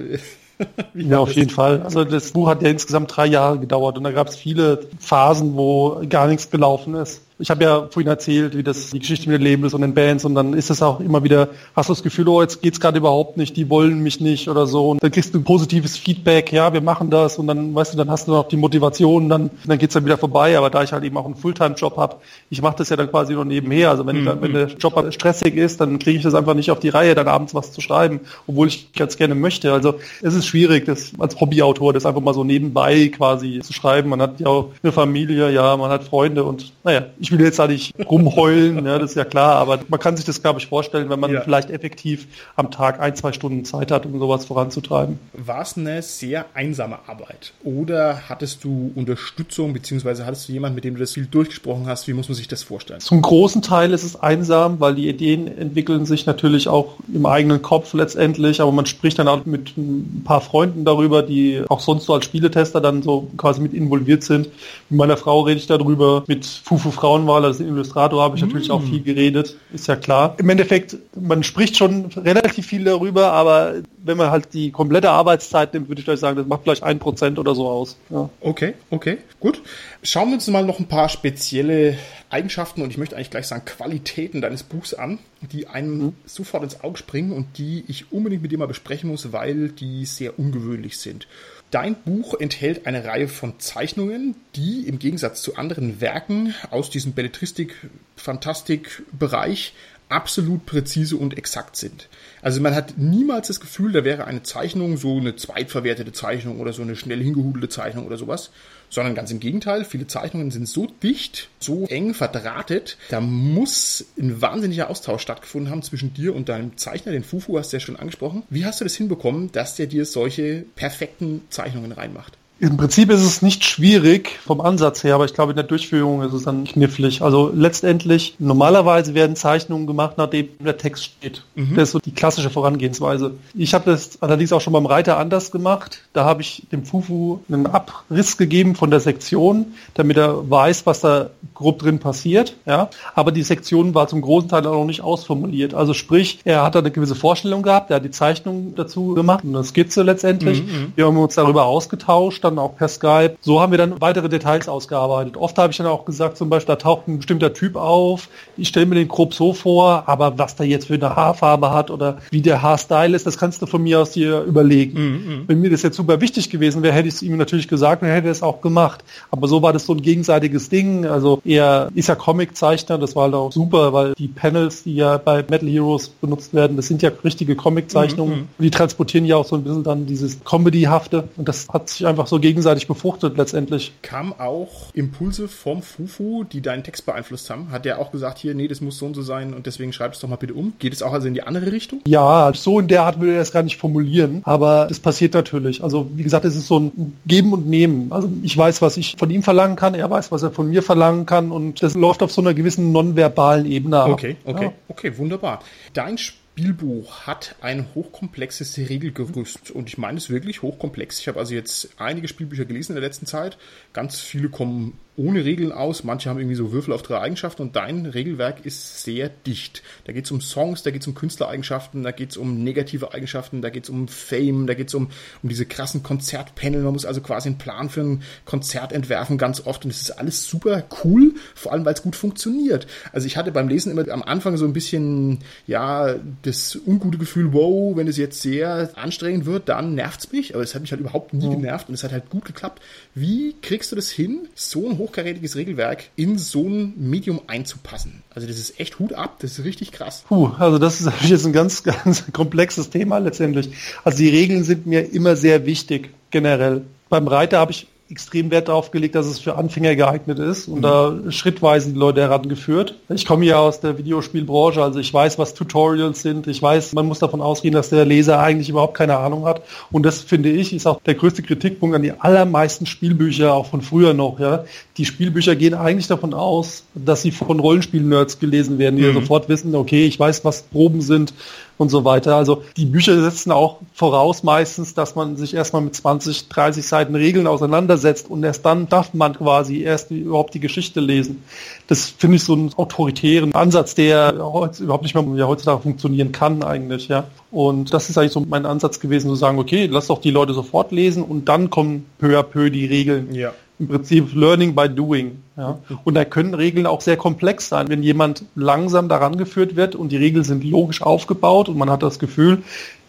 ja, 0.95 1.19
auf 1.19 1.33
jeden 1.33 1.51
Fall. 1.51 1.83
Also 1.83 2.05
das 2.05 2.33
Buch 2.33 2.49
hat 2.49 2.62
ja 2.62 2.69
insgesamt 2.69 3.14
drei 3.14 3.27
Jahre 3.27 3.59
gedauert 3.59 3.99
und 3.99 4.05
da 4.05 4.11
gab 4.11 4.29
es 4.29 4.37
viele 4.37 4.81
Phasen, 4.99 5.57
wo 5.57 6.03
gar 6.09 6.27
nichts 6.27 6.51
gelaufen 6.51 6.95
ist. 6.95 7.23
Ich 7.38 7.51
habe 7.51 7.64
ja 7.64 7.87
vorhin 7.90 8.09
erzählt, 8.09 8.57
wie 8.57 8.62
das 8.62 8.90
die 8.90 8.99
Geschichte 8.99 9.29
mit 9.29 9.38
den 9.38 9.47
Labels 9.47 9.75
und 9.75 9.83
den 9.83 9.92
Bands 9.92 10.25
und 10.25 10.35
dann 10.35 10.55
ist 10.55 10.71
es 10.71 10.81
auch 10.81 11.01
immer 11.01 11.23
wieder, 11.23 11.49
hast 11.75 11.90
du 11.90 11.92
das 11.92 12.03
Gefühl, 12.03 12.27
oh, 12.29 12.40
jetzt 12.40 12.62
geht's 12.62 12.81
gerade 12.81 12.97
überhaupt 12.97 13.37
nicht, 13.37 13.59
die 13.59 13.69
wollen 13.69 14.03
mich 14.03 14.23
nicht 14.23 14.49
oder 14.49 14.66
so 14.66 14.92
und 14.92 15.03
dann 15.03 15.11
kriegst 15.11 15.35
du 15.35 15.38
ein 15.38 15.45
positives 15.45 15.99
Feedback, 15.99 16.51
ja, 16.51 16.73
wir 16.73 16.81
machen 16.81 17.11
das 17.11 17.37
und 17.38 17.47
dann, 17.47 17.75
weißt 17.75 17.92
du, 17.92 17.99
dann 17.99 18.11
hast 18.11 18.27
du 18.27 18.33
noch 18.33 18.49
die 18.49 18.57
Motivation, 18.57 19.29
dann, 19.29 19.51
dann 19.66 19.77
geht's 19.77 19.92
dann 19.92 20.07
wieder 20.07 20.16
vorbei, 20.16 20.57
aber 20.57 20.71
da 20.71 20.83
ich 20.83 20.95
halt 20.95 21.05
eben 21.05 21.19
auch 21.19 21.27
einen 21.27 21.35
Fulltime-Job 21.35 21.99
habe, 21.99 22.16
ich 22.49 22.62
mache 22.62 22.77
das 22.79 22.88
ja 22.88 22.97
dann 22.97 23.11
quasi 23.11 23.35
nur 23.35 23.45
nebenher, 23.45 23.90
also 23.90 24.07
wenn, 24.07 24.25
mhm. 24.25 24.38
wenn 24.40 24.55
der 24.55 24.69
Job 24.69 24.97
halt 24.97 25.12
stressig 25.12 25.57
ist, 25.57 25.83
dann 25.83 25.99
kriege 25.99 26.16
ich 26.16 26.23
das 26.25 26.35
einfach 26.35 26.55
nicht 26.55 26.71
auf 26.71 26.81
die 26.81 26.88
Reihe, 26.88 27.14
dann 27.14 27.29
abends 27.29 27.55
was 27.55 27.71
zu 27.71 27.83
schreiben, 27.83 28.21
obwohl 28.47 28.69
ich 28.69 28.95
ganz 28.95 29.19
gerne 29.19 29.35
möchte, 29.35 29.75
also 29.75 29.97
es 30.23 30.33
ist 30.33 30.45
schwierig, 30.46 30.87
das 30.87 31.12
als 31.18 31.40
Hobbyautor, 31.40 31.92
das 31.92 32.06
einfach 32.06 32.20
mal 32.20 32.35
so 32.35 32.44
nebenbei 32.44 33.09
quasi 33.09 33.61
zu 33.61 33.72
schreiben, 33.72 34.11
man 34.11 34.22
hat 34.22 34.40
ja 34.40 34.46
auch 34.46 34.70
eine 34.82 34.92
Familie, 34.92 35.50
ja, 35.50 35.76
man 35.76 35.90
hat 35.90 36.04
Freunde 36.04 36.44
und 36.44 36.72
naja, 36.85 37.06
ich 37.18 37.30
will 37.32 37.40
jetzt 37.40 37.59
da 37.59 37.66
nicht 37.66 37.94
rumheulen, 37.98 38.85
ja, 38.87 38.98
das 38.98 39.11
ist 39.11 39.16
ja 39.16 39.24
klar, 39.24 39.56
aber 39.56 39.80
man 39.88 40.00
kann 40.00 40.16
sich 40.16 40.24
das, 40.24 40.42
glaube 40.42 40.61
ich, 40.61 40.66
vorstellen, 40.66 41.11
wenn 41.11 41.20
man 41.20 41.32
ja. 41.32 41.40
vielleicht 41.40 41.70
effektiv 41.70 42.26
am 42.56 42.70
Tag 42.70 43.00
ein, 43.00 43.14
zwei 43.16 43.32
Stunden 43.32 43.64
Zeit 43.64 43.90
hat, 43.90 44.06
um 44.06 44.18
sowas 44.18 44.44
voranzutreiben. 44.44 45.18
War 45.32 45.62
es 45.62 45.76
eine 45.76 46.02
sehr 46.02 46.46
einsame 46.54 46.98
Arbeit? 47.06 47.52
Oder 47.64 48.22
hattest 48.28 48.64
du 48.64 48.92
Unterstützung, 48.94 49.72
beziehungsweise 49.72 50.26
hattest 50.26 50.48
du 50.48 50.52
jemanden, 50.52 50.76
mit 50.76 50.85
dem 50.85 50.94
du 50.94 51.00
das 51.00 51.12
viel 51.12 51.26
durchgesprochen 51.26 51.87
hast? 51.87 52.09
Wie 52.09 52.12
muss 52.12 52.28
man 52.28 52.37
sich 52.37 52.48
das 52.48 52.62
vorstellen? 52.62 53.00
Zum 53.00 53.22
großen 53.22 53.62
Teil 53.62 53.92
ist 53.92 54.02
es 54.02 54.16
einsam, 54.16 54.80
weil 54.80 54.94
die 54.94 55.09
Ideen 55.09 55.46
entwickeln 55.59 56.06
sich 56.06 56.26
natürlich 56.26 56.68
auch 56.68 56.94
im 57.12 57.26
eigenen 57.26 57.62
Kopf 57.62 57.92
letztendlich, 57.94 58.61
aber 58.61 58.72
man 58.72 58.87
spricht 58.87 59.18
dann 59.18 59.28
auch 59.28 59.44
mit 59.44 59.76
ein 59.76 60.22
paar 60.24 60.36
Freunden 60.40 60.85
darüber, 60.85 61.22
die 61.22 61.62
auch 61.68 61.81
sonst 61.81 62.05
so 62.05 62.14
als 62.14 62.25
Spieletester 62.25 62.81
dann 62.81 63.03
so 63.03 63.29
quasi 63.37 63.61
mit 63.61 63.75
involviert 63.75 64.22
sind. 64.22 64.49
Mit 64.88 64.99
meiner 64.99 65.16
Frau 65.16 65.40
rede 65.42 65.59
ich 65.59 65.66
darüber, 65.66 66.25
mit 66.27 66.46
Fufu 66.46 66.90
Frauenwahl, 66.90 67.44
als 67.44 67.61
Illustrator 67.61 68.22
habe 68.22 68.37
ich 68.37 68.42
mm. 68.42 68.46
natürlich 68.46 68.70
auch 68.70 68.83
mm. 68.83 68.87
viel 68.87 69.03
geredet, 69.03 69.57
ist 69.72 69.87
ja 69.87 69.96
klar. 69.96 70.35
Im 70.38 70.49
Endeffekt, 70.49 70.96
man 71.18 71.42
spricht 71.42 71.77
schon 71.77 72.07
relativ 72.16 72.66
viel 72.66 72.85
darüber, 72.85 73.33
aber 73.33 73.75
wenn 74.03 74.16
man 74.16 74.31
halt 74.31 74.55
die 74.55 74.70
komplette 74.70 75.11
Arbeitszeit 75.11 75.75
nimmt, 75.75 75.88
würde 75.88 76.01
ich 76.01 76.05
gleich 76.05 76.20
sagen, 76.20 76.37
das 76.37 76.46
macht 76.46 76.62
vielleicht 76.62 76.83
ein 76.83 76.99
Prozent 76.99 77.38
oder 77.38 77.55
so 77.55 77.68
aus. 77.68 77.96
Ja. 78.11 78.31
Okay, 78.40 78.75
okay, 78.90 79.18
gut. 79.40 79.61
Schauen 80.03 80.29
wir 80.29 80.35
uns 80.35 80.46
mal 80.49 80.64
noch 80.64 80.79
ein 80.79 80.87
paar 80.87 81.09
spezielle 81.09 81.99
Eigenschaften 82.37 82.83
und 82.83 82.90
ich 82.90 82.99
möchte 82.99 83.16
eigentlich 83.16 83.31
gleich 83.31 83.46
sagen 83.46 83.64
Qualitäten 83.64 84.42
deines 84.42 84.62
Buchs 84.62 84.92
an, 84.92 85.18
die 85.40 85.68
einem 85.68 85.99
mhm. 85.99 86.12
sofort 86.27 86.64
ins 86.64 86.83
Auge 86.83 86.99
springen 86.99 87.33
und 87.33 87.57
die 87.57 87.83
ich 87.88 88.12
unbedingt 88.12 88.42
mit 88.42 88.53
dir 88.53 88.59
mal 88.59 88.68
besprechen 88.68 89.09
muss, 89.09 89.33
weil 89.33 89.70
die 89.70 90.05
sehr 90.05 90.38
ungewöhnlich 90.38 90.99
sind. 90.99 91.27
Dein 91.70 91.94
Buch 91.94 92.35
enthält 92.38 92.87
eine 92.87 93.07
Reihe 93.07 93.29
von 93.29 93.59
Zeichnungen, 93.59 94.37
die 94.55 94.87
im 94.87 94.99
Gegensatz 94.99 95.40
zu 95.40 95.57
anderen 95.57 96.03
Werken 96.03 96.55
aus 96.70 96.90
diesem 96.90 97.14
Belletristik-Fantastik-Bereich 97.14 99.72
absolut 100.11 100.66
präzise 100.66 101.16
und 101.16 101.38
exakt 101.38 101.77
sind. 101.77 102.11
Also 102.42 102.61
man 102.61 102.75
hat 102.75 102.99
niemals 102.99 103.49
das 103.49 103.61
Gefühl, 103.61 103.92
da 103.92 104.05
wäre 104.05 104.27
eine 104.27 104.42
Zeichnung 104.42 104.96
so 104.96 105.16
eine 105.16 105.37
zweitverwertete 105.37 106.12
Zeichnung 106.12 106.61
oder 106.61 106.72
so 106.72 106.83
eine 106.83 106.96
schnell 106.96 107.22
hingehudelte 107.22 107.68
Zeichnung 107.68 108.07
oder 108.07 108.16
sowas, 108.16 108.51
sondern 108.90 109.14
ganz 109.14 109.31
im 109.31 109.40
Gegenteil, 109.40 109.85
viele 109.85 110.07
Zeichnungen 110.07 110.51
sind 110.51 110.68
so 110.68 110.87
dicht, 111.03 111.49
so 111.59 111.87
eng 111.87 112.14
verdrahtet, 112.14 112.99
da 113.11 113.20
muss 113.20 114.05
ein 114.18 114.40
wahnsinniger 114.40 114.90
Austausch 114.90 115.22
stattgefunden 115.22 115.70
haben 115.70 115.83
zwischen 115.83 116.14
dir 116.14 116.35
und 116.35 116.49
deinem 116.49 116.77
Zeichner, 116.77 117.12
den 117.12 117.25
Fufu 117.25 117.59
hast 117.59 117.72
du 117.72 117.77
ja 117.77 117.81
schon 117.81 117.96
angesprochen. 117.96 118.42
Wie 118.51 118.64
hast 118.64 118.81
du 118.81 118.85
das 118.85 118.94
hinbekommen, 118.94 119.51
dass 119.53 119.77
der 119.77 119.87
dir 119.87 120.05
solche 120.05 120.64
perfekten 120.77 121.42
Zeichnungen 121.51 121.92
reinmacht? 121.92 122.37
Im 122.59 122.79
Prinzip 122.79 123.11
ist 123.11 123.21
es 123.21 123.42
nicht 123.42 123.64
schwierig 123.64 124.38
vom 124.42 124.62
Ansatz 124.62 125.05
her, 125.05 125.16
aber 125.16 125.27
ich 125.27 125.35
glaube, 125.35 125.53
in 125.53 125.57
der 125.57 125.66
Durchführung 125.66 126.23
ist 126.23 126.33
es 126.33 126.45
dann 126.45 126.64
knifflig. 126.64 127.21
Also 127.21 127.53
letztendlich, 127.55 128.35
normalerweise 128.38 129.12
werden 129.12 129.37
Zeichnungen 129.37 129.87
gemacht, 129.87 130.14
nachdem 130.16 130.49
der 130.59 130.79
Text 130.79 131.05
steht. 131.05 131.42
Mhm. 131.55 131.75
Das 131.75 131.88
ist 131.88 131.92
so 131.92 131.99
die 131.99 132.12
klassische 132.12 132.49
Vorangehensweise. 132.49 133.33
Ich 133.55 133.75
habe 133.75 133.90
das 133.90 134.23
allerdings 134.23 134.55
auch 134.55 134.62
schon 134.62 134.73
beim 134.73 134.87
Reiter 134.87 135.19
anders 135.19 135.51
gemacht. 135.51 136.01
Da 136.14 136.25
habe 136.25 136.40
ich 136.40 136.66
dem 136.73 136.87
Fufu 136.87 137.40
einen 137.51 137.66
Abriss 137.66 138.38
gegeben 138.38 138.75
von 138.75 138.90
der 138.90 139.01
Sektion, 139.01 139.75
damit 139.92 140.16
er 140.16 140.49
weiß, 140.49 140.87
was 140.87 141.01
da 141.01 141.29
grob 141.53 141.81
drin 141.81 141.99
passiert. 141.99 142.57
Ja? 142.64 142.88
Aber 143.14 143.33
die 143.33 143.42
Sektion 143.42 143.95
war 143.95 144.09
zum 144.09 144.23
großen 144.23 144.49
Teil 144.49 144.66
auch 144.66 144.73
noch 144.73 144.87
nicht 144.87 145.03
ausformuliert. 145.03 145.75
Also 145.75 145.92
sprich, 145.92 146.38
er 146.45 146.62
hat 146.62 146.75
da 146.75 146.79
eine 146.79 146.90
gewisse 146.90 147.16
Vorstellung 147.16 147.62
gehabt, 147.62 147.90
er 147.90 147.97
hat 147.97 148.05
die 148.05 148.11
Zeichnung 148.11 148.73
dazu 148.77 149.12
gemacht, 149.12 149.45
eine 149.45 149.62
Skizze 149.62 150.03
letztendlich. 150.03 150.62
Mhm. 150.62 150.69
mhm. 150.69 150.92
Wir 150.97 151.05
haben 151.05 151.19
uns 151.19 151.35
darüber 151.35 151.66
ausgetauscht 151.66 152.45
dann 152.50 152.59
auch 152.59 152.76
per 152.76 152.88
Skype. 152.88 153.37
So 153.40 153.61
haben 153.61 153.72
wir 153.72 153.78
dann 153.78 154.00
weitere 154.00 154.28
Details 154.28 154.68
ausgearbeitet. 154.68 155.37
Oft 155.37 155.59
habe 155.59 155.70
ich 155.70 155.76
dann 155.76 155.87
auch 155.87 156.04
gesagt, 156.04 156.37
zum 156.37 156.48
Beispiel, 156.48 156.74
da 156.74 156.76
taucht 156.76 157.09
ein 157.09 157.18
bestimmter 157.18 157.52
Typ 157.52 157.76
auf. 157.76 158.28
Ich 158.56 158.68
stelle 158.68 158.87
mir 158.87 158.96
den 158.96 159.09
grob 159.09 159.35
so 159.35 159.52
vor, 159.52 160.04
aber 160.06 160.38
was 160.38 160.56
der 160.56 160.66
jetzt 160.66 160.87
für 160.87 160.94
eine 160.94 161.14
Haarfarbe 161.14 161.70
hat 161.72 161.90
oder 161.90 162.18
wie 162.30 162.40
der 162.40 162.62
Haarstyle 162.62 163.14
ist, 163.14 163.26
das 163.26 163.38
kannst 163.38 163.62
du 163.62 163.66
von 163.66 163.82
mir 163.82 164.00
aus 164.00 164.12
dir 164.12 164.42
überlegen. 164.42 164.98
Mhm, 164.98 165.11
mhm. 165.11 165.44
Wenn 165.46 165.61
mir 165.61 165.70
das 165.70 165.82
jetzt 165.82 165.96
super 165.96 166.20
wichtig 166.20 166.50
gewesen 166.50 166.82
wäre, 166.82 166.94
hätte 166.94 167.09
ich 167.09 167.14
es 167.14 167.22
ihm 167.22 167.37
natürlich 167.37 167.68
gesagt 167.68 168.02
und 168.02 168.09
hätte 168.09 168.28
es 168.28 168.42
auch 168.42 168.61
gemacht. 168.61 169.04
Aber 169.30 169.48
so 169.48 169.62
war 169.62 169.72
das 169.72 169.87
so 169.87 169.94
ein 169.94 170.02
gegenseitiges 170.02 170.68
Ding. 170.68 171.06
Also 171.06 171.40
er 171.44 171.90
ist 171.94 172.09
ja 172.09 172.14
Comiczeichner, 172.14 172.98
das 172.98 173.16
war 173.16 173.24
halt 173.24 173.35
auch 173.35 173.52
super, 173.52 173.92
weil 173.92 174.14
die 174.14 174.28
Panels, 174.28 174.85
die 174.85 174.96
ja 174.96 175.18
bei 175.18 175.44
Metal 175.48 175.68
Heroes 175.68 176.09
benutzt 176.09 176.54
werden, 176.54 176.76
das 176.76 176.87
sind 176.87 177.02
ja 177.02 177.11
richtige 177.24 177.56
Comiczeichnungen. 177.56 178.35
Mhm, 178.35 178.48
mhm. 178.59 178.62
die 178.62 178.70
transportieren 178.70 179.26
ja 179.26 179.37
auch 179.37 179.44
so 179.44 179.56
ein 179.56 179.62
bisschen 179.62 179.85
dann 179.85 180.06
dieses 180.06 180.44
Comedy-hafte. 180.44 181.24
Und 181.37 181.48
das 181.48 181.66
hat 181.68 181.88
sich 181.88 182.06
einfach 182.06 182.26
so 182.26 182.36
so 182.37 182.40
gegenseitig 182.40 182.87
befruchtet 182.87 183.38
letztendlich. 183.38 183.92
Kam 184.03 184.35
auch 184.35 184.92
Impulse 184.92 185.49
vom 185.49 185.81
Fufu, 185.81 186.44
die 186.44 186.61
deinen 186.61 186.85
Text 186.85 187.07
beeinflusst 187.07 187.49
haben? 187.49 187.70
Hat 187.70 187.87
der 187.87 187.99
auch 187.99 188.12
gesagt, 188.12 188.37
hier, 188.38 188.55
nee, 188.55 188.68
das 188.68 188.83
muss 188.83 188.99
so 188.99 189.07
und 189.07 189.14
so 189.14 189.22
sein 189.22 189.55
und 189.55 189.64
deswegen 189.64 189.94
schreib 189.94 190.12
es 190.12 190.20
doch 190.20 190.29
mal 190.29 190.37
bitte 190.37 190.53
um? 190.53 190.75
Geht 190.79 190.92
es 190.92 191.03
auch 191.03 191.14
also 191.14 191.29
in 191.29 191.35
die 191.35 191.42
andere 191.42 191.72
Richtung? 191.72 192.03
Ja, 192.07 192.53
so 192.55 192.79
in 192.79 192.88
der 192.88 193.05
Art 193.05 193.20
würde 193.20 193.37
er 193.37 193.40
es 193.40 193.53
gar 193.53 193.62
nicht 193.62 193.79
formulieren, 193.79 194.42
aber 194.44 194.87
das 194.87 195.01
passiert 195.01 195.33
natürlich. 195.33 195.83
Also 195.83 196.11
wie 196.14 196.25
gesagt, 196.25 196.44
es 196.44 196.57
ist 196.57 196.66
so 196.66 196.79
ein 196.79 197.16
Geben 197.27 197.55
und 197.55 197.66
Nehmen. 197.66 198.12
Also 198.12 198.29
ich 198.42 198.57
weiß, 198.57 198.83
was 198.83 198.99
ich 198.99 199.16
von 199.18 199.31
ihm 199.31 199.42
verlangen 199.42 199.77
kann, 199.77 199.94
er 199.94 200.11
weiß, 200.11 200.31
was 200.31 200.42
er 200.42 200.51
von 200.51 200.68
mir 200.68 200.83
verlangen 200.83 201.25
kann 201.25 201.51
und 201.51 201.83
das 201.83 201.94
läuft 201.94 202.22
auf 202.22 202.33
so 202.33 202.42
einer 202.42 202.53
gewissen 202.53 202.92
nonverbalen 202.92 203.64
Ebene 203.64 204.01
ab. 204.01 204.11
Okay, 204.11 204.37
okay, 204.44 204.64
ja. 204.64 204.72
okay, 204.88 205.16
wunderbar. 205.16 205.61
Dein 205.94 206.18
Spiel 206.18 206.45
Spielbuch 206.59 207.27
hat 207.27 207.57
ein 207.61 207.95
hochkomplexes 207.95 208.79
Regelgerüst 208.79 209.71
und 209.73 209.90
ich 209.90 209.99
meine 209.99 210.16
es 210.16 210.31
wirklich 210.31 210.62
hochkomplex. 210.62 211.21
Ich 211.21 211.29
habe 211.29 211.38
also 211.38 211.53
jetzt 211.53 211.90
einige 211.99 212.29
Spielbücher 212.29 212.64
gelesen 212.64 212.92
in 212.92 213.03
der 213.03 213.07
letzten 213.07 213.27
Zeit. 213.27 213.59
Ganz 213.92 214.21
viele 214.21 214.49
kommen 214.49 214.99
ohne 215.16 215.44
Regeln 215.44 215.72
aus. 215.72 216.05
Manche 216.05 216.29
haben 216.29 216.38
irgendwie 216.38 216.57
so 216.57 216.72
Würfel 216.72 216.92
auf 216.92 217.02
drei 217.02 217.18
Eigenschaften 217.20 217.62
und 217.62 217.76
dein 217.76 218.07
Regelwerk 218.07 218.64
ist 218.64 219.02
sehr 219.02 219.29
dicht. 219.29 219.83
Da 220.05 220.12
geht 220.12 220.26
es 220.26 220.31
um 220.31 220.40
Songs, 220.40 220.83
da 220.83 220.90
geht 220.90 221.02
es 221.02 221.09
um 221.09 221.14
Künstlereigenschaften, 221.14 222.02
da 222.02 222.11
geht 222.11 222.31
es 222.31 222.37
um 222.37 222.62
negative 222.62 223.14
Eigenschaften, 223.14 223.62
da 223.62 223.70
geht 223.70 223.85
es 223.85 223.90
um 223.90 224.09
Fame, 224.09 224.66
da 224.66 224.74
geht 224.74 224.88
es 224.88 224.94
um, 224.94 225.09
um 225.42 225.48
diese 225.48 225.66
krassen 225.66 226.02
Konzertpanel. 226.02 226.83
Man 226.83 226.92
muss 226.92 227.07
also 227.07 227.20
quasi 227.20 227.48
einen 227.48 227.59
Plan 227.59 227.88
für 227.88 228.02
ein 228.02 228.22
Konzert 228.44 228.92
entwerfen, 228.92 229.38
ganz 229.38 229.66
oft. 229.66 229.85
Und 229.85 229.90
es 229.90 230.02
ist 230.02 230.11
alles 230.11 230.46
super 230.46 230.85
cool, 231.05 231.35
vor 231.55 231.72
allem 231.72 231.85
weil 231.85 231.94
es 231.94 232.02
gut 232.02 232.16
funktioniert. 232.16 232.87
Also 233.12 233.26
ich 233.26 233.37
hatte 233.37 233.52
beim 233.52 233.68
Lesen 233.68 233.92
immer 233.92 234.09
am 234.11 234.22
Anfang 234.22 234.57
so 234.57 234.66
ein 234.66 234.72
bisschen, 234.72 235.38
ja, 235.66 236.16
das 236.42 236.76
ungute 236.87 237.18
Gefühl, 237.18 237.52
wow, 237.52 237.96
wenn 237.96 238.09
es 238.09 238.16
jetzt 238.16 238.42
sehr 238.42 238.90
anstrengend 238.96 239.46
wird, 239.46 239.68
dann 239.68 239.94
nervt 239.94 240.20
es 240.20 240.33
mich. 240.33 240.55
Aber 240.55 240.62
es 240.62 240.74
hat 240.74 240.83
mich 240.83 240.90
halt 240.90 241.00
überhaupt 241.00 241.33
nie 241.33 241.48
genervt 241.48 241.88
und 241.88 241.94
es 241.94 242.05
hat 242.05 242.12
halt 242.12 242.29
gut 242.29 242.44
geklappt. 242.44 242.83
Wie 243.14 243.55
kriegst 243.62 243.92
du 243.92 243.96
das 243.96 244.11
hin, 244.11 244.48
so 244.55 244.88
ein 244.88 244.98
hochkarätiges 245.07 245.57
Regelwerk 245.57 246.05
in 246.16 246.38
so 246.38 246.69
ein 246.69 246.95
Medium 246.97 247.40
einzupassen. 247.47 248.23
Also 248.35 248.49
das 248.49 248.59
ist 248.59 248.81
echt 248.81 248.99
Hut 248.99 249.12
ab, 249.12 249.37
das 249.40 249.59
ist 249.59 249.64
richtig 249.64 249.92
krass. 249.92 250.25
Puh, 250.29 250.51
also 250.59 250.79
das 250.79 251.01
ist 251.01 251.11
jetzt 251.23 251.47
ein 251.47 251.53
ganz, 251.53 251.83
ganz 251.83 252.25
komplexes 252.33 252.90
Thema 252.90 253.19
letztendlich. 253.19 253.71
Also 254.05 254.19
die 254.19 254.29
Regeln 254.29 254.64
sind 254.64 254.87
mir 254.87 255.12
immer 255.12 255.37
sehr 255.37 255.66
wichtig, 255.66 256.11
generell. 256.31 256.83
Beim 257.09 257.29
Reiter 257.29 257.59
habe 257.59 257.73
ich 257.73 257.87
extrem 258.09 258.51
Wert 258.53 258.69
darauf 258.69 258.92
gelegt, 258.92 259.16
dass 259.16 259.27
es 259.27 259.40
für 259.40 259.57
Anfänger 259.57 259.97
geeignet 259.97 260.38
ist 260.38 260.69
und 260.69 260.79
mhm. 260.79 260.83
da 260.83 261.19
schrittweise 261.31 261.92
die 261.92 261.99
Leute 261.99 262.21
herangeführt. 262.21 262.95
Ich 263.09 263.27
komme 263.27 263.45
ja 263.45 263.59
aus 263.59 263.81
der 263.81 263.99
Videospielbranche, 263.99 264.83
also 264.83 265.01
ich 265.01 265.12
weiß, 265.12 265.38
was 265.38 265.55
Tutorials 265.55 266.23
sind. 266.23 266.47
Ich 266.47 266.62
weiß, 266.62 266.92
man 266.92 267.07
muss 267.07 267.19
davon 267.19 267.40
ausgehen, 267.40 267.75
dass 267.75 267.90
der 267.90 268.05
Leser 268.05 268.38
eigentlich 268.38 268.69
überhaupt 268.69 268.97
keine 268.97 269.16
Ahnung 269.16 269.45
hat. 269.45 269.62
Und 269.90 270.05
das 270.05 270.21
finde 270.21 270.51
ich 270.51 270.73
ist 270.73 270.87
auch 270.87 271.01
der 271.01 271.14
größte 271.14 271.42
Kritikpunkt 271.42 271.97
an 271.97 272.03
die 272.03 272.12
allermeisten 272.12 272.87
Spielbücher, 272.87 273.53
auch 273.55 273.66
von 273.66 273.83
früher 273.83 274.14
noch. 274.14 274.38
Ja, 274.38 274.64
die 274.97 275.05
Spielbücher 275.05 275.57
gehen 275.57 275.75
eigentlich 275.75 276.07
davon 276.07 276.33
aus, 276.33 276.85
dass 276.95 277.23
sie 277.23 277.33
von 277.33 277.59
Rollenspiel-Nerds 277.59 278.38
gelesen 278.38 278.79
werden, 278.79 278.97
die 278.97 279.03
mhm. 279.03 279.14
sofort 279.14 279.49
wissen, 279.49 279.75
okay, 279.75 280.07
ich 280.07 280.19
weiß, 280.19 280.45
was 280.45 280.62
Proben 280.62 281.01
sind, 281.01 281.35
und 281.78 281.88
so 281.88 282.04
weiter. 282.04 282.36
Also 282.36 282.62
die 282.76 282.86
Bücher 282.86 283.20
setzen 283.20 283.52
auch 283.52 283.78
voraus 283.92 284.42
meistens, 284.42 284.94
dass 284.94 285.14
man 285.14 285.36
sich 285.36 285.54
erstmal 285.54 285.82
mit 285.82 285.94
20, 285.94 286.48
30 286.48 286.86
Seiten 286.86 287.14
Regeln 287.14 287.46
auseinandersetzt 287.46 288.30
und 288.30 288.42
erst 288.44 288.64
dann 288.64 288.88
darf 288.88 289.14
man 289.14 289.34
quasi 289.34 289.82
erst 289.82 290.10
überhaupt 290.10 290.54
die 290.54 290.60
Geschichte 290.60 291.00
lesen. 291.00 291.42
Das 291.86 292.08
finde 292.08 292.36
ich 292.36 292.44
so 292.44 292.54
einen 292.54 292.72
autoritären 292.74 293.54
Ansatz, 293.54 293.94
der 293.94 294.34
überhaupt 294.34 295.02
nicht 295.02 295.14
mehr 295.14 295.48
heutzutage 295.48 295.82
funktionieren 295.82 296.32
kann 296.32 296.62
eigentlich, 296.62 297.08
ja. 297.08 297.24
Und 297.50 297.94
das 297.94 298.10
ist 298.10 298.18
eigentlich 298.18 298.32
so 298.32 298.40
mein 298.40 298.66
Ansatz 298.66 299.00
gewesen, 299.00 299.28
zu 299.28 299.34
sagen, 299.36 299.58
okay, 299.58 299.86
lass 299.86 300.08
doch 300.08 300.20
die 300.20 300.30
Leute 300.30 300.52
sofort 300.52 300.92
lesen 300.92 301.22
und 301.22 301.48
dann 301.48 301.70
kommen 301.70 302.06
peu 302.18 302.38
à 302.38 302.42
peu 302.42 302.70
die 302.70 302.86
Regeln. 302.86 303.34
Ja 303.34 303.52
im 303.78 303.88
Prinzip 303.88 304.34
Learning 304.34 304.74
by 304.74 304.88
Doing. 304.88 305.42
Ja. 305.56 305.78
Und 306.04 306.14
da 306.14 306.24
können 306.24 306.54
Regeln 306.54 306.86
auch 306.86 307.00
sehr 307.00 307.16
komplex 307.16 307.68
sein. 307.68 307.88
Wenn 307.88 308.02
jemand 308.02 308.44
langsam 308.54 309.08
daran 309.08 309.36
geführt 309.36 309.76
wird 309.76 309.94
und 309.94 310.10
die 310.12 310.16
Regeln 310.16 310.44
sind 310.44 310.64
logisch 310.64 311.02
aufgebaut 311.02 311.68
und 311.68 311.76
man 311.76 311.90
hat 311.90 312.02
das 312.02 312.18
Gefühl, 312.18 312.62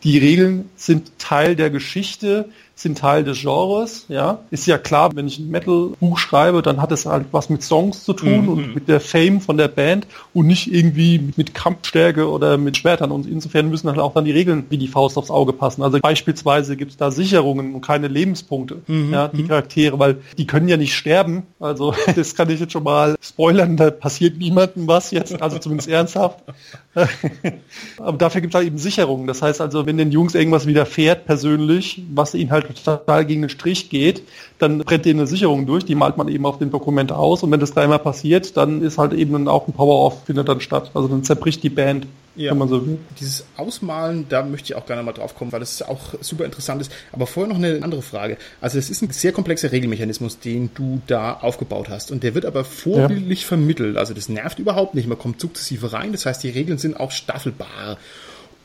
die 0.04 0.18
Regeln 0.18 0.70
sind 0.76 1.12
Teil 1.20 1.56
der 1.56 1.70
Geschichte, 1.70 2.50
sind 2.80 3.00
Teil 3.00 3.24
des 3.24 3.42
Genres, 3.42 4.06
ja. 4.08 4.40
Ist 4.52 4.68
ja 4.68 4.78
klar, 4.78 5.16
wenn 5.16 5.28
ich 5.28 5.40
ein 5.40 5.50
Metal-Buch 5.50 6.20
schreibe, 6.20 6.62
dann 6.62 6.80
hat 6.80 6.92
es 6.92 7.08
halt 7.08 7.26
was 7.32 7.50
mit 7.50 7.64
Songs 7.64 8.04
zu 8.04 8.14
tun 8.14 8.44
mhm. 8.44 8.50
und 8.50 8.76
mit 8.76 8.88
der 8.88 9.00
Fame 9.00 9.42
von 9.42 9.58
der 9.58 9.68
Band 9.68 10.06
und 10.34 10.46
nicht 10.46 10.72
irgendwie 10.72 11.34
mit 11.36 11.56
Kampfstärke 11.56 12.30
oder 12.30 12.58
mit 12.58 12.78
Schwertern. 12.78 13.12
Und 13.12 13.26
insofern 13.26 13.70
müssen 13.70 13.90
halt 13.90 13.98
auch 13.98 14.14
dann 14.14 14.26
die 14.26 14.32
Regeln 14.32 14.66
wie 14.70 14.78
die 14.78 14.88
Faust 14.88 15.18
aufs 15.18 15.32
Auge 15.32 15.54
passen. 15.54 15.82
Also 15.82 16.00
beispielsweise 16.00 16.78
gibt 16.78 16.92
es 16.92 16.98
da 16.98 17.10
Sicherungen 17.10 17.74
und 17.74 17.82
keine 17.82 18.08
Lebenspunkte, 18.08 18.82
mhm. 18.86 19.12
ja, 19.12 19.28
die 19.28 19.44
mhm. 19.44 19.48
Charaktere, 19.48 19.98
weil 19.98 20.18
die 20.38 20.46
können 20.46 20.68
ja 20.68 20.78
nicht 20.78 20.96
sterben. 20.96 21.48
Also 21.60 21.96
das 22.16 22.36
kann 22.36 22.50
ich 22.52 22.60
jetzt 22.60 22.74
schon 22.74 22.84
mal 22.84 23.16
spoilern, 23.20 23.76
da 23.76 23.90
passiert 23.90 24.38
niemandem 24.38 24.88
was 24.88 25.10
jetzt, 25.10 25.42
also 25.42 25.58
zumindest 25.58 25.90
ernsthaft. 25.90 26.44
Aber 27.98 28.18
dafür 28.18 28.42
gibt 28.42 28.54
es 28.54 28.58
halt 28.58 28.68
eben 28.68 28.78
Sicherungen. 28.78 29.26
Das 29.26 29.42
heißt 29.42 29.62
also, 29.62 29.86
wenn 29.86 29.98
den 29.98 30.12
Jungs 30.12 30.36
irgendwas 30.36 30.68
widerfährt 30.68 31.26
persönlich, 31.26 32.04
was 32.14 32.34
ihnen 32.34 32.52
halt 32.52 32.67
total 32.74 33.26
gegen 33.26 33.42
den 33.42 33.50
Strich 33.50 33.90
geht, 33.90 34.24
dann 34.60 34.80
brennt 34.80 35.06
denen 35.06 35.20
eine 35.20 35.28
Sicherung 35.28 35.66
durch, 35.66 35.86
die 35.86 35.96
malt 35.96 36.18
man 36.18 36.28
eben 36.28 36.46
auf 36.46 36.60
dem 36.60 36.72
Dokument 36.72 37.12
aus 37.12 37.44
und 37.44 37.52
wenn 37.52 37.60
das 37.60 37.74
dreimal 37.74 38.00
passiert, 38.00 38.58
dann 38.58 38.82
ist 38.82 38.98
halt 38.98 39.14
eben 39.14 39.48
auch 39.48 39.68
ein 39.68 39.74
Power-Off 39.74 40.26
findet 40.26 40.48
dann 40.48 40.62
statt. 40.62 40.92
Also 40.94 41.08
dann 41.08 41.24
zerbricht 41.24 41.64
die 41.64 41.70
Band. 41.70 42.08
Ja. 42.36 42.52
Wenn 42.52 42.60
man 42.60 42.70
so 42.70 42.86
will. 42.86 43.00
Dieses 43.20 43.46
Ausmalen, 43.58 44.28
da 44.30 44.44
möchte 44.44 44.72
ich 44.72 44.76
auch 44.76 44.86
gerne 44.86 45.02
mal 45.02 45.12
drauf 45.12 45.36
kommen, 45.36 45.52
weil 45.52 45.60
das 45.60 45.82
auch 45.82 46.14
super 46.22 46.46
interessant 46.46 46.82
ist. 46.82 46.92
Aber 47.12 47.26
vorher 47.26 47.52
noch 47.52 47.58
eine 47.58 47.82
andere 47.82 48.04
Frage. 48.04 48.38
Also 48.62 48.78
es 48.78 48.92
ist 48.92 49.02
ein 49.02 49.10
sehr 49.10 49.32
komplexer 49.32 49.72
Regelmechanismus, 49.72 50.38
den 50.38 50.70
du 50.76 51.02
da 51.08 51.34
aufgebaut 51.34 51.90
hast. 51.90 52.12
Und 52.12 52.22
der 52.22 52.36
wird 52.36 52.46
aber 52.46 52.64
vorbildlich 52.64 53.42
ja. 53.42 53.48
vermittelt. 53.48 53.98
Also 53.98 54.14
das 54.14 54.30
nervt 54.30 54.60
überhaupt 54.60 54.94
nicht. 54.94 55.08
Man 55.08 55.18
kommt 55.18 55.42
sukzessive 55.42 55.94
rein. 55.94 56.12
Das 56.12 56.28
heißt, 56.28 56.44
die 56.44 56.50
Regeln 56.50 56.78
sind 56.78 57.00
auch 57.00 57.10
staffelbar. 57.10 57.98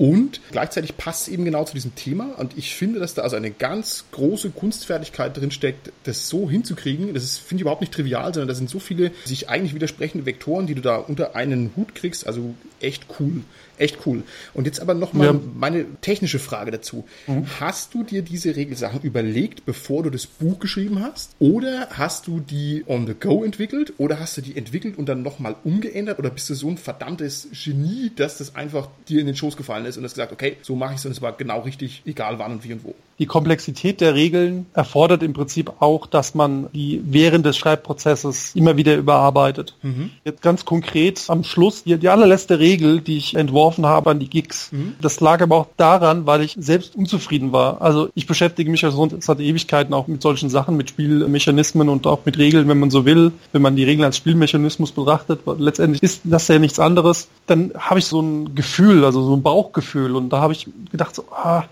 Und 0.02 0.40
gleichzeitig 0.50 0.96
passt 0.96 1.28
es 1.28 1.32
eben 1.32 1.44
genau 1.44 1.62
zu 1.62 1.74
diesem 1.74 1.94
Thema. 1.94 2.34
Und 2.36 2.58
ich 2.58 2.74
finde, 2.74 2.98
dass 2.98 3.14
da 3.14 3.22
also 3.22 3.36
eine 3.36 3.52
ganz 3.52 4.06
große 4.10 4.50
Kunstfertigkeit 4.50 5.36
drin 5.36 5.52
steckt, 5.52 5.92
das 6.02 6.28
so 6.28 6.50
hinzukriegen. 6.50 7.14
Das 7.14 7.38
finde 7.38 7.60
ich, 7.60 7.60
überhaupt 7.60 7.82
nicht 7.82 7.94
trivial, 7.94 8.34
sondern 8.34 8.48
da 8.48 8.56
sind 8.56 8.68
so 8.68 8.80
viele 8.80 9.12
sich 9.24 9.48
eigentlich 9.48 9.76
widersprechende 9.76 10.26
Vektoren, 10.26 10.66
die 10.66 10.74
du 10.74 10.80
da 10.80 10.96
unter 10.96 11.36
einen 11.36 11.70
Hut 11.76 11.94
kriegst. 11.94 12.26
Also 12.26 12.52
echt 12.80 13.06
cool. 13.20 13.42
Echt 13.78 13.98
cool. 14.06 14.22
Und 14.54 14.66
jetzt 14.66 14.80
aber 14.80 14.94
nochmal 14.94 15.28
ja. 15.28 15.40
meine 15.54 15.87
technische 16.00 16.38
Frage 16.38 16.70
dazu. 16.70 17.04
Mhm. 17.26 17.46
Hast 17.61 17.94
du 17.94 18.04
dir 18.04 18.22
diese 18.22 18.54
Regelsachen 18.54 19.00
überlegt, 19.02 19.64
bevor 19.64 20.02
du 20.02 20.11
das 20.11 20.26
Buch 20.26 20.58
geschrieben 20.58 21.02
hast? 21.02 21.35
Oder 21.38 21.88
hast 21.90 22.26
du 22.26 22.40
die 22.40 22.85
on 22.87 23.06
the 23.06 23.14
go 23.14 23.44
entwickelt? 23.44 23.94
Oder 23.98 24.20
hast 24.20 24.37
du 24.37 24.40
die 24.40 24.56
entwickelt 24.56 24.98
und 24.98 25.08
dann 25.08 25.22
nochmal 25.22 25.56
umgeändert? 25.64 26.18
Oder 26.18 26.30
bist 26.30 26.50
du 26.50 26.54
so 26.54 26.68
ein 26.68 26.78
verdammtes 26.78 27.48
Genie, 27.64 28.12
dass 28.14 28.38
das 28.38 28.54
einfach 28.54 28.88
dir 29.08 29.20
in 29.20 29.26
den 29.26 29.37
Schoß 29.37 29.56
gefallen 29.56 29.87
ist 29.87 29.96
und 29.96 30.04
hast 30.04 30.14
gesagt, 30.14 30.32
okay, 30.32 30.56
so 30.62 30.76
mache 30.76 30.94
ich 30.94 30.98
es 30.98 31.06
und 31.06 31.12
es 31.12 31.22
war 31.22 31.32
genau 31.32 31.61
richtig, 31.61 32.02
egal 32.04 32.38
wann 32.38 32.52
und 32.52 32.64
wie 32.64 32.72
und 32.74 32.85
wo? 32.85 32.94
Die 33.18 33.26
Komplexität 33.26 34.00
der 34.00 34.14
Regeln 34.14 34.66
erfordert 34.74 35.22
im 35.22 35.32
Prinzip 35.32 35.72
auch, 35.80 36.06
dass 36.06 36.35
man 36.35 36.68
die 36.72 37.00
während 37.04 37.46
des 37.46 37.56
Schreibprozesses 37.56 38.54
immer 38.54 38.76
wieder 38.76 38.96
überarbeitet. 38.96 39.76
Mhm. 39.82 40.11
Jetzt 40.24 40.42
ganz 40.42 40.64
konkret 40.64 41.22
am 41.28 41.44
Schluss, 41.44 41.85
die, 41.85 41.96
die 41.98 42.08
allerletzte 42.08 42.58
Regel, 42.58 43.00
die 43.00 43.18
ich 43.18 43.35
entworfen 43.35 43.71
habe 43.78 44.11
an 44.11 44.18
die 44.18 44.28
Gigs, 44.28 44.72
mhm. 44.72 44.94
das 45.00 45.20
lag 45.20 45.40
aber 45.42 45.56
auch 45.56 45.66
daran, 45.76 46.26
weil 46.26 46.42
ich 46.42 46.56
selbst 46.58 46.96
unzufrieden 46.96 47.52
war. 47.52 47.82
Also 47.82 48.11
ich 48.14 48.26
beschäftige 48.26 48.70
mich 48.70 48.82
ja 48.82 48.90
schon 48.90 49.20
seit 49.20 49.40
Ewigkeiten 49.40 49.94
auch 49.94 50.06
mit 50.06 50.22
solchen 50.22 50.50
Sachen, 50.50 50.76
mit 50.76 50.90
Spielmechanismen 50.90 51.88
und 51.88 52.06
auch 52.06 52.20
mit 52.24 52.38
Regeln, 52.38 52.68
wenn 52.68 52.78
man 52.78 52.90
so 52.90 53.04
will, 53.04 53.32
wenn 53.52 53.62
man 53.62 53.76
die 53.76 53.85
Regeln 53.85 54.04
als 54.04 54.16
Spielmechanismus 54.16 54.92
betrachtet. 54.92 55.40
Letztendlich 55.58 56.02
ist 56.02 56.22
das 56.24 56.48
ja 56.48 56.58
nichts 56.58 56.78
anderes. 56.78 57.28
Dann 57.46 57.72
habe 57.76 57.98
ich 57.98 58.06
so 58.06 58.20
ein 58.20 58.54
Gefühl, 58.54 59.04
also 59.04 59.22
so 59.22 59.37
ein 59.37 59.42
Bauchgefühl 59.42 60.16
und 60.16 60.30
da 60.30 60.40
habe 60.40 60.52
ich 60.52 60.68
gedacht, 60.90 61.14
so, 61.14 61.24
ah, 61.32 61.64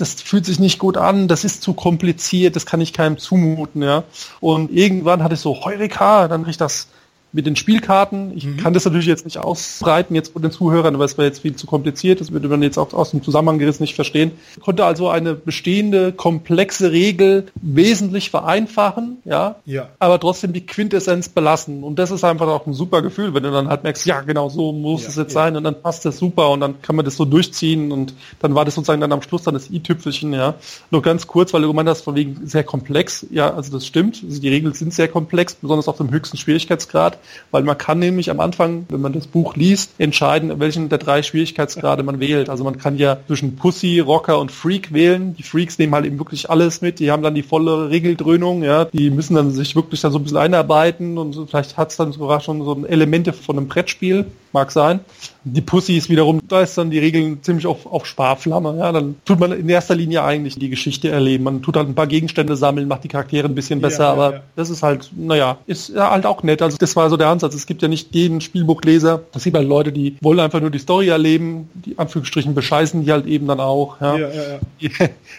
das 0.00 0.14
fühlt 0.14 0.46
sich 0.46 0.58
nicht 0.58 0.78
gut 0.78 0.96
an, 0.96 1.28
das 1.28 1.44
ist 1.44 1.62
zu 1.62 1.74
kompliziert, 1.74 2.56
das 2.56 2.64
kann 2.66 2.80
ich 2.80 2.92
keinem 2.92 3.18
zumuten, 3.18 3.82
ja. 3.82 4.04
Und 4.40 4.72
irgendwann 4.72 5.22
hatte 5.22 5.34
ich 5.34 5.40
so, 5.40 5.64
Heureka, 5.64 6.26
dann 6.28 6.42
habe 6.42 6.50
ich 6.50 6.56
das 6.56 6.88
mit 7.32 7.46
den 7.46 7.56
Spielkarten. 7.56 8.36
Ich 8.36 8.44
mhm. 8.44 8.56
kann 8.56 8.74
das 8.74 8.84
natürlich 8.84 9.06
jetzt 9.06 9.24
nicht 9.24 9.38
ausbreiten 9.38 10.14
jetzt 10.14 10.32
von 10.32 10.42
den 10.42 10.50
Zuhörern, 10.50 10.98
weil 10.98 11.06
es 11.06 11.16
wäre 11.16 11.28
jetzt 11.28 11.40
viel 11.40 11.54
zu 11.54 11.66
kompliziert. 11.66 12.20
Das 12.20 12.32
würde 12.32 12.48
man 12.48 12.62
jetzt 12.62 12.78
auch 12.78 12.92
aus 12.92 13.12
dem 13.12 13.22
Zusammenhang 13.22 13.58
gerissen 13.58 13.82
nicht 13.82 13.94
verstehen. 13.94 14.32
Ich 14.56 14.62
konnte 14.62 14.84
also 14.84 15.08
eine 15.08 15.34
bestehende 15.34 16.12
komplexe 16.12 16.90
Regel 16.90 17.46
wesentlich 17.54 18.30
vereinfachen, 18.30 19.18
ja, 19.24 19.56
ja, 19.64 19.88
aber 19.98 20.18
trotzdem 20.18 20.52
die 20.52 20.66
Quintessenz 20.66 21.28
belassen. 21.28 21.84
Und 21.84 21.98
das 21.98 22.10
ist 22.10 22.24
einfach 22.24 22.48
auch 22.48 22.66
ein 22.66 22.72
super 22.72 23.02
Gefühl, 23.02 23.32
wenn 23.34 23.42
du 23.42 23.50
dann 23.50 23.68
halt 23.68 23.84
merkst, 23.84 24.06
ja, 24.06 24.22
genau 24.22 24.48
so 24.48 24.72
muss 24.72 25.02
ja, 25.02 25.08
es 25.08 25.16
jetzt 25.16 25.34
ja. 25.34 25.42
sein 25.42 25.56
und 25.56 25.64
dann 25.64 25.80
passt 25.80 26.04
das 26.04 26.18
super 26.18 26.50
und 26.50 26.60
dann 26.60 26.82
kann 26.82 26.96
man 26.96 27.04
das 27.04 27.16
so 27.16 27.24
durchziehen 27.24 27.92
und 27.92 28.14
dann 28.40 28.54
war 28.54 28.64
das 28.64 28.74
sozusagen 28.74 29.00
dann 29.00 29.12
am 29.12 29.22
Schluss 29.22 29.44
dann 29.44 29.54
das 29.54 29.70
i-Tüpfelchen, 29.70 30.32
ja. 30.32 30.54
Nur 30.90 31.02
ganz 31.02 31.26
kurz, 31.26 31.52
weil 31.52 31.62
du 31.62 31.68
gemeint 31.68 31.88
hast, 31.88 32.02
von 32.02 32.16
wegen 32.16 32.46
sehr 32.46 32.64
komplex. 32.64 33.26
Ja, 33.30 33.54
also 33.54 33.72
das 33.72 33.86
stimmt. 33.86 34.22
Also 34.26 34.40
die 34.40 34.48
Regeln 34.48 34.74
sind 34.74 34.92
sehr 34.92 35.08
komplex, 35.08 35.54
besonders 35.54 35.86
auf 35.86 35.98
dem 35.98 36.10
höchsten 36.10 36.36
Schwierigkeitsgrad 36.36 37.19
weil 37.50 37.62
man 37.62 37.78
kann 37.78 37.98
nämlich 37.98 38.30
am 38.30 38.40
Anfang, 38.40 38.86
wenn 38.88 39.00
man 39.00 39.12
das 39.12 39.26
Buch 39.26 39.56
liest, 39.56 39.92
entscheiden, 39.98 40.60
welchen 40.60 40.88
der 40.88 40.98
drei 40.98 41.22
Schwierigkeitsgrade 41.22 42.02
man 42.02 42.20
wählt. 42.20 42.48
Also 42.48 42.64
man 42.64 42.78
kann 42.78 42.98
ja 42.98 43.18
zwischen 43.26 43.56
Pussy, 43.56 44.00
Rocker 44.00 44.38
und 44.38 44.52
Freak 44.52 44.92
wählen. 44.92 45.34
Die 45.34 45.42
Freaks 45.42 45.78
nehmen 45.78 45.94
halt 45.94 46.06
eben 46.06 46.18
wirklich 46.18 46.50
alles 46.50 46.80
mit. 46.80 46.98
Die 46.98 47.10
haben 47.10 47.22
dann 47.22 47.34
die 47.34 47.42
volle 47.42 47.90
Regeldröhnung, 47.90 48.62
ja. 48.62 48.84
Die 48.86 49.10
müssen 49.10 49.34
dann 49.34 49.50
sich 49.50 49.76
wirklich 49.76 50.00
dann 50.00 50.12
so 50.12 50.18
ein 50.18 50.22
bisschen 50.22 50.38
einarbeiten 50.38 51.18
und 51.18 51.48
vielleicht 51.48 51.76
hat 51.76 51.90
es 51.90 51.96
dann 51.96 52.12
sogar 52.12 52.40
schon 52.40 52.64
so 52.64 52.84
Elemente 52.86 53.32
von 53.32 53.56
einem 53.56 53.68
Brettspiel 53.68 54.26
mag 54.52 54.70
sein. 54.70 55.00
Die 55.44 55.62
Pussys 55.62 56.10
wiederum, 56.10 56.40
da 56.48 56.60
ist 56.60 56.76
dann 56.76 56.90
die 56.90 56.98
Regeln 56.98 57.42
ziemlich 57.42 57.66
auf, 57.66 57.86
auf 57.86 58.04
Sparflamme. 58.04 58.76
Ja, 58.78 58.92
dann 58.92 59.16
tut 59.24 59.40
man 59.40 59.52
in 59.52 59.68
erster 59.68 59.94
Linie 59.94 60.22
eigentlich 60.22 60.56
die 60.56 60.68
Geschichte 60.68 61.08
erleben. 61.08 61.44
Man 61.44 61.62
tut 61.62 61.76
halt 61.76 61.88
ein 61.88 61.94
paar 61.94 62.06
Gegenstände 62.06 62.56
sammeln, 62.56 62.88
macht 62.88 63.04
die 63.04 63.08
Charaktere 63.08 63.48
ein 63.48 63.54
bisschen 63.54 63.80
besser, 63.80 64.04
ja, 64.04 64.08
ja, 64.08 64.12
aber 64.12 64.32
ja. 64.34 64.40
das 64.56 64.68
ist 64.68 64.82
halt, 64.82 65.10
naja, 65.16 65.56
ist 65.66 65.96
halt 65.96 66.26
auch 66.26 66.42
nett. 66.42 66.60
Also 66.60 66.76
das 66.76 66.94
war 66.94 67.08
so 67.08 67.16
der 67.16 67.28
Ansatz. 67.28 67.54
Es 67.54 67.66
gibt 67.66 67.80
ja 67.80 67.88
nicht 67.88 68.14
jeden 68.14 68.42
Spielbuchleser. 68.42 69.22
Es 69.32 69.44
gibt 69.44 69.56
halt 69.56 69.66
Leute, 69.66 69.92
die 69.92 70.16
wollen 70.20 70.40
einfach 70.40 70.60
nur 70.60 70.70
die 70.70 70.78
Story 70.78 71.08
erleben, 71.08 71.70
die 71.74 71.98
Anführungsstrichen 71.98 72.54
bescheißen 72.54 73.02
die 73.04 73.10
halt 73.10 73.26
eben 73.26 73.46
dann 73.46 73.60
auch. 73.60 74.00
Ja. 74.00 74.18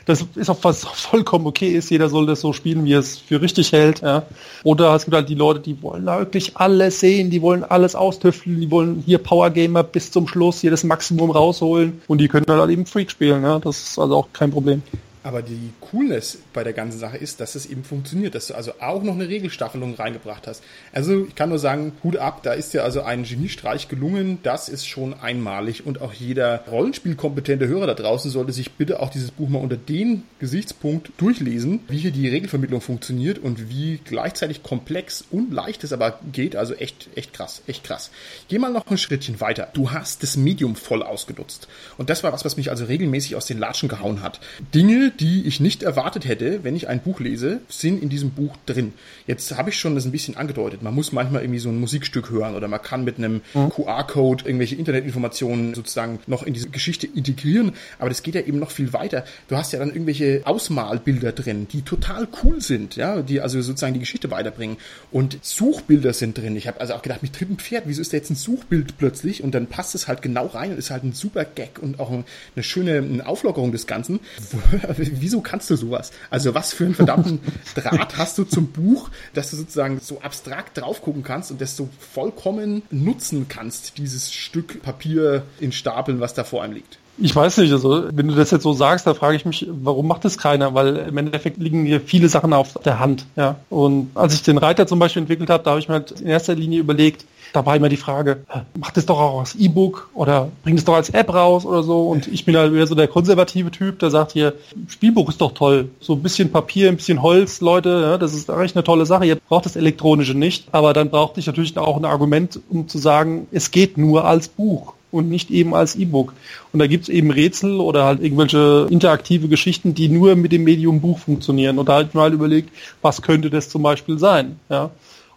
Das 0.06 0.26
ist 0.36 0.50
auch 0.50 0.58
was 0.64 0.84
vollkommen 0.84 1.46
okay 1.46 1.70
ist. 1.70 1.92
Jeder 1.92 2.10
soll 2.10 2.26
das 2.26 2.42
so 2.42 2.54
spielen, 2.54 2.86
wie 2.86 2.94
er 2.94 3.00
es 3.00 3.18
für 3.18 3.42
richtig 3.42 3.72
hält. 3.72 4.02
Ja. 4.02 4.24
Oder 4.64 4.96
es 4.96 5.06
gibt 5.06 5.16
halt 5.16 5.30
die 5.30 5.36
Leute, 5.36 5.60
die 5.60 5.82
wollen 5.82 6.06
da 6.06 6.20
wirklich 6.20 6.58
alles 6.58 7.00
sehen, 7.00 7.30
die 7.30 7.42
wollen 7.42 7.64
alles 7.64 7.96
austüfteln, 7.96 8.60
die 8.60 8.72
wollen 8.72 9.01
hier 9.06 9.18
Power 9.18 9.50
Gamer 9.50 9.84
bis 9.84 10.12
zum 10.12 10.28
Schluss 10.28 10.62
hier 10.62 10.72
das 10.72 10.84
Maximum 10.84 11.32
rausholen 11.32 12.02
und 12.08 12.20
die 12.20 12.28
können 12.28 12.46
dann 12.46 12.60
halt 12.60 12.72
eben 12.72 12.86
Freak 12.86 13.12
spielen. 13.12 13.44
Ja? 13.44 13.60
Das 13.60 13.82
ist 13.82 14.00
also 14.00 14.16
auch 14.18 14.28
kein 14.34 14.52
Problem. 14.52 14.82
Aber 15.24 15.44
die 15.44 15.72
Coolness 15.82 16.40
bei 16.52 16.64
der 16.64 16.74
ganzen 16.74 16.98
Sache 16.98 17.18
ist, 17.18 17.40
dass 17.40 17.54
es 17.54 17.68
eben 17.68 17.84
funktioniert, 17.84 18.34
dass 18.34 18.48
du 18.48 18.56
also 18.56 18.74
auch 18.80 19.04
noch 19.04 19.14
eine 19.14 19.28
Regelstaffelung 19.28 19.94
reingebracht 19.94 20.48
hast. 20.48 20.64
Also 20.94 21.26
ich 21.26 21.36
kann 21.36 21.50
nur 21.50 21.60
sagen, 21.60 21.94
Hut 22.04 22.18
ab, 22.18 22.42
da 22.42 22.54
ist 22.54 22.74
dir 22.74 22.84
also 22.84 23.04
ein 23.04 23.24
Geniestreich 23.24 23.88
gelungen. 23.88 24.40
Das 24.42 24.68
ist 24.68 24.88
schon 24.88 25.14
einmalig 25.14 25.86
und 25.86 26.02
auch 26.02 26.14
jeder 26.14 26.66
Rollenspielkompetente 26.68 27.68
Hörer 27.68 27.88
da 27.88 27.94
draußen 27.94 28.32
sollte 28.32 28.52
sich 28.52 28.72
bitte 28.72 29.00
auch 29.00 29.10
dieses 29.10 29.30
Buch 29.30 29.48
mal 29.48 29.60
unter 29.60 29.78
den 29.78 30.24
Gesichtspunkt 30.40 31.12
durchlesen, 31.18 31.82
wie 31.88 31.98
hier 31.98 32.12
die 32.12 32.28
Regelvermittlung 32.28 32.82
funktioniert 32.82 33.38
und 33.38 33.70
wie 33.70 34.00
gleichzeitig 34.04 34.64
komplex 34.64 35.24
und 35.30 35.54
leicht 35.54 35.84
es 35.84 35.94
aber 35.94 36.20
geht. 36.32 36.56
Also 36.56 36.74
echt, 36.74 37.10
echt 37.16 37.34
krass, 37.34 37.62
echt 37.68 37.84
krass. 37.84 38.10
Geh 38.48 38.58
mal 38.58 38.72
noch 38.72 38.88
ein 38.88 38.98
Schrittchen 38.98 39.40
weiter. 39.40 39.70
Du 39.74 39.92
hast 39.92 40.24
das 40.24 40.36
Medium 40.36 40.76
voll 40.76 41.04
ausgenutzt. 41.04 41.68
Und 41.98 42.10
das 42.10 42.24
war 42.24 42.34
was, 42.34 42.44
was 42.44 42.58
mich 42.58 42.72
also 42.72 42.86
regelmäßig 42.86 43.36
aus 43.36 43.46
den 43.46 43.60
Latschen 43.60 43.88
gehauen 43.88 44.24
hat. 44.24 44.40
Dinge, 44.74 45.11
die 45.20 45.46
ich 45.46 45.60
nicht 45.60 45.84
erwartet 45.84 46.26
hätte, 46.26 46.64
wenn 46.64 46.76
ich 46.76 46.88
ein 46.88 47.02
Buch 47.02 47.20
lese, 47.20 47.62
sind 47.70 48.02
in 48.02 48.10
diesem 48.10 48.32
Buch 48.32 48.56
drin. 48.66 48.94
Jetzt 49.28 49.56
habe 49.58 49.70
ich 49.70 49.78
schon 49.78 49.96
das 49.96 50.06
ein 50.06 50.12
bisschen 50.12 50.38
angedeutet. 50.38 50.82
Man 50.82 50.94
muss 50.94 51.12
manchmal 51.12 51.42
irgendwie 51.44 51.60
so 51.60 51.70
ein 51.70 51.80
Musikstück 51.80 52.30
hören 52.30 52.56
oder 52.56 52.68
man 52.68 52.82
kann 52.82 53.04
mit 53.04 53.18
einem 53.18 53.42
mhm. 53.54 53.70
QR-Code 53.70 54.46
irgendwelche 54.46 54.76
Internetinformationen 54.76 55.74
sozusagen 55.74 56.20
noch 56.28 56.44
in 56.44 56.54
diese 56.54 56.70
Geschichte 56.70 57.08
integrieren. 57.08 57.74
Aber 58.00 58.10
das 58.10 58.24
geht 58.24 58.36
ja 58.36 58.42
eben 58.42 58.60
noch 58.60 58.72
viel 58.72 58.94
weiter. 58.94 59.26
Du 59.48 59.56
hast 59.56 59.74
ja 59.74 59.80
dann 59.80 59.90
irgendwelche 59.90 60.42
Ausmalbilder 60.46 61.32
drin, 61.32 61.68
die 61.72 61.82
total 61.82 62.28
cool 62.44 62.62
sind, 62.62 62.96
ja, 62.96 63.22
die 63.22 63.42
also 63.42 63.62
sozusagen 63.62 63.94
die 63.94 64.00
Geschichte 64.00 64.32
weiterbringen. 64.32 64.78
Und 65.12 65.38
Suchbilder 65.42 66.14
sind 66.14 66.38
drin. 66.38 66.56
Ich 66.56 66.68
habe 66.68 66.80
also 66.80 66.94
auch 66.94 67.02
gedacht, 67.02 67.24
mit 67.24 67.40
dritten 67.40 67.58
Pferd, 67.58 67.84
wieso 67.86 68.02
ist 68.02 68.14
da 68.14 68.18
jetzt 68.18 68.30
ein 68.30 68.36
Suchbild 68.36 68.98
plötzlich? 68.98 69.44
Und 69.44 69.54
dann 69.54 69.68
passt 69.68 69.96
es 69.96 70.08
halt 70.08 70.22
genau 70.22 70.48
rein 70.48 70.72
und 70.72 70.78
ist 70.78 70.92
halt 70.92 71.04
ein 71.04 71.14
super 71.14 71.46
Gag 71.46 71.80
und 71.80 72.00
auch 72.00 72.12
eine 72.12 72.64
schöne 72.64 73.26
Auflockerung 73.26 73.72
des 73.72 73.88
Ganzen 73.88 74.20
wieso 75.02 75.42
kannst 75.42 75.70
du 75.70 75.76
sowas? 75.76 76.12
Also 76.30 76.54
was 76.54 76.74
für 76.74 76.86
einen 76.86 76.96
verdammten 76.96 77.40
Draht 77.76 78.18
hast 78.18 78.38
du 78.38 78.44
zum 78.44 78.68
Buch, 78.68 79.10
dass 79.34 79.52
du 79.52 79.58
sozusagen 79.58 80.00
so 80.00 80.22
abstrakt 80.22 80.78
drauf 80.78 81.02
gucken 81.02 81.24
kannst 81.24 81.52
und 81.52 81.62
das 81.62 81.76
so 81.76 81.90
vollkommen 82.00 82.84
nutzen 82.92 83.48
kannst, 83.48 83.98
dieses 83.98 84.34
Stück 84.34 84.82
Papier 84.82 85.44
in 85.60 85.72
Stapeln, 85.72 86.20
was 86.20 86.34
da 86.34 86.44
vor 86.44 86.64
einem 86.64 86.74
liegt? 86.74 86.98
Ich 87.18 87.36
weiß 87.36 87.58
nicht, 87.58 87.72
also 87.72 88.06
wenn 88.12 88.28
du 88.28 88.36
das 88.36 88.52
jetzt 88.52 88.64
so 88.64 88.74
sagst, 88.74 89.06
da 89.06 89.14
frage 89.14 89.36
ich 89.36 89.46
mich, 89.46 89.68
warum 89.70 90.08
macht 90.08 90.26
das 90.26 90.38
keiner? 90.38 90.74
Weil 90.74 90.96
im 90.96 91.18
Endeffekt 91.18 91.58
liegen 91.58 91.86
hier 91.86 92.02
viele 92.02 92.30
Sachen 92.30 92.54
auf 92.54 92.74
der 92.86 93.00
Hand. 93.00 93.26
Ja. 93.36 93.58
Und 93.70 94.12
als 94.16 94.34
ich 94.34 94.44
den 94.44 94.58
Reiter 94.58 94.88
zum 94.88 94.98
Beispiel 94.98 95.22
entwickelt 95.22 95.50
habe, 95.50 95.64
da 95.64 95.72
habe 95.72 95.80
ich 95.80 95.88
mir 95.88 95.96
halt 95.96 96.12
in 96.12 96.28
erster 96.28 96.56
Linie 96.56 96.80
überlegt, 96.80 97.26
da 97.54 97.66
war 97.66 97.76
immer 97.76 97.90
die 97.90 97.98
Frage, 97.98 98.44
macht 98.78 98.98
es 98.98 99.06
doch 99.06 99.20
auch 99.20 99.40
als 99.40 99.56
E-Book 99.56 100.10
oder 100.14 100.50
bringt 100.64 100.80
es 100.80 100.86
doch 100.86 100.96
als 100.96 101.10
App 101.10 101.34
raus 101.34 101.66
oder 101.66 101.84
so. 101.84 102.10
Und 102.10 102.28
ich 102.28 102.46
bin 102.46 102.56
halt 102.56 102.74
wieder 102.74 102.88
so 102.88 102.96
der 102.96 103.08
konservative 103.08 103.72
Typ, 103.72 104.00
der 104.00 104.10
sagt 104.10 104.32
hier, 104.32 104.54
Spielbuch 104.88 105.30
ist 105.30 105.42
doch 105.42 105.54
toll. 105.54 105.90
So 106.00 106.14
ein 106.14 106.24
bisschen 106.24 106.52
Papier, 106.52 106.90
ein 106.90 106.98
bisschen 106.98 107.22
Holz, 107.22 107.62
Leute, 107.62 107.90
ja, 107.90 108.18
das 108.18 108.34
ist 108.34 108.50
eigentlich 108.50 108.76
eine 108.76 108.84
tolle 108.84 109.06
Sache. 109.06 109.26
Ihr 109.26 109.36
braucht 109.36 109.66
das 109.66 109.76
Elektronische 109.76 110.34
nicht. 110.34 110.68
Aber 110.72 110.94
dann 110.94 111.10
brauchte 111.10 111.40
ich 111.40 111.48
natürlich 111.48 111.78
auch 111.78 111.98
ein 111.98 112.06
Argument, 112.06 112.60
um 112.70 112.88
zu 112.88 112.98
sagen, 112.98 113.48
es 113.52 113.72
geht 113.72 113.98
nur 113.98 114.26
als 114.26 114.48
Buch 114.48 114.94
und 115.12 115.30
nicht 115.30 115.52
eben 115.52 115.76
als 115.76 115.96
E-Book. 115.96 116.34
Und 116.72 116.80
da 116.80 116.88
gibt 116.88 117.04
es 117.04 117.10
eben 117.10 117.32
Rätsel 117.32 117.80
oder 117.80 118.06
halt 118.06 118.22
irgendwelche 118.22 118.88
interaktive 118.90 119.48
Geschichten, 119.48 119.94
die 119.94 120.10
nur 120.10 120.36
mit 120.36 120.52
dem 120.52 120.64
Medium 120.64 121.02
Buch 121.02 121.20
funktionieren. 121.20 121.80
Und 121.80 121.90
da 121.90 121.96
habe 121.96 122.06
ich 122.06 122.14
mal 122.14 122.34
überlegt, 122.34 122.70
was 123.02 123.22
könnte 123.22 123.50
das 123.50 123.70
zum 123.70 123.84
Beispiel 123.84 124.18
sein? 124.18 124.60
Ja. 124.70 124.92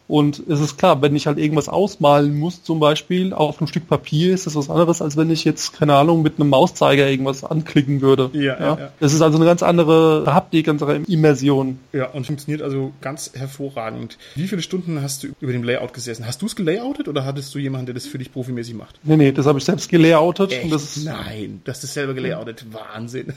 Und 0.06 0.42
es 0.48 0.60
ist 0.60 0.76
klar, 0.76 1.00
wenn 1.00 1.16
ich 1.16 1.26
halt 1.26 1.38
irgendwas 1.38 1.68
ausmalen 1.68 2.38
muss, 2.38 2.62
zum 2.62 2.78
Beispiel 2.78 3.32
auf 3.32 3.58
einem 3.58 3.68
Stück 3.68 3.88
Papier, 3.88 4.34
ist 4.34 4.46
das 4.46 4.54
was 4.54 4.68
anderes, 4.68 5.00
als 5.00 5.16
wenn 5.16 5.30
ich 5.30 5.44
jetzt, 5.44 5.72
keine 5.72 5.94
Ahnung, 5.94 6.22
mit 6.22 6.38
einem 6.38 6.50
Mauszeiger 6.50 7.08
irgendwas 7.08 7.42
anklicken 7.42 8.02
würde. 8.02 8.30
Ja, 8.34 8.42
ja. 8.42 8.60
ja. 8.60 8.92
Das 9.00 9.14
ist 9.14 9.22
also 9.22 9.38
eine 9.38 9.46
ganz 9.46 9.62
andere 9.62 10.24
Haptik, 10.26 10.66
ganz 10.66 10.82
andere 10.82 10.98
Immersion. 11.10 11.78
Ja, 11.92 12.10
und 12.10 12.26
funktioniert 12.26 12.60
also 12.60 12.92
ganz 13.00 13.32
hervorragend. 13.34 14.18
Wie 14.34 14.46
viele 14.46 14.60
Stunden 14.60 15.00
hast 15.00 15.22
du 15.22 15.28
über 15.40 15.52
dem 15.52 15.62
Layout 15.62 15.94
gesessen? 15.94 16.26
Hast 16.26 16.42
du 16.42 16.46
es 16.46 16.54
gelayoutet 16.54 17.08
oder 17.08 17.24
hattest 17.24 17.54
du 17.54 17.58
jemanden, 17.58 17.86
der 17.86 17.94
das 17.94 18.06
für 18.06 18.18
dich 18.18 18.30
profimäßig 18.30 18.74
macht? 18.74 18.98
Nee, 19.04 19.16
nee, 19.16 19.32
das 19.32 19.46
habe 19.46 19.58
ich 19.58 19.64
selbst 19.64 19.88
gelayoutet. 19.88 20.52
Echt? 20.52 20.64
Und 20.64 20.70
das 20.70 20.96
ist 20.96 21.04
Nein, 21.06 21.62
das 21.64 21.82
ist 21.82 21.94
selber 21.94 22.12
gelayoutet. 22.12 22.66
Wahnsinn. 22.72 23.32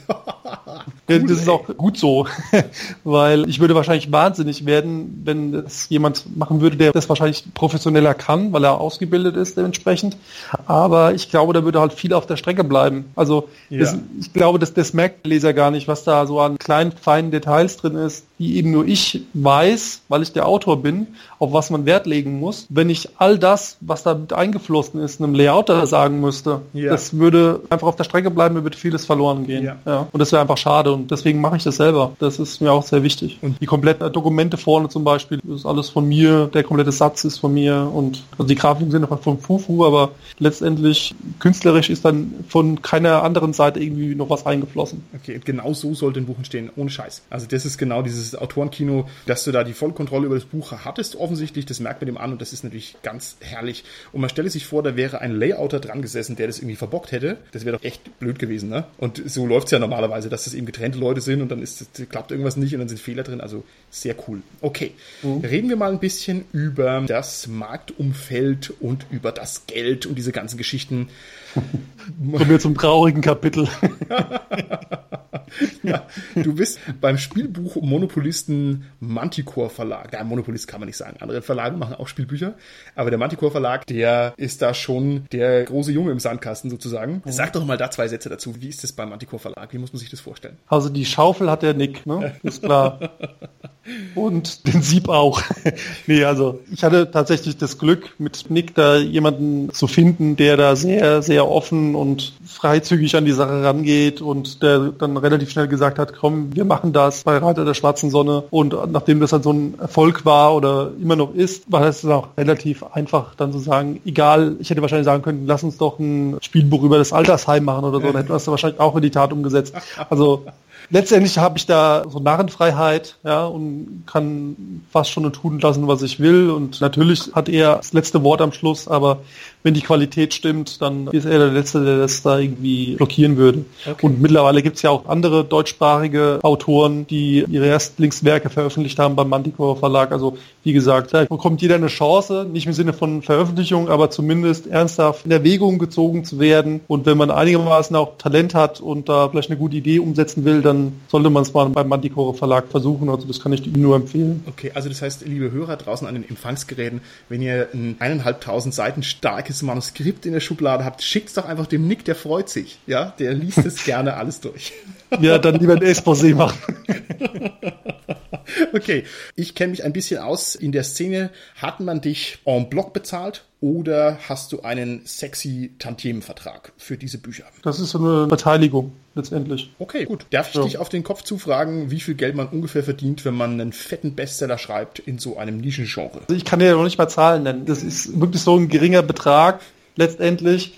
cool, 1.10 1.24
das 1.24 1.32
ist 1.32 1.50
auch 1.50 1.66
gut 1.78 1.98
so, 1.98 2.28
weil 3.04 3.48
ich 3.50 3.60
würde 3.60 3.76
wahrscheinlich 3.76 4.12
wahnsinnig 4.12 4.66
werden, 4.66 5.22
wenn 5.24 5.52
das 5.52 5.88
jemand 5.90 6.36
machen 6.36 6.57
machen 6.58 6.62
würde, 6.62 6.78
der 6.78 6.92
das 6.92 7.08
wahrscheinlich 7.10 7.44
professioneller 7.54 8.14
kann, 8.14 8.54
weil 8.54 8.64
er 8.64 8.80
ausgebildet 8.80 9.36
ist 9.36 9.58
dementsprechend. 9.58 10.18
Aber 10.66 11.14
ich 11.14 11.30
glaube, 11.30 11.54
da 11.54 11.64
würde 11.64 11.80
halt 11.80 11.94
viel 11.94 12.14
auf 12.14 12.26
der 12.26 12.38
Strecke 12.38 12.64
bleiben. 12.64 13.06
Also 13.16 13.50
ja. 13.70 13.80
das, 13.80 13.98
ich 14.20 14.34
glaube, 14.34 14.60
dass 14.60 14.74
das 14.74 14.94
merkt 14.94 15.26
der 15.26 15.30
Leser 15.30 15.54
gar 15.54 15.72
nicht, 15.72 15.88
was 15.88 16.04
da 16.04 16.26
so 16.26 16.40
an 16.40 16.58
kleinen, 16.58 16.92
feinen 16.92 17.32
Details 17.32 17.78
drin 17.78 17.96
ist, 17.96 18.26
die 18.40 18.58
eben 18.58 18.72
nur 18.72 18.86
ich 18.86 19.22
weiß, 19.34 20.02
weil 20.10 20.22
ich 20.22 20.32
der 20.32 20.48
Autor 20.48 20.82
bin, 20.82 21.08
auf 21.40 21.54
was 21.54 21.70
man 21.70 21.86
Wert 21.86 22.06
legen 22.06 22.40
muss. 22.40 22.68
Wenn 22.70 22.90
ich 22.90 23.10
all 23.18 23.40
das, 23.40 23.78
was 23.82 24.04
da 24.04 24.14
mit 24.14 24.34
eingeflossen 24.34 25.02
ist, 25.02 25.22
einem 25.22 25.34
Layouter 25.34 25.86
sagen 25.88 26.20
müsste, 26.20 26.62
ja. 26.74 26.92
das 26.92 27.18
würde 27.18 27.62
einfach 27.70 27.88
auf 27.88 27.96
der 27.96 28.04
Strecke 28.04 28.30
bleiben, 28.32 28.56
mir 28.56 28.64
würde 28.64 28.78
vieles 28.78 29.06
verloren 29.06 29.48
gehen. 29.48 29.64
Ja. 29.64 29.78
ja. 29.86 30.08
Und 30.12 30.20
das 30.20 30.32
wäre 30.32 30.42
einfach 30.42 30.58
schade 30.58 30.92
und 30.92 31.10
deswegen 31.10 31.42
mache 31.42 31.58
ich 31.58 31.64
das 31.64 31.78
selber. 31.78 32.12
Das 32.20 32.40
ist 32.40 32.62
mir 32.62 32.72
auch 32.72 32.84
sehr 32.84 33.04
wichtig. 33.04 33.40
Und 33.42 33.60
die 33.60 33.66
kompletten 33.66 34.12
Dokumente 34.12 34.58
vorne 34.58 34.90
zum 34.90 35.04
Beispiel, 35.04 35.40
das 35.44 35.60
ist 35.60 35.66
alles 35.66 35.90
von 35.90 36.08
mir, 36.08 36.47
der 36.56 36.64
komplette 36.64 36.92
Satz 36.92 37.24
ist 37.24 37.40
von 37.40 37.54
mir 37.54 37.90
und 37.94 38.24
also 38.32 38.46
die 38.46 38.56
Grafiken 38.56 38.92
sind 38.92 39.04
einfach 39.04 39.20
von 39.20 39.40
Fufu, 39.40 39.86
aber 39.86 40.12
letztendlich 40.40 41.16
künstlerisch 41.40 41.90
ist 41.90 42.06
dann 42.06 42.34
von 42.48 42.82
keiner 42.82 43.24
anderen 43.24 43.54
Seite 43.54 43.80
irgendwie 43.80 44.16
noch 44.16 44.30
was 44.30 44.46
eingeflossen. 44.46 45.04
Okay, 45.16 45.40
genau 45.44 45.74
so 45.74 45.94
sollte 45.94 46.20
ein 46.20 46.26
Buch 46.26 46.38
entstehen, 46.38 46.70
ohne 46.76 46.90
Scheiß. 46.90 47.24
Also 47.30 47.48
das 47.48 47.66
ist 47.66 47.78
genau 47.78 48.02
dieses 48.02 48.36
Autorenkino, 48.36 49.08
dass 49.26 49.44
du 49.44 49.52
da 49.52 49.64
die 49.64 49.74
Vollkontrolle 49.74 50.26
über 50.26 50.36
das 50.36 50.46
Buch 50.46 50.72
hattest 50.72 51.16
offensichtlich, 51.16 51.66
das 51.66 51.80
merkt 51.80 52.02
man 52.02 52.08
dem 52.08 52.18
an 52.18 52.32
und 52.32 52.42
das 52.42 52.54
ist 52.54 52.64
natürlich 52.64 52.96
ganz 53.04 53.38
herrlich. 53.40 53.84
Und 54.12 54.22
man 54.22 54.30
stelle 54.30 54.50
sich 54.50 54.66
vor, 54.66 54.84
da 54.84 54.96
wäre 54.96 55.20
ein 55.22 55.36
Layouter 55.36 55.80
dran 55.80 56.02
gesessen, 56.02 56.36
der 56.36 56.48
das 56.48 56.60
irgendwie 56.60 56.76
verbockt 56.76 57.12
hätte. 57.12 57.38
Das 57.52 57.66
wäre 57.66 57.78
doch 57.78 57.84
echt 57.84 58.20
blöd 58.20 58.40
gewesen, 58.40 58.70
ne? 58.70 58.86
Und 58.98 59.22
so 59.30 59.46
läuft 59.46 59.68
es 59.68 59.72
ja 59.72 59.80
normalerweise, 59.80 60.30
dass 60.30 60.46
das 60.46 60.54
eben 60.54 60.66
getrennte 60.66 60.98
Leute 60.98 61.22
sind 61.22 61.42
und 61.42 61.50
dann 61.50 61.62
ist, 61.62 61.86
klappt 62.10 62.32
irgendwas 62.32 62.58
nicht 62.58 62.74
und 62.74 62.80
dann 62.80 62.90
sind 62.90 63.00
Fehler 63.00 63.24
drin. 63.24 63.42
Also 63.42 63.64
sehr 63.90 64.16
cool. 64.28 64.42
Okay, 64.62 64.92
mhm. 65.24 65.42
reden 65.42 65.70
wir 65.70 65.76
mal 65.76 65.92
ein 65.92 66.00
bisschen 66.00 66.37
über 66.52 67.02
das 67.08 67.48
Marktumfeld 67.48 68.74
und 68.80 69.06
über 69.10 69.32
das 69.32 69.68
Geld 69.68 70.06
und 70.06 70.16
diese 70.16 70.32
ganzen 70.32 70.58
Geschichten. 70.58 71.10
Kommen 71.54 72.50
wir 72.50 72.60
zum 72.60 72.76
traurigen 72.76 73.22
Kapitel. 73.22 73.68
ja, 75.84 76.06
du 76.36 76.56
bist 76.56 76.80
beim 77.02 77.18
Spielbuch 77.18 77.76
Monopolisten 77.78 78.86
Manticore 79.00 79.70
Verlag. 79.70 80.14
Ja, 80.14 80.24
Monopolist 80.24 80.68
kann 80.68 80.80
man 80.80 80.88
nicht 80.88 80.98
sagen. 80.98 81.18
Andere 81.20 81.42
Verlage 81.42 81.78
machen 81.78 81.96
auch 81.96 82.08
Spielbücher. 82.08 82.56
Aber 82.96 83.10
der 83.10 83.20
Manticore 83.20 83.52
Verlag, 83.52 83.86
der 83.88 84.34
ist 84.38 84.62
da 84.62 84.74
schon 84.74 85.26
der 85.32 85.64
große 85.64 85.92
Junge 85.92 86.12
im 86.12 86.20
Sandkasten 86.20 86.70
sozusagen. 86.70 87.22
Mhm. 87.26 87.32
Sag 87.32 87.54
doch 87.54 87.66
mal 87.66 87.78
da 87.78 87.92
zwei 87.92 88.08
Sätze 88.08 88.30
dazu. 88.30 88.62
Wie 88.62 88.70
ist 88.70 88.84
das 88.84 88.94
beim 88.94 89.10
Manticore 89.10 89.40
Verlag? 89.40 89.74
Wie 89.74 89.78
muss 89.78 89.94
man 89.94 90.00
sich 90.00 90.10
das 90.10 90.20
vorstellen? 90.20 90.58
Also 90.68 90.90
die 90.90 91.06
Schaufel 91.06 91.50
hat 91.50 91.64
der 91.64 91.74
Nick, 91.74 92.06
ne? 92.06 92.36
Ist 92.44 92.64
klar. 92.64 93.00
Und 94.16 94.68
den 94.68 94.82
Sieb 94.82 95.08
auch. 95.08 95.42
nee, 96.08 96.24
also 96.24 96.60
ich 96.72 96.84
hatte 96.84 97.10
tatsächlich 97.10 97.58
das 97.58 97.78
Glück, 97.78 98.16
mit 98.18 98.50
Nick 98.50 98.76
da 98.76 98.98
jemanden 98.98 99.72
zu 99.72 99.88
finden, 99.88 100.36
der 100.36 100.58
da 100.58 100.76
sehr, 100.76 101.22
sehr 101.22 101.48
offen 101.50 101.96
und 101.96 102.34
freizügig 102.46 103.16
an 103.16 103.26
die 103.26 103.32
Sache 103.32 103.64
rangeht 103.64 104.22
und 104.22 104.62
der 104.62 104.92
dann 104.92 105.18
relativ 105.28 105.52
schnell 105.52 105.68
gesagt 105.68 106.00
hat, 106.00 106.14
komm, 106.14 106.56
wir 106.56 106.66
machen 106.66 106.94
das 106.94 107.24
bei 107.24 107.38
Reiter 107.38 107.66
der 107.66 107.74
schwarzen 107.74 108.10
Sonne. 108.10 108.44
Und 108.50 108.76
nachdem 108.92 109.20
das 109.20 109.32
dann 109.32 109.44
so 109.44 109.52
ein 109.52 109.78
Erfolg 109.80 110.26
war 110.26 110.56
oder 110.56 110.92
immer 111.02 111.16
noch 111.16 111.34
ist, 111.34 111.72
war 111.72 111.86
es 111.86 112.06
auch 112.06 112.30
relativ 112.38 112.84
einfach 112.84 113.36
dann 113.36 113.52
zu 113.52 113.60
sagen, 113.60 114.02
egal, 114.06 114.56
ich 114.60 114.70
hätte 114.70 114.82
wahrscheinlich 114.82 115.06
sagen 115.06 115.24
können, 115.24 115.46
lass 115.46 115.64
uns 115.64 115.78
doch 115.78 116.00
ein 116.00 116.38
Spielbuch 116.42 116.84
über 116.84 116.98
das 116.98 117.14
Altersheim 117.14 117.66
machen 117.66 117.86
oder 117.86 118.00
so, 118.00 118.08
dann 118.08 118.16
hätten 118.16 118.30
wir 118.30 118.36
es 118.36 118.48
wahrscheinlich 118.48 118.80
auch 118.80 118.96
in 118.96 119.02
die 119.02 119.12
Tat 119.12 119.34
umgesetzt. 119.34 119.76
Also 120.10 120.46
letztendlich 120.90 121.38
habe 121.38 121.58
ich 121.58 121.66
da 121.66 122.04
so 122.08 122.20
Narrenfreiheit, 122.20 123.18
ja, 123.24 123.46
und 123.46 124.04
kann 124.06 124.84
fast 124.92 125.12
schon 125.12 125.32
tun 125.34 125.60
lassen, 125.60 125.88
was 125.88 126.02
ich 126.02 126.20
will. 126.20 126.50
Und 126.50 126.82
natürlich 126.82 127.32
hat 127.34 127.50
er 127.50 127.78
das 127.78 127.94
letzte 127.94 128.24
Wort 128.24 128.42
am 128.42 128.52
Schluss, 128.52 128.88
aber 128.88 129.20
wenn 129.68 129.74
die 129.74 129.82
Qualität 129.82 130.34
stimmt, 130.34 130.82
dann 130.82 131.08
ist 131.08 131.26
er 131.26 131.40
der 131.40 131.50
Letzte, 131.50 131.84
der 131.84 131.98
das 131.98 132.22
da 132.22 132.40
irgendwie 132.40 132.96
blockieren 132.96 133.36
würde. 133.36 133.66
Okay. 133.86 134.06
Und 134.06 134.22
mittlerweile 134.22 134.62
gibt 134.64 134.78
es 134.78 134.82
ja 134.82 134.92
auch 134.92 135.08
andere 135.10 135.44
deutschsprachige 135.44 136.40
Autoren, 136.42 137.06
die 137.06 137.44
ihre 137.50 137.66
Erstlingswerke 137.66 138.50
veröffentlicht 138.50 138.98
haben 138.98 139.18
beim 139.18 139.28
Manticore 139.28 139.76
Verlag. 139.76 140.14
Also 140.14 140.38
wie 140.64 140.72
gesagt, 140.72 141.14
da 141.14 141.26
bekommt 141.26 141.62
jeder 141.62 141.76
eine 141.76 141.88
Chance, 141.88 142.48
nicht 142.50 142.66
im 142.66 142.72
Sinne 142.72 142.94
von 142.94 143.22
Veröffentlichung, 143.22 143.90
aber 143.90 144.10
zumindest 144.10 144.68
ernsthaft 144.68 145.26
in 145.26 145.32
Erwägung 145.32 145.80
gezogen 145.80 146.24
zu 146.24 146.40
werden. 146.40 146.80
Und 146.88 147.06
wenn 147.06 147.18
man 147.18 147.30
einigermaßen 147.30 147.94
auch 147.98 148.18
Talent 148.18 148.56
hat 148.56 148.80
und 148.80 149.10
da 149.10 149.28
vielleicht 149.28 149.50
eine 149.50 149.60
gute 149.60 149.76
Idee 149.76 150.00
umsetzen 150.00 150.46
will, 150.46 150.62
dann 150.62 150.94
sollte 151.10 151.30
man 151.30 151.44
es 151.44 151.54
mal 151.54 151.68
beim 151.68 151.90
Manticore 151.90 152.36
Verlag 152.36 152.70
versuchen. 152.70 153.10
Also 153.10 153.28
das 153.28 153.42
kann 153.42 153.52
ich 153.52 153.68
Ihnen 153.68 153.82
nur 153.82 153.98
empfehlen. 153.98 154.46
Okay, 154.48 154.72
also 154.74 154.88
das 154.88 155.02
heißt, 155.02 155.26
liebe 155.28 155.52
Hörer 155.52 155.76
draußen 155.76 156.08
an 156.08 156.14
den 156.14 156.28
Empfangsgeräten, 156.28 157.02
wenn 157.28 157.42
ihr 157.42 157.68
ein 157.74 157.98
eineinhalbtausend 158.00 158.74
Seiten 158.74 159.04
starkes 159.04 159.57
dieses 159.58 159.66
Manuskript 159.66 160.26
in 160.28 160.34
der 160.34 160.40
Schublade 160.40 160.86
habt, 160.86 161.02
schickt 161.02 161.30
es 161.30 161.34
doch 161.34 161.46
einfach 161.46 161.66
dem 161.66 161.88
Nick, 161.88 162.06
der 162.06 162.16
freut 162.16 162.48
sich. 162.50 162.78
Ja, 162.86 163.14
der 163.18 163.34
liest 163.34 163.60
es 163.60 163.84
gerne 163.86 164.16
alles 164.16 164.40
durch. 164.40 164.74
Ja, 165.22 165.38
dann 165.38 165.56
lieber 165.56 165.74
ein 165.74 165.82
Exposé 165.82 166.36
machen. 166.36 166.58
okay, 168.74 169.04
ich 169.36 169.56
kenne 169.56 169.72
mich 169.72 169.84
ein 169.84 169.94
bisschen 169.94 170.20
aus 170.20 170.56
in 170.56 170.72
der 170.72 170.84
Szene. 170.84 171.32
Hat 171.56 171.80
man 171.80 172.02
dich 172.02 172.40
en 172.46 172.70
bloc 172.70 172.94
bezahlt 172.94 173.44
oder 173.60 174.20
hast 174.28 174.52
du 174.52 174.62
einen 174.62 175.06
sexy 175.06 175.72
Tantiemenvertrag 175.80 176.74
für 176.78 176.98
diese 176.98 177.18
Bücher? 177.18 177.46
Das 177.64 177.80
ist 177.80 177.92
so 177.92 178.00
eine 178.00 178.28
Beteiligung 178.28 178.92
letztendlich. 179.16 179.72
Okay, 179.80 180.06
gut. 180.06 180.26
Darf 180.30 180.50
ich 180.50 180.56
ja. 180.56 180.64
dich 180.64 180.78
auf 180.78 180.90
den 180.90 181.04
Kopf 181.04 181.24
zufragen, 181.24 181.90
wie 181.90 182.00
viel 182.00 182.16
Geld 182.16 182.36
man 182.36 182.48
ungefähr 182.48 182.84
verdient, 182.84 183.26
wenn 183.26 183.36
man 183.36 183.54
einen 183.54 183.74
fetten 183.74 184.14
Bestseller 184.14 184.58
schreibt 184.58 185.00
in 185.00 185.18
so 185.20 185.38
einem 185.38 185.58
Nischengenre? 185.58 186.20
Also 186.22 186.36
ich 186.36 186.46
kann 186.46 186.60
dir 186.60 186.68
ja 186.68 186.74
noch 186.74 186.84
nicht 186.84 186.98
mal 186.98 187.08
Zahlen 187.08 187.44
nennen. 187.44 187.66
Das 187.66 187.82
ist 187.82 188.20
wirklich 188.20 188.42
so 188.42 188.56
ein 188.56 188.70
geringer 188.70 189.02
Betrag 189.02 189.62
letztendlich 189.96 190.78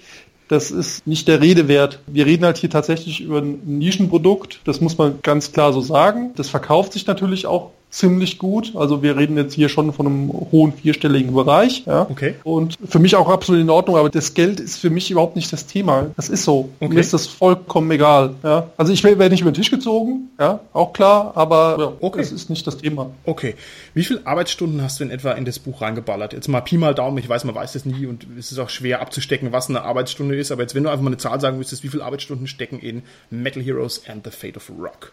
das 0.50 0.72
ist 0.72 1.08
nicht 1.08 1.28
der 1.28 1.42
Rede 1.42 1.68
wert. 1.68 2.00
Wir 2.08 2.26
reden 2.26 2.44
halt 2.44 2.58
hier 2.58 2.70
tatsächlich 2.70 3.22
über 3.22 3.40
ein 3.40 3.62
Nischenprodukt, 3.66 4.60
das 4.66 4.82
muss 4.82 4.98
man 4.98 5.20
ganz 5.22 5.54
klar 5.54 5.72
so 5.72 5.80
sagen. 5.80 6.32
Das 6.36 6.50
verkauft 6.50 6.94
sich 6.94 7.08
natürlich 7.08 7.46
auch 7.46 7.72
ziemlich 7.90 8.38
gut. 8.38 8.74
Also 8.76 9.02
wir 9.02 9.18
reden 9.18 9.36
jetzt 9.38 9.54
hier 9.54 9.70
schon 9.70 9.92
von 9.94 10.06
einem 10.06 10.30
hohen 10.52 10.74
vierstelligen 10.74 11.34
Bereich. 11.34 11.84
Ja. 11.86 12.08
Okay. 12.10 12.36
Und 12.44 12.78
für 12.88 13.00
mich 13.00 13.16
auch 13.16 13.30
absolut 13.30 13.62
in 13.62 13.70
Ordnung, 13.70 13.98
aber 13.98 14.10
das 14.10 14.34
Geld 14.34 14.60
ist 14.60 14.78
für 14.78 14.90
mich 14.90 15.10
überhaupt 15.10 15.36
nicht 15.36 15.52
das 15.52 15.66
Thema. 15.66 16.08
Das 16.16 16.30
ist 16.30 16.44
so. 16.44 16.70
Okay. 16.80 16.94
Mir 16.94 17.00
ist 17.00 17.14
das 17.14 17.26
vollkommen 17.28 17.90
egal. 17.92 18.36
Ja. 18.44 18.68
Also 18.78 18.94
ich 18.94 19.04
werde 19.04 19.30
nicht 19.30 19.42
über 19.42 19.52
den 19.52 19.56
Tisch 19.56 19.72
gezogen, 19.72 20.30
ja, 20.40 20.60
auch 20.74 20.94
klar, 20.94 21.32
aber 21.36 21.78
ja, 21.80 21.92
okay. 22.00 22.20
das 22.20 22.32
ist 22.32 22.50
nicht 22.50 22.66
das 22.68 22.78
Thema. 22.78 23.10
Okay. 23.26 23.56
Wie 23.94 24.04
viele 24.04 24.26
Arbeitsstunden 24.26 24.82
hast 24.84 25.00
du 25.00 25.04
in 25.04 25.12
etwa 25.12 25.32
in 25.32 25.46
das 25.46 25.60
Buch 25.60 25.82
reingeballert? 25.82 26.34
Jetzt 26.34 26.48
mal 26.48 26.62
Pi 26.62 26.78
mal 26.78 26.94
Daumen, 26.94 27.18
ich 27.18 27.28
weiß, 27.28 27.44
man 27.46 27.56
weiß 27.56 27.74
das 27.74 27.86
nie 27.86 28.06
und 28.06 28.28
es 28.38 28.52
ist 28.52 28.60
auch 28.60 28.70
schwer 28.70 29.02
abzustecken, 29.02 29.52
was 29.52 29.70
eine 29.70 29.82
Arbeitsstunde 29.82 30.36
ist, 30.36 30.52
aber 30.52 30.62
jetzt 30.62 30.76
wenn 30.76 30.84
du 30.84 30.90
einfach 30.90 31.04
mal 31.04 31.10
eine 31.10 31.18
Zahl 31.18 31.42
sagen 31.42 31.58
müsstest, 31.58 31.84
wie 31.84 31.88
viele 31.88 32.04
Arbeitsstunden 32.04 32.48
stecken 32.48 32.80
in 32.80 33.02
Metal 33.32 33.64
Heroes 33.64 34.04
and 34.08 34.24
the 34.26 34.32
Fate 34.32 34.58
of 34.58 34.72
Rock? 34.80 35.12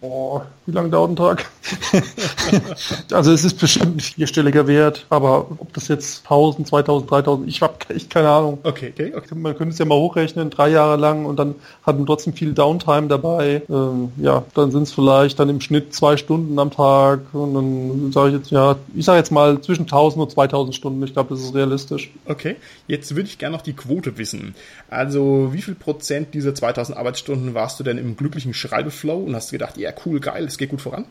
Oh, 0.00 0.40
wie 0.66 0.72
lange 0.72 0.90
dauert 0.90 1.10
ein 1.10 1.16
Tag? 1.16 1.46
also 3.12 3.32
es 3.32 3.44
ist 3.44 3.58
bestimmt 3.58 3.96
ein 3.96 4.00
vierstelliger 4.00 4.66
Wert, 4.66 5.06
aber 5.10 5.50
ob 5.50 5.72
das 5.74 5.88
jetzt 5.88 6.24
1000, 6.24 6.68
2000, 6.68 7.10
3000, 7.10 7.48
ich 7.48 7.62
habe 7.62 7.74
echt 7.88 8.10
keine 8.10 8.28
Ahnung. 8.28 8.58
Okay, 8.62 8.92
okay, 8.92 9.12
okay. 9.14 9.34
Man 9.34 9.56
könnte 9.56 9.72
es 9.72 9.78
ja 9.78 9.84
mal 9.84 9.96
hochrechnen, 9.96 10.50
drei 10.50 10.70
Jahre 10.70 10.96
lang 10.96 11.26
und 11.26 11.38
dann 11.38 11.54
hat 11.82 11.96
man 11.96 12.06
trotzdem 12.06 12.32
viel 12.32 12.54
Downtime 12.54 13.08
dabei. 13.08 13.62
Ähm, 13.68 14.12
ja, 14.18 14.44
dann 14.54 14.70
sind 14.70 14.84
es 14.84 14.92
vielleicht 14.92 15.38
dann 15.38 15.48
im 15.48 15.60
Schnitt 15.60 15.94
zwei 15.94 16.16
Stunden 16.16 16.58
am 16.58 16.70
Tag 16.70 17.20
und 17.32 17.54
dann 17.54 18.12
sage 18.12 18.28
ich 18.28 18.34
jetzt, 18.36 18.50
ja, 18.50 18.76
ich 18.94 19.04
sage 19.04 19.18
jetzt 19.18 19.32
mal 19.32 19.60
zwischen 19.60 19.82
1000 19.82 20.22
und 20.22 20.30
2000 20.30 20.74
Stunden. 20.74 21.02
Ich 21.02 21.12
glaube, 21.12 21.30
das 21.30 21.42
ist 21.42 21.54
realistisch. 21.54 22.10
Okay, 22.26 22.56
jetzt 22.86 23.14
würde 23.14 23.28
ich 23.28 23.38
gerne 23.38 23.56
noch 23.56 23.62
die 23.62 23.74
Quote 23.74 24.16
wissen. 24.18 24.54
Also 24.90 25.52
wie 25.52 25.62
viel 25.62 25.74
Prozent 25.74 26.34
dieser 26.34 26.54
2000 26.54 26.96
Arbeitsstunden 26.96 27.54
warst 27.54 27.78
du 27.80 27.84
denn 27.84 27.98
im 27.98 28.16
glücklichen 28.16 28.54
Schreibeflow 28.54 29.18
und 29.24 29.34
hast 29.34 29.52
gedacht, 29.58 29.76
ja 29.76 29.90
cool, 30.04 30.20
geil, 30.20 30.44
es 30.44 30.58
geht 30.58 30.70
gut 30.70 30.80
voran? 30.80 31.06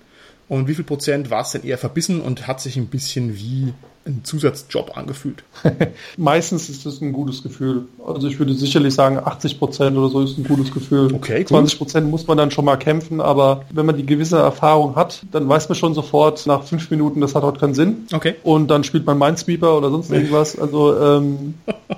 Und 0.49 0.67
wie 0.67 0.75
viel 0.75 0.85
Prozent 0.85 1.29
war 1.29 1.41
es 1.41 1.51
denn 1.51 1.63
eher 1.63 1.77
verbissen 1.77 2.21
und 2.21 2.47
hat 2.47 2.61
sich 2.61 2.77
ein 2.77 2.87
bisschen 2.87 3.35
wie 3.35 3.73
ein 4.05 4.21
Zusatzjob 4.23 4.95
angefühlt? 4.95 5.43
Meistens 6.17 6.69
ist 6.69 6.85
das 6.85 7.01
ein 7.01 7.11
gutes 7.11 7.43
Gefühl. 7.43 7.83
Also 8.05 8.29
ich 8.29 8.39
würde 8.39 8.53
sicherlich 8.53 8.93
sagen, 8.93 9.19
80 9.19 9.59
Prozent 9.59 9.97
oder 9.97 10.07
so 10.07 10.21
ist 10.21 10.37
ein 10.37 10.45
gutes 10.45 10.73
Gefühl. 10.73 11.13
Okay, 11.13 11.39
gut. 11.39 11.49
20 11.49 11.77
Prozent 11.77 12.09
muss 12.09 12.27
man 12.27 12.37
dann 12.37 12.51
schon 12.51 12.63
mal 12.63 12.77
kämpfen, 12.77 13.19
aber 13.19 13.65
wenn 13.71 13.85
man 13.85 13.97
die 13.97 14.05
gewisse 14.05 14.37
Erfahrung 14.37 14.95
hat, 14.95 15.23
dann 15.33 15.49
weiß 15.49 15.67
man 15.67 15.75
schon 15.75 15.93
sofort 15.93 16.47
nach 16.47 16.63
fünf 16.63 16.89
Minuten, 16.89 17.19
das 17.19 17.35
hat 17.35 17.43
heute 17.43 17.59
keinen 17.59 17.73
Sinn. 17.73 18.07
Okay. 18.13 18.35
Und 18.43 18.69
dann 18.69 18.85
spielt 18.85 19.05
man 19.05 19.17
Minesweeper 19.17 19.77
oder 19.77 19.91
sonst 19.91 20.11
irgendwas. 20.11 20.57
Also 20.57 20.97
ähm, 20.97 21.55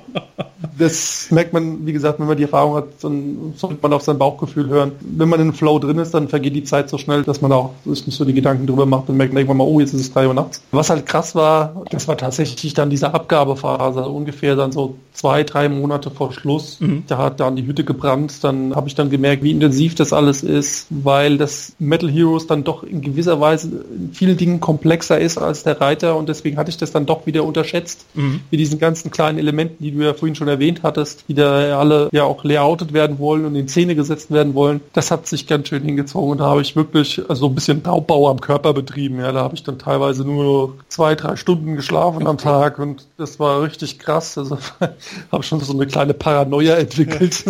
das 0.80 1.30
merkt 1.30 1.53
man, 1.53 1.86
wie 1.86 1.93
gesagt, 1.93 2.19
wenn 2.19 2.27
man 2.27 2.38
die 2.38 2.43
Erfahrung 2.43 2.75
hat, 2.75 2.86
dann 3.01 3.53
sollte 3.55 3.77
man 3.82 3.93
auf 3.93 4.01
sein 4.01 4.17
Bauchgefühl 4.17 4.67
hören. 4.69 4.93
Wenn 5.01 5.30
man 5.30 5.39
in 5.39 5.47
einem 5.47 5.53
Flow 5.53 5.77
drin 5.77 5.99
ist, 5.99 6.13
dann 6.13 6.27
vergeht 6.30 6.55
die 6.55 6.63
Zeit 6.63 6.89
so 6.89 6.97
schnell, 6.97 7.23
dass 7.23 7.41
man 7.41 7.51
auch 7.51 7.73
sich 7.86 8.05
nicht 8.07 8.15
so 8.15 8.25
die 8.25 8.34
Gedanken 8.34 8.65
drüber 8.65 8.86
macht 8.86 9.09
und 9.09 9.17
merkt 9.17 9.34
irgendwann 9.34 9.57
mal, 9.57 9.65
oh, 9.65 9.80
jetzt 9.80 9.93
ist 9.93 10.01
es 10.01 10.13
drei 10.13 10.27
Uhr 10.27 10.34
nachts. 10.34 10.61
Was 10.71 10.89
halt 10.89 11.05
krass 11.05 11.36
war, 11.36 11.84
das 11.91 12.07
war 12.07 12.17
tatsächlich 12.17 12.73
dann 12.73 12.89
diese 12.89 13.13
Abgabephase, 13.13 13.99
also 13.99 14.11
ungefähr 14.11 14.55
dann 14.55 14.71
so 14.71 14.95
zwei, 15.13 15.43
drei 15.43 15.67
Monate 15.67 16.11
vor 16.11 16.32
Schluss. 16.32 16.80
Mhm. 16.80 17.03
Da 17.07 17.17
hat 17.17 17.39
dann 17.41 17.57
die 17.57 17.65
Hütte 17.65 17.84
gebrannt. 17.84 18.43
Dann 18.43 18.73
habe 18.75 18.88
ich 18.88 18.95
dann 18.95 19.09
gemerkt, 19.09 19.43
wie 19.43 19.51
intensiv 19.51 19.95
das 19.95 20.13
alles 20.13 20.43
ist, 20.43 20.88
weil 20.89 21.38
das 21.38 21.73
Metal 21.77 22.09
Heroes 22.09 22.47
dann 22.47 22.63
doch 22.63 22.84
in 22.84 23.01
gewisser 23.01 23.41
Weise 23.41 23.67
in 23.67 24.11
vielen 24.13 24.38
Dingen 24.38 24.59
komplexer 24.61 25.19
ist 25.19 25.38
als 25.38 25.63
der 25.63 25.82
Reiter 25.82 26.15
und 26.15 26.30
deswegen 26.30 26.57
hatte 26.57 26.69
ich 26.69 26.77
das 26.77 26.91
dann 26.91 27.05
doch 27.05 27.25
wieder 27.25 27.43
unterschätzt, 27.43 28.05
mhm. 28.13 28.41
wie 28.49 28.57
diesen 28.57 28.80
ganzen 28.80 29.11
kleinen 29.11 29.39
Elementen, 29.39 29.84
die 29.84 29.91
du 29.91 30.03
ja 30.03 30.13
vorhin 30.13 30.36
schon 30.36 30.47
erwähnt 30.47 30.68
hattest, 30.84 31.26
die 31.28 31.34
da 31.34 31.80
alle 31.80 32.09
ja 32.11 32.24
auch 32.24 32.43
layoutet 32.43 32.93
werden 32.93 33.20
wollen 33.20 33.45
und 33.45 33.55
in 33.55 33.67
Szene 33.67 33.95
gesetzt 33.95 34.32
werden 34.32 34.53
wollen. 34.53 34.82
Das 34.93 35.11
hat 35.11 35.28
sich 35.28 35.47
ganz 35.47 35.67
schön 35.67 35.84
hingezogen 35.84 36.32
und 36.32 36.38
da 36.39 36.45
habe 36.45 36.61
ich 36.61 36.76
wirklich 36.76 37.22
also 37.30 37.47
ein 37.47 37.55
bisschen 37.55 37.82
Raubbau 37.86 38.30
am 38.30 38.41
Körper 38.41 38.74
betrieben. 38.74 39.20
Ja, 39.20 39.32
da 39.32 39.41
habe 39.41 39.55
ich 39.55 39.63
dann 39.63 39.80
teilweise 39.80 40.24
nur 40.24 40.76
zwei, 40.88 41.15
drei 41.15 41.36
Stunden 41.36 41.76
geschlafen 41.76 42.28
am 42.28 42.38
Tag 42.38 42.80
und 42.80 43.05
das 43.17 43.39
war 43.39 43.61
richtig 43.61 43.99
krass. 43.99 44.38
Also 44.38 44.57
habe 45.32 45.43
schon 45.43 45.59
so 45.59 45.74
eine 45.74 45.88
kleine 45.88 46.13
Paranoia 46.13 46.76
entwickelt. 46.76 47.43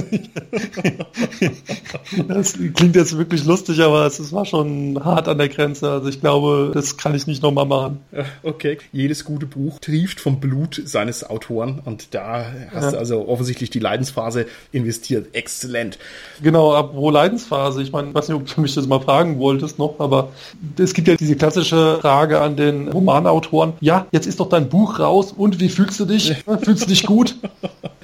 das 2.27 2.53
klingt 2.53 2.95
jetzt 2.95 3.17
wirklich 3.17 3.45
lustig, 3.45 3.81
aber 3.81 4.05
es 4.05 4.31
war 4.31 4.45
schon 4.45 4.99
hart 5.03 5.27
an 5.27 5.37
der 5.37 5.49
Grenze. 5.49 5.89
Also 5.89 6.09
ich 6.09 6.21
glaube, 6.21 6.71
das 6.73 6.97
kann 6.97 7.15
ich 7.15 7.27
nicht 7.27 7.43
nochmal 7.43 7.65
machen. 7.65 7.99
Okay. 8.43 8.77
Jedes 8.91 9.25
gute 9.25 9.45
Buch 9.45 9.79
trieft 9.79 10.19
vom 10.19 10.39
Blut 10.39 10.81
seines 10.85 11.29
Autoren 11.29 11.81
und 11.85 12.13
da 12.13 12.45
hast 12.73 12.83
ja. 12.83 12.91
du 12.91 12.97
also 12.97 13.08
offensichtlich 13.17 13.69
die 13.69 13.79
Leidensphase 13.79 14.45
investiert. 14.71 15.33
Exzellent. 15.33 15.97
Genau, 16.41 16.73
apropos 16.73 17.13
Leidensphase. 17.13 17.81
Ich 17.81 17.91
meine, 17.91 18.09
ich 18.09 18.15
weiß 18.15 18.29
nicht, 18.29 18.37
ob 18.37 18.53
du 18.53 18.61
mich 18.61 18.75
das 18.75 18.87
mal 18.87 18.99
fragen 18.99 19.39
wolltest 19.39 19.79
noch, 19.79 19.95
aber 19.99 20.29
es 20.77 20.93
gibt 20.93 21.07
ja 21.07 21.15
diese 21.15 21.35
klassische 21.35 21.99
Frage 22.01 22.41
an 22.41 22.55
den 22.55 22.87
Romanautoren. 22.89 23.73
Ja, 23.81 24.07
jetzt 24.11 24.27
ist 24.27 24.39
doch 24.39 24.49
dein 24.49 24.69
Buch 24.69 24.99
raus 24.99 25.33
und 25.35 25.59
wie 25.59 25.69
fühlst 25.69 25.99
du 25.99 26.05
dich? 26.05 26.35
Fühlst 26.63 26.83
du 26.83 26.87
dich 26.87 27.05
gut? 27.05 27.35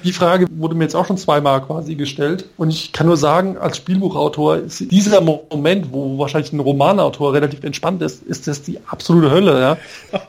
Die 0.04 0.12
Frage 0.12 0.46
wurde 0.58 0.74
mir 0.74 0.84
jetzt 0.84 0.94
auch 0.94 1.06
schon 1.06 1.18
zweimal 1.18 1.62
quasi 1.62 1.96
gestellt. 1.96 2.44
Und 2.56 2.70
ich 2.70 2.92
kann 2.92 3.06
nur 3.06 3.16
sagen, 3.16 3.58
als 3.58 3.78
Spielbuchautor 3.78 4.58
ist 4.58 4.90
dieser 4.92 5.20
Moment, 5.20 5.92
wo 5.92 6.18
wahrscheinlich 6.18 6.52
ein 6.52 6.60
Romanautor 6.60 7.32
relativ 7.32 7.64
entspannt 7.64 8.02
ist, 8.02 8.22
ist 8.22 8.46
das 8.46 8.62
die 8.62 8.78
absolute 8.86 9.30
Hölle. 9.30 9.60
Ja? 9.60 9.76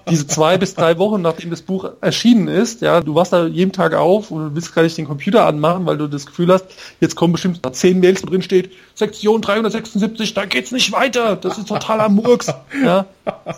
Diese 0.10 0.26
zwei 0.26 0.58
bis 0.58 0.74
drei 0.74 0.98
Wochen, 0.98 1.22
nachdem 1.22 1.52
das 1.52 1.62
Buch 1.62 1.90
erschienen 2.02 2.48
ist, 2.48 2.82
ja, 2.82 3.02
du 3.02 3.14
wachst 3.16 3.34
da 3.34 3.46
jeden 3.46 3.72
Tag 3.72 3.94
auf 3.94 4.32
und 4.32 4.56
willst 4.56 4.67
gar 4.74 4.84
nicht 4.84 4.98
den 4.98 5.06
Computer 5.06 5.46
anmachen, 5.46 5.86
weil 5.86 5.98
du 5.98 6.08
das 6.08 6.26
Gefühl 6.26 6.52
hast, 6.52 6.66
jetzt 7.00 7.16
kommen 7.16 7.34
bestimmt 7.34 7.62
zehn 7.76 8.00
Mails, 8.00 8.22
drin 8.22 8.42
steht, 8.42 8.72
Sektion 8.96 9.42
376, 9.42 10.34
da 10.34 10.46
geht's 10.46 10.72
nicht 10.72 10.92
weiter. 10.92 11.36
Das 11.36 11.58
ist 11.58 11.68
totaler 11.68 12.10
Murks. 12.10 12.48
Ja? 12.84 13.06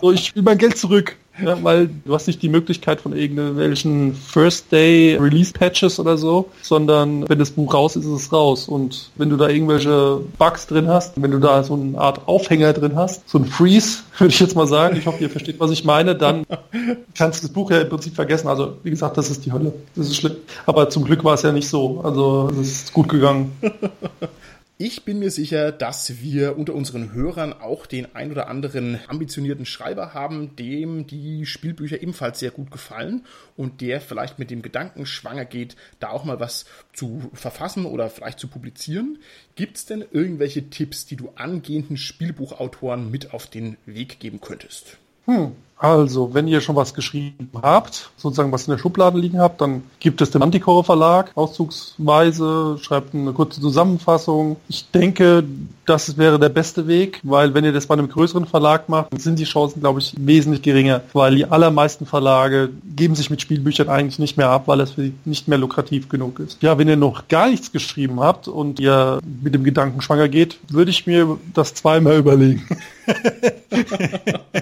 So, 0.00 0.12
ich 0.12 0.34
will 0.34 0.42
mein 0.42 0.58
Geld 0.58 0.76
zurück. 0.76 1.16
Ja, 1.44 1.62
weil 1.62 1.88
du 2.04 2.14
hast 2.14 2.26
nicht 2.26 2.42
die 2.42 2.48
Möglichkeit 2.48 3.00
von 3.00 3.16
irgendwelchen 3.16 4.14
First 4.14 4.72
Day 4.72 5.16
Release 5.16 5.52
Patches 5.52 5.98
oder 5.98 6.16
so, 6.16 6.50
sondern 6.62 7.28
wenn 7.28 7.38
das 7.38 7.50
Buch 7.50 7.74
raus 7.74 7.96
ist, 7.96 8.04
ist 8.04 8.10
es 8.10 8.32
raus. 8.32 8.68
Und 8.68 9.10
wenn 9.16 9.30
du 9.30 9.36
da 9.36 9.48
irgendwelche 9.48 10.20
Bugs 10.38 10.66
drin 10.66 10.88
hast, 10.88 11.20
wenn 11.20 11.30
du 11.30 11.38
da 11.38 11.62
so 11.62 11.74
eine 11.74 11.98
Art 11.98 12.26
Aufhänger 12.28 12.72
drin 12.72 12.96
hast, 12.96 13.28
so 13.28 13.38
ein 13.38 13.44
Freeze, 13.44 14.00
würde 14.18 14.32
ich 14.32 14.40
jetzt 14.40 14.56
mal 14.56 14.66
sagen, 14.66 14.96
ich 14.96 15.06
hoffe, 15.06 15.22
ihr 15.22 15.30
versteht, 15.30 15.60
was 15.60 15.70
ich 15.70 15.84
meine, 15.84 16.14
dann 16.14 16.44
kannst 17.16 17.42
du 17.42 17.46
das 17.46 17.54
Buch 17.54 17.70
ja 17.70 17.80
im 17.80 17.88
Prinzip 17.88 18.14
vergessen. 18.14 18.48
Also, 18.48 18.76
wie 18.82 18.90
gesagt, 18.90 19.16
das 19.16 19.30
ist 19.30 19.44
die 19.44 19.52
Hölle. 19.52 19.72
Das 19.94 20.06
ist 20.06 20.16
schlimm. 20.16 20.36
Aber 20.66 20.88
zum 20.90 21.04
Glück 21.04 21.24
war 21.24 21.34
es 21.34 21.42
ja 21.42 21.52
nicht 21.52 21.68
so. 21.68 22.00
Also, 22.02 22.50
es 22.60 22.82
ist 22.82 22.92
gut 22.92 23.08
gegangen. 23.08 23.52
Ich 24.82 25.04
bin 25.04 25.18
mir 25.18 25.30
sicher, 25.30 25.72
dass 25.72 26.22
wir 26.22 26.56
unter 26.56 26.74
unseren 26.74 27.12
Hörern 27.12 27.52
auch 27.52 27.84
den 27.84 28.16
ein 28.16 28.30
oder 28.30 28.48
anderen 28.48 28.98
ambitionierten 29.08 29.66
Schreiber 29.66 30.14
haben, 30.14 30.56
dem 30.56 31.06
die 31.06 31.44
Spielbücher 31.44 32.00
ebenfalls 32.00 32.38
sehr 32.38 32.50
gut 32.50 32.70
gefallen 32.70 33.26
und 33.58 33.82
der 33.82 34.00
vielleicht 34.00 34.38
mit 34.38 34.50
dem 34.50 34.62
Gedanken 34.62 35.04
schwanger 35.04 35.44
geht, 35.44 35.76
da 35.98 36.08
auch 36.08 36.24
mal 36.24 36.40
was 36.40 36.64
zu 36.94 37.30
verfassen 37.34 37.84
oder 37.84 38.08
vielleicht 38.08 38.38
zu 38.38 38.48
publizieren. 38.48 39.18
Gibt 39.54 39.76
es 39.76 39.84
denn 39.84 40.02
irgendwelche 40.12 40.70
Tipps, 40.70 41.04
die 41.04 41.16
du 41.16 41.30
angehenden 41.34 41.98
Spielbuchautoren 41.98 43.10
mit 43.10 43.34
auf 43.34 43.48
den 43.48 43.76
Weg 43.84 44.18
geben 44.18 44.40
könntest? 44.40 44.96
Hm. 45.26 45.56
Also, 45.80 46.34
wenn 46.34 46.46
ihr 46.46 46.60
schon 46.60 46.76
was 46.76 46.92
geschrieben 46.92 47.48
habt, 47.62 48.10
sozusagen 48.18 48.52
was 48.52 48.66
in 48.66 48.72
der 48.72 48.78
Schublade 48.78 49.18
liegen 49.18 49.40
habt, 49.40 49.62
dann 49.62 49.82
gibt 49.98 50.20
es 50.20 50.30
den 50.30 50.42
Anticore 50.42 50.84
Verlag 50.84 51.30
auszugsweise, 51.34 52.76
schreibt 52.82 53.14
eine 53.14 53.32
kurze 53.32 53.62
Zusammenfassung. 53.62 54.56
Ich 54.68 54.90
denke, 54.90 55.42
das 55.86 56.18
wäre 56.18 56.38
der 56.38 56.50
beste 56.50 56.86
Weg, 56.86 57.20
weil 57.22 57.54
wenn 57.54 57.64
ihr 57.64 57.72
das 57.72 57.86
bei 57.86 57.94
einem 57.94 58.10
größeren 58.10 58.44
Verlag 58.44 58.90
macht, 58.90 59.18
sind 59.18 59.38
die 59.38 59.44
Chancen, 59.44 59.80
glaube 59.80 60.00
ich, 60.00 60.14
wesentlich 60.18 60.60
geringer, 60.60 61.00
weil 61.14 61.36
die 61.36 61.46
allermeisten 61.46 62.04
Verlage 62.04 62.68
geben 62.94 63.14
sich 63.14 63.30
mit 63.30 63.40
Spielbüchern 63.40 63.88
eigentlich 63.88 64.18
nicht 64.18 64.36
mehr 64.36 64.50
ab, 64.50 64.64
weil 64.66 64.80
es 64.80 64.90
für 64.90 65.00
sie 65.00 65.14
nicht 65.24 65.48
mehr 65.48 65.58
lukrativ 65.58 66.10
genug 66.10 66.40
ist. 66.40 66.62
Ja, 66.62 66.76
wenn 66.76 66.88
ihr 66.88 66.96
noch 66.96 67.28
gar 67.28 67.48
nichts 67.48 67.72
geschrieben 67.72 68.20
habt 68.20 68.48
und 68.48 68.80
ihr 68.80 69.18
mit 69.42 69.54
dem 69.54 69.64
Gedanken 69.64 70.02
schwanger 70.02 70.28
geht, 70.28 70.58
würde 70.68 70.90
ich 70.90 71.06
mir 71.06 71.38
das 71.54 71.72
zweimal 71.72 72.16
überlegen. 72.18 72.68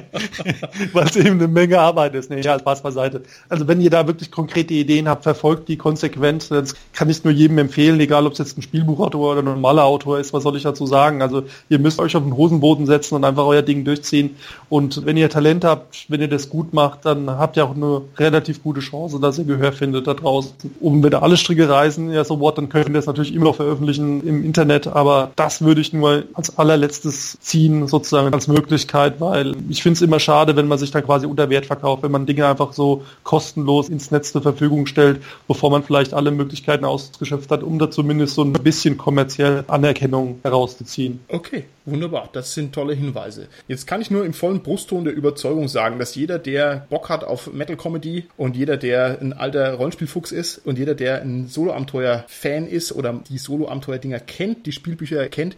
es 1.09 1.16
eben 1.16 1.38
eine 1.38 1.49
Menge 1.49 1.80
Arbeit 1.80 2.14
ist. 2.14 2.30
Nee, 2.30 2.40
ja, 2.40 2.59
Spaß 2.59 2.82
beiseite. 2.82 3.22
Also 3.49 3.68
wenn 3.68 3.80
ihr 3.80 3.90
da 3.90 4.07
wirklich 4.07 4.30
konkrete 4.30 4.74
Ideen 4.74 5.09
habt, 5.09 5.22
verfolgt 5.22 5.68
die 5.68 5.76
konsequent. 5.76 6.51
Das 6.51 6.74
kann 6.92 7.11
ich 7.11 7.24
nur 7.24 7.32
jedem 7.32 7.59
empfehlen, 7.59 7.99
egal 8.01 8.26
ob 8.26 8.32
es 8.32 8.38
jetzt 8.38 8.59
ein 8.59 8.62
Spielbuchautor 8.62 9.32
oder 9.32 9.42
ein 9.42 9.46
normaler 9.46 9.84
Autor 9.84 10.18
ist, 10.18 10.32
was 10.32 10.42
soll 10.42 10.57
ich 10.57 10.62
dazu 10.62 10.86
sagen? 10.86 11.22
Also 11.22 11.44
ihr 11.68 11.78
müsst 11.78 11.99
euch 11.99 12.16
auf 12.16 12.22
den 12.22 12.36
Hosenboden 12.36 12.86
setzen 12.86 13.14
und 13.14 13.24
einfach 13.24 13.44
euer 13.44 13.62
Ding 13.62 13.84
durchziehen. 13.84 14.36
Und 14.68 15.05
wenn 15.07 15.16
ihr 15.16 15.30
Talent 15.30 15.64
habt, 15.64 16.07
wenn 16.09 16.20
ihr 16.20 16.28
das 16.28 16.51
gut 16.51 16.72
macht, 16.72 17.05
dann 17.05 17.30
habt 17.30 17.57
ihr 17.57 17.64
auch 17.64 17.74
eine 17.74 18.03
relativ 18.16 18.62
gute 18.62 18.80
Chance, 18.80 19.18
dass 19.20 19.38
ihr 19.38 19.44
Gehör 19.44 19.72
findet 19.72 20.07
da 20.07 20.14
draußen. 20.14 20.53
Und 20.80 21.03
wenn 21.03 21.11
da 21.11 21.20
alle 21.20 21.36
Stricke 21.36 21.68
reißen, 21.68 22.12
ja 22.12 22.24
so 22.24 22.40
what, 22.40 22.59
dann 22.59 22.68
könnt 22.68 22.88
ihr 22.88 22.94
das 22.94 23.07
natürlich 23.07 23.34
immer 23.34 23.46
noch 23.46 23.57
veröffentlichen 23.57 24.26
im 24.26 24.44
Internet, 24.44 24.86
aber 24.86 25.30
das 25.36 25.62
würde 25.62 25.80
ich 25.80 25.92
nur 25.92 26.24
als 26.34 26.59
allerletztes 26.59 27.38
ziehen, 27.40 27.86
sozusagen 27.86 28.32
Möglichkeit, 28.47 29.20
weil 29.20 29.55
ich 29.68 29.82
finde 29.82 29.95
es 29.95 30.03
immer 30.03 30.20
schade, 30.20 30.55
wenn 30.55 30.68
man 30.68 30.78
sich 30.78 30.91
dann 30.91 31.05
quasi 31.05 31.26
unter 31.26 31.51
Wert 31.51 31.66
verkauft, 31.66 32.03
wenn 32.03 32.12
man 32.12 32.26
Dinge 32.26 32.47
einfach 32.47 32.72
so 32.72 33.05
kostenlos 33.24 33.89
ins 33.89 34.11
Netz 34.11 34.32
zur 34.32 34.43
Verfügung 34.43 34.86
stellt, 34.86 35.20
bevor 35.49 35.70
man 35.70 35.82
vielleicht 35.82 36.14
alle 36.14 36.30
Möglichkeiten 36.30 36.84
ausgeschöpft 36.84 37.51
hat, 37.51 37.62
um 37.62 37.78
da 37.78 37.91
zumindest 37.91 38.34
so 38.34 38.45
ein 38.45 38.53
bisschen 38.53 38.97
kommerzielle 38.97 39.64
Anerkennung 39.66 40.39
herauszuziehen. 40.43 41.20
Okay, 41.28 41.64
wunderbar. 41.86 42.28
Das 42.32 42.55
sind 42.55 42.74
tolle 42.74 42.95
Hinweise. 42.95 43.49
Jetzt 43.66 43.86
kann 43.86 44.01
ich 44.01 44.11
nur 44.11 44.24
im 44.24 44.34
vollen 44.34 44.62
Brustton 44.62 45.05
der 45.05 45.14
Überzeugung 45.14 45.68
sagen, 45.68 45.99
dass 45.99 46.14
jeder, 46.14 46.39
der 46.39 46.86
Bock 46.91 47.09
hat 47.09 47.24
auf 47.24 47.53
Metal 47.53 47.76
Comedy 47.76 48.26
und 48.36 48.57
jeder, 48.57 48.76
der 48.76 49.18
ein 49.20 49.32
alter 49.32 49.74
Rollenspielfuchs 49.74 50.32
ist 50.32 50.59
und 50.59 50.78
jeder, 50.78 50.95
der 50.95 51.22
ein 51.22 51.49
Solo-Abenteuer-Fan 51.49 52.66
ist 52.66 52.93
oder 52.93 53.20
die 53.28 53.39
Solo-Abenteuer-Dinger 53.39 54.20
kennt, 54.20 54.66
die 54.66 54.72
Spielbücher 54.72 55.28
kennt, 55.28 55.57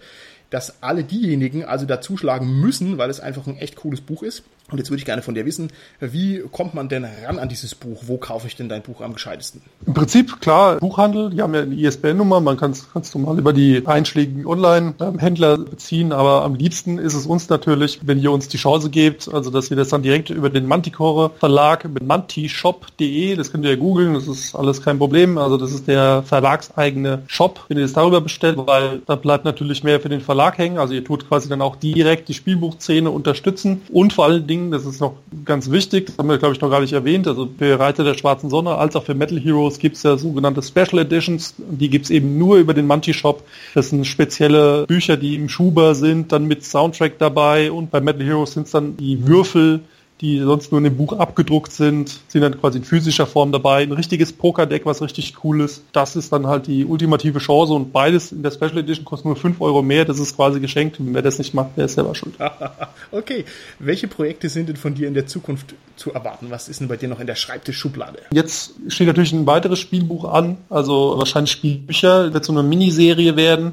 dass 0.51 0.83
alle 0.83 1.05
diejenigen 1.05 1.65
also 1.65 1.87
da 1.87 2.01
zuschlagen 2.01 2.61
müssen, 2.61 2.99
weil 2.99 3.11
es 3.11 3.21
einfach 3.21 3.47
ein 3.47 3.57
echt 3.57 3.77
cooles 3.77 4.01
Buch 4.01 4.23
ist. 4.23 4.43
Und 4.73 4.79
jetzt 4.79 4.91
würde 4.91 4.99
ich 4.99 5.05
gerne 5.05 5.23
von 5.23 5.35
dir 5.35 5.47
wissen, 5.47 5.71
wie 6.01 6.43
kommt 6.51 6.75
man 6.75 6.89
denn 6.89 7.05
ran 7.05 7.39
an 7.39 7.49
dieses 7.49 7.75
Buch? 7.75 8.03
Wo 8.07 8.17
kaufe 8.17 8.47
ich 8.47 8.57
denn 8.57 8.69
dein 8.69 8.83
Buch 8.83 9.01
am 9.01 9.15
gescheitesten? 9.15 9.63
Im 9.87 9.95
Prinzip, 9.95 10.41
klar, 10.41 10.77
Buchhandel, 10.77 11.31
die 11.31 11.43
haben 11.43 11.55
ja 11.55 11.63
eine 11.63 11.75
ISBN-Nummer, 11.75 12.41
man 12.41 12.57
kann 12.57 12.73
es 12.73 12.91
kannst 12.93 13.15
du 13.15 13.19
mal 13.19 13.39
über 13.39 13.53
die 13.53 13.87
einschlägigen 13.87 14.47
Online-Händler 14.47 15.59
beziehen, 15.59 16.13
aber 16.13 16.43
am 16.45 16.55
liebsten 16.55 16.99
ist 16.99 17.15
es 17.15 17.27
uns 17.27 17.49
natürlich, 17.49 18.01
wenn 18.03 18.19
ihr 18.19 18.33
uns 18.33 18.49
die 18.49 18.57
Chance 18.57 18.91
gebt, 18.91 19.33
also 19.33 19.51
dass 19.51 19.71
wir 19.71 19.77
das 19.77 19.89
dann 19.89 20.03
direkt 20.03 20.31
über 20.31 20.51
den 20.51 20.67
Manticore 20.67 21.31
Verlag 21.39 21.89
mit 21.89 22.07
mantishop.de, 22.07 23.37
das 23.37 23.53
könnt 23.53 23.65
ihr 23.65 23.71
ja 23.71 23.77
googeln, 23.77 24.15
das 24.15 24.29
ist 24.29 24.55
alles 24.55 24.83
kein 24.83 24.99
Problem, 24.99 25.39
also 25.39 25.57
das 25.57 25.73
ist 25.73 25.89
der 25.89 26.23
verlagseigene 26.23 27.23
Shop, 27.27 27.65
wenn 27.69 27.79
ihr 27.79 27.85
das 27.85 27.93
darüber 27.93 28.21
bestellt, 28.21 28.57
weil 28.59 29.03
da 29.07 29.17
bleibt 29.17 29.45
natürlich 29.45 29.83
mehr 29.83 30.01
für 30.01 30.09
den 30.09 30.21
Verlag 30.21 30.59
hängen, 30.59 30.79
also 30.79 30.95
ihr 30.95 31.05
tut 31.05 31.29
quasi 31.29 31.49
dann 31.49 31.63
auch 31.63 31.77
direkt 31.77 32.29
die 32.29 32.35
Spielbuchszene 32.35 33.11
unterstützen. 33.11 33.83
Und 33.91 34.13
vor 34.13 34.27
allen 34.27 34.47
Dingen 34.47 34.60
Dingen, 34.61 34.71
das 34.71 34.85
ist 34.87 35.01
noch 35.01 35.15
ganz 35.45 35.71
wichtig, 35.71 36.07
das 36.07 36.19
haben 36.19 36.29
wir, 36.29 36.39
glaube 36.39 36.55
ich, 36.55 36.61
noch 36.61 36.71
gar 36.71 36.81
nicht 36.81 36.93
erwähnt. 36.93 37.27
Also 37.27 37.49
für 37.59 37.79
Reiter 37.79 38.05
der 38.05 38.15
Schwarzen 38.15 38.51
Sonne 38.51 38.77
als 38.77 38.97
auch 38.97 39.05
für 39.05 39.15
Metal 39.15 39.39
Heroes 39.39 39.79
gibt 39.79 39.97
es 39.97 40.03
ja 40.03 40.17
sogenannte 40.17 40.63
Special 40.63 40.99
Editions. 40.99 41.55
Die 41.59 41.89
gibt 41.89 42.05
es 42.07 42.11
eben 42.11 42.39
nur 42.39 42.59
über 42.59 42.75
den 42.75 42.87
Manti 42.87 43.15
Shop. 43.15 43.43
Das 43.75 43.91
sind 43.91 44.07
spezielle 44.07 44.87
Bücher, 44.87 45.17
die 45.17 45.35
im 45.35 45.49
Schuber 45.49 45.95
sind, 45.95 46.33
dann 46.33 46.47
mit 46.47 46.65
Soundtrack 46.65 47.19
dabei 47.19 47.73
und 47.73 47.91
bei 47.91 48.01
Metal 48.01 48.25
Heroes 48.25 48.53
sind 48.53 48.67
es 48.67 48.73
dann 48.73 48.97
die 48.97 49.27
Würfel, 49.27 49.81
die 50.21 50.39
sonst 50.41 50.71
nur 50.71 50.79
in 50.79 50.85
dem 50.85 50.97
Buch 50.97 51.15
abgedruckt 51.15 51.73
sind, 51.73 52.21
sind 52.29 52.43
dann 52.43 52.61
quasi 52.61 52.79
in 52.79 52.85
physischer 52.85 53.27
Form 53.27 53.53
dabei. 53.53 53.83
Ein 53.83 53.93
richtiges 53.93 54.33
Pokerdeck, 54.33 54.85
was 54.85 55.01
richtig 55.01 55.43
cool 55.45 55.63
ist. 55.63 55.83
Das 55.93 56.17
ist 56.17 56.33
dann 56.33 56.47
halt 56.47 56.67
die 56.67 56.85
ultimative 56.85 57.39
Chance 57.39 57.73
und 57.73 57.93
beides 57.93 58.33
in 58.33 58.43
der 58.43 58.51
Special 58.51 58.79
Edition 58.79 59.05
kostet 59.05 59.27
nur 59.27 59.37
5 59.37 59.61
Euro 59.61 59.83
mehr. 59.83 60.05
Das 60.05 60.19
ist 60.19 60.37
quasi 60.37 60.61
geschenkt. 60.61 60.97
Wer 60.99 61.23
das 61.23 61.39
nicht 61.39 61.55
macht, 61.55 61.77
der 61.77 61.87
ist 61.87 61.95
selber 61.95 62.15
schuld. 62.15 62.35
okay. 63.13 63.45
Welche 63.79 64.09
Projekte 64.09 64.49
sind 64.49 64.69
denn 64.69 64.77
von 64.77 64.95
dir 64.95 65.09
in 65.09 65.15
der 65.15 65.27
Zukunft 65.27 65.75
zu 65.97 66.13
erwarten? 66.13 66.47
Was 66.51 66.69
ist 66.69 66.81
denn 66.81 66.89
bei 66.89 66.97
dir 66.97 67.09
noch 67.09 67.21
in 67.21 67.27
der 67.27 67.35
Schreibtischschublade? 67.37 68.19
Jetzt 68.33 68.75
steht 68.89 69.07
natürlich 69.07 69.33
ein 69.33 69.47
weiteres 69.47 69.79
Spielbuch 69.79 70.25
an, 70.25 70.59
also 70.69 71.15
wahrscheinlich 71.17 71.53
Spielbücher, 71.53 72.33
wird 72.35 72.45
so 72.45 72.53
eine 72.53 72.63
Miniserie 72.63 73.37
werden. 73.37 73.73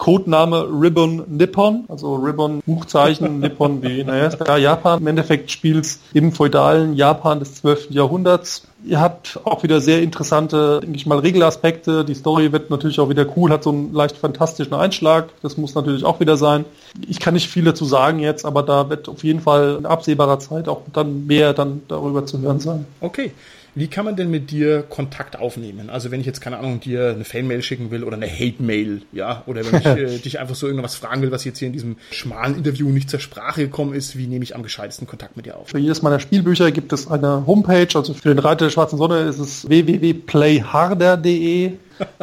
Codename 0.00 0.66
Ribbon 0.66 1.24
Nippon, 1.28 1.84
also 1.88 2.14
Ribbon 2.14 2.62
Buchzeichen, 2.64 3.38
Nippon 3.38 3.82
wie, 3.82 4.02
naja, 4.02 4.30
ja, 4.46 4.56
Japan. 4.56 4.98
Im 4.98 5.06
Endeffekt 5.06 5.50
spielt 5.50 5.86
im 6.14 6.32
feudalen 6.32 6.94
Japan 6.94 7.38
des 7.38 7.56
12. 7.56 7.90
Jahrhunderts. 7.90 8.62
Ihr 8.82 8.98
habt 8.98 9.38
auch 9.44 9.62
wieder 9.62 9.82
sehr 9.82 10.00
interessante, 10.00 10.80
denke 10.80 10.96
ich 10.96 11.04
mal, 11.04 11.18
Regelaspekte. 11.18 12.02
Die 12.06 12.14
Story 12.14 12.50
wird 12.50 12.70
natürlich 12.70 12.98
auch 12.98 13.10
wieder 13.10 13.26
cool, 13.36 13.50
hat 13.50 13.62
so 13.62 13.68
einen 13.68 13.92
leicht 13.92 14.16
fantastischen 14.16 14.72
Einschlag. 14.72 15.28
Das 15.42 15.58
muss 15.58 15.74
natürlich 15.74 16.02
auch 16.02 16.18
wieder 16.18 16.38
sein. 16.38 16.64
Ich 17.06 17.20
kann 17.20 17.34
nicht 17.34 17.50
viel 17.50 17.64
dazu 17.64 17.84
sagen 17.84 18.20
jetzt, 18.20 18.46
aber 18.46 18.62
da 18.62 18.88
wird 18.88 19.06
auf 19.06 19.22
jeden 19.22 19.40
Fall 19.40 19.76
in 19.80 19.84
absehbarer 19.84 20.38
Zeit 20.38 20.66
auch 20.66 20.80
dann 20.94 21.26
mehr 21.26 21.52
dann 21.52 21.82
darüber 21.88 22.24
zu 22.24 22.38
hören 22.40 22.58
sein. 22.58 22.86
Okay. 23.02 23.32
Wie 23.74 23.88
kann 23.88 24.04
man 24.04 24.16
denn 24.16 24.30
mit 24.30 24.50
dir 24.50 24.82
Kontakt 24.82 25.38
aufnehmen? 25.38 25.88
Also 25.90 26.10
wenn 26.10 26.20
ich 26.20 26.26
jetzt, 26.26 26.40
keine 26.40 26.58
Ahnung, 26.58 26.80
dir 26.80 27.10
eine 27.10 27.24
Fanmail 27.24 27.62
schicken 27.62 27.90
will 27.90 28.04
oder 28.04 28.16
eine 28.16 28.28
Hate-Mail, 28.28 29.02
ja, 29.12 29.42
oder 29.46 29.62
wenn 29.64 29.80
ich 29.80 29.86
äh, 29.86 30.18
dich 30.24 30.40
einfach 30.40 30.54
so 30.54 30.66
irgendwas 30.66 30.94
fragen 30.94 31.22
will, 31.22 31.30
was 31.30 31.44
jetzt 31.44 31.58
hier 31.58 31.68
in 31.68 31.72
diesem 31.72 31.96
schmalen 32.10 32.56
Interview 32.56 32.88
nicht 32.88 33.08
zur 33.10 33.20
Sprache 33.20 33.62
gekommen 33.62 33.94
ist, 33.94 34.18
wie 34.18 34.26
nehme 34.26 34.42
ich 34.42 34.56
am 34.56 34.62
gescheitesten 34.62 35.06
Kontakt 35.06 35.36
mit 35.36 35.46
dir 35.46 35.56
auf? 35.56 35.68
Für 35.68 35.78
jedes 35.78 36.02
meiner 36.02 36.20
Spielbücher 36.20 36.72
gibt 36.72 36.92
es 36.92 37.10
eine 37.10 37.46
Homepage, 37.46 37.88
also 37.94 38.14
für 38.14 38.30
den 38.30 38.38
Reiter 38.38 38.66
der 38.66 38.70
schwarzen 38.70 38.98
Sonne 38.98 39.20
ist 39.20 39.38
es 39.38 39.68
www.playharder.de, 39.68 41.72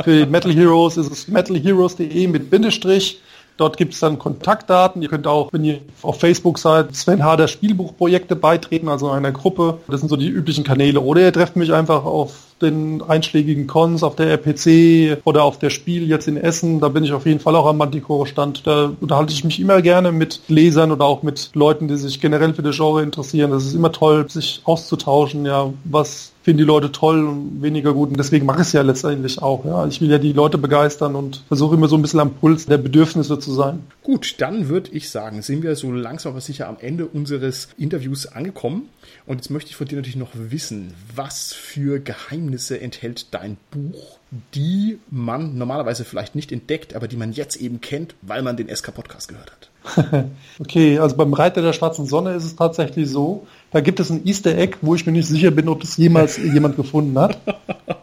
für 0.04 0.26
Metal 0.26 0.54
Heroes 0.54 0.98
ist 0.98 1.12
es 1.12 1.28
metalheroes.de 1.28 2.28
mit 2.28 2.50
Bindestrich. 2.50 3.22
Dort 3.58 3.78
gibt 3.78 3.94
es 3.94 4.00
dann 4.00 4.20
Kontaktdaten. 4.20 5.02
Ihr 5.02 5.10
könnt 5.10 5.28
auch, 5.28 5.52
wenn 5.52 5.64
ihr 5.64 5.80
auf 6.04 6.20
Facebook 6.20 6.60
seid, 6.60 6.96
Sven 6.96 7.24
Harder 7.24 7.48
Spielbuchprojekte 7.48 8.36
beitreten, 8.36 8.88
also 8.88 9.10
einer 9.10 9.32
Gruppe. 9.32 9.80
Das 9.88 10.00
sind 10.00 10.10
so 10.10 10.16
die 10.16 10.30
üblichen 10.30 10.64
Kanäle. 10.64 11.02
Oder 11.02 11.22
ihr 11.22 11.34
trefft 11.34 11.56
mich 11.56 11.74
einfach 11.74 12.06
auf 12.06 12.48
den 12.62 13.04
einschlägigen 13.04 13.68
Cons 13.68 14.04
auf 14.04 14.16
der 14.16 14.28
RPC 14.32 15.20
oder 15.26 15.44
auf 15.44 15.60
der 15.60 15.70
Spiel 15.70 16.08
jetzt 16.08 16.28
in 16.28 16.38
Essen. 16.38 16.80
Da 16.80 16.90
bin 16.90 17.04
ich 17.04 17.14
auf 17.14 17.26
jeden 17.26 17.40
Fall 17.40 17.56
auch 17.56 17.68
am 17.68 17.78
Manticore-Stand. 17.78 18.66
Da 18.66 18.92
unterhalte 19.00 19.34
ich 19.34 19.44
mich 19.44 19.60
immer 19.60 19.82
gerne 19.82 20.12
mit 20.12 20.42
Lesern 20.48 20.92
oder 20.92 21.06
auch 21.06 21.24
mit 21.24 21.52
Leuten, 21.54 21.88
die 21.88 21.98
sich 21.98 22.20
generell 22.20 22.54
für 22.54 22.64
das 22.64 22.76
Genre 22.76 23.04
interessieren. 23.04 23.52
Das 23.52 23.66
ist 23.66 23.74
immer 23.74 23.92
toll, 23.92 24.30
sich 24.30 24.62
auszutauschen. 24.64 25.46
Ja, 25.46 25.72
was 25.84 26.32
finden 26.48 26.60
die 26.60 26.64
Leute 26.64 26.94
toll 26.94 27.28
und 27.28 27.62
weniger 27.62 27.94
gut. 27.94 28.08
Und 28.10 28.18
deswegen 28.18 28.46
mache 28.46 28.62
ich 28.62 28.68
es 28.68 28.72
ja 28.72 28.82
letztendlich 28.82 29.42
auch. 29.42 29.66
Ja. 29.66 29.86
Ich 29.86 30.00
will 30.00 30.10
ja 30.10 30.18
die 30.18 30.32
Leute 30.32 30.58
begeistern 30.58 31.16
und 31.16 31.44
versuche 31.50 31.76
immer 31.76 31.90
so 31.90 31.98
ein 31.98 32.02
bisschen 32.02 32.22
am 32.22 32.36
Puls 32.36 32.68
der 32.68 32.78
Bedürfnisse 32.78 33.38
zu 33.38 33.52
sein. 33.52 33.84
Gut, 34.02 34.36
dann 34.38 34.70
würde 34.70 34.92
ich 34.92 35.10
sagen, 35.10 35.42
sind 35.42 35.62
wir 35.62 35.76
so 35.76 35.92
langsam 35.92 36.32
aber 36.32 36.40
sicher 36.40 36.70
am 36.70 36.78
Ende 36.80 37.06
unseres 37.06 37.68
Interviews 37.78 38.28
angekommen. 38.28 38.88
Und 39.26 39.36
jetzt 39.40 39.50
möchte 39.50 39.72
ich 39.72 39.76
von 39.76 39.90
dir 39.90 39.98
natürlich 39.98 40.16
noch 40.16 40.32
wissen, 40.36 40.94
was 41.14 41.52
für 41.52 42.00
Geheimnisse 42.00 42.80
enthält 42.80 43.34
dein 43.34 43.58
Buch, 43.70 44.18
die 44.56 45.00
man 45.12 45.58
normalerweise 45.58 46.06
vielleicht 46.06 46.34
nicht 46.34 46.54
entdeckt, 46.54 46.96
aber 46.96 47.10
die 47.10 47.18
man 47.18 47.34
jetzt 47.34 47.58
eben 47.58 47.82
kennt, 47.82 48.16
weil 48.22 48.42
man 48.42 48.56
den 48.56 48.74
SK-Podcast 48.74 49.28
gehört 49.28 49.52
hat. 49.52 49.70
okay, 50.60 51.00
also 51.00 51.16
beim 51.16 51.34
Reiter 51.34 51.62
der 51.62 51.74
schwarzen 51.74 52.06
Sonne 52.06 52.34
ist 52.34 52.46
es 52.46 52.56
tatsächlich 52.56 53.10
so, 53.10 53.46
da 53.72 53.82
gibt 53.82 54.00
es 54.00 54.10
ein 54.10 54.26
Easter 54.26 54.58
Egg, 54.58 54.78
wo 54.82 54.96
ich 54.96 55.06
mir 55.06 55.12
nicht 55.12 55.28
sicher 55.28 55.52
bin, 55.52 55.68
ob 55.68 55.82
das 55.82 55.98
jemals 55.98 56.38
jemand 56.54 56.76
gefunden 56.78 57.20
hat. 57.20 57.38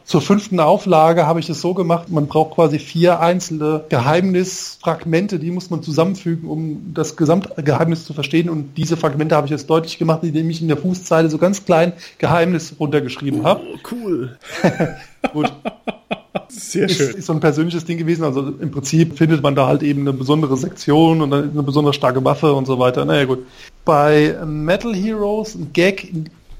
Zur 0.04 0.20
fünften 0.20 0.60
Auflage 0.60 1.26
habe 1.26 1.40
ich 1.40 1.48
es 1.48 1.60
so 1.60 1.72
gemacht, 1.72 2.10
man 2.10 2.26
braucht 2.26 2.54
quasi 2.54 2.78
vier 2.78 3.20
einzelne 3.20 3.84
Geheimnisfragmente, 3.88 5.38
die 5.38 5.50
muss 5.50 5.70
man 5.70 5.82
zusammenfügen, 5.82 6.48
um 6.48 6.92
das 6.92 7.16
Gesamtgeheimnis 7.16 8.04
zu 8.04 8.12
verstehen. 8.12 8.50
Und 8.50 8.74
diese 8.76 8.96
Fragmente 8.98 9.34
habe 9.34 9.46
ich 9.46 9.50
jetzt 9.50 9.70
deutlich 9.70 9.98
gemacht, 9.98 10.22
indem 10.22 10.50
ich 10.50 10.60
in 10.60 10.68
der 10.68 10.76
Fußzeile 10.76 11.30
so 11.30 11.38
ganz 11.38 11.64
klein 11.64 11.94
Geheimnis 12.18 12.74
runtergeschrieben 12.78 13.44
habe. 13.44 13.62
Oh, 13.64 13.78
cool. 13.90 14.38
Gut. 15.32 15.52
Sehr 16.48 16.88
schön. 16.88 17.10
Ist, 17.10 17.16
ist 17.18 17.26
so 17.26 17.32
ein 17.32 17.40
persönliches 17.40 17.84
Ding 17.84 17.98
gewesen. 17.98 18.24
Also 18.24 18.40
im 18.48 18.70
Prinzip 18.70 19.16
findet 19.16 19.42
man 19.42 19.54
da 19.54 19.66
halt 19.66 19.82
eben 19.82 20.02
eine 20.02 20.12
besondere 20.12 20.56
Sektion 20.56 21.20
und 21.20 21.30
dann 21.30 21.50
eine 21.50 21.62
besonders 21.62 21.96
starke 21.96 22.24
Waffe 22.24 22.52
und 22.52 22.66
so 22.66 22.78
weiter. 22.78 23.04
Naja 23.04 23.24
gut. 23.24 23.46
Bei 23.84 24.36
Metal 24.44 24.94
Heroes, 24.94 25.54
ein 25.54 25.72
Gag 25.72 26.12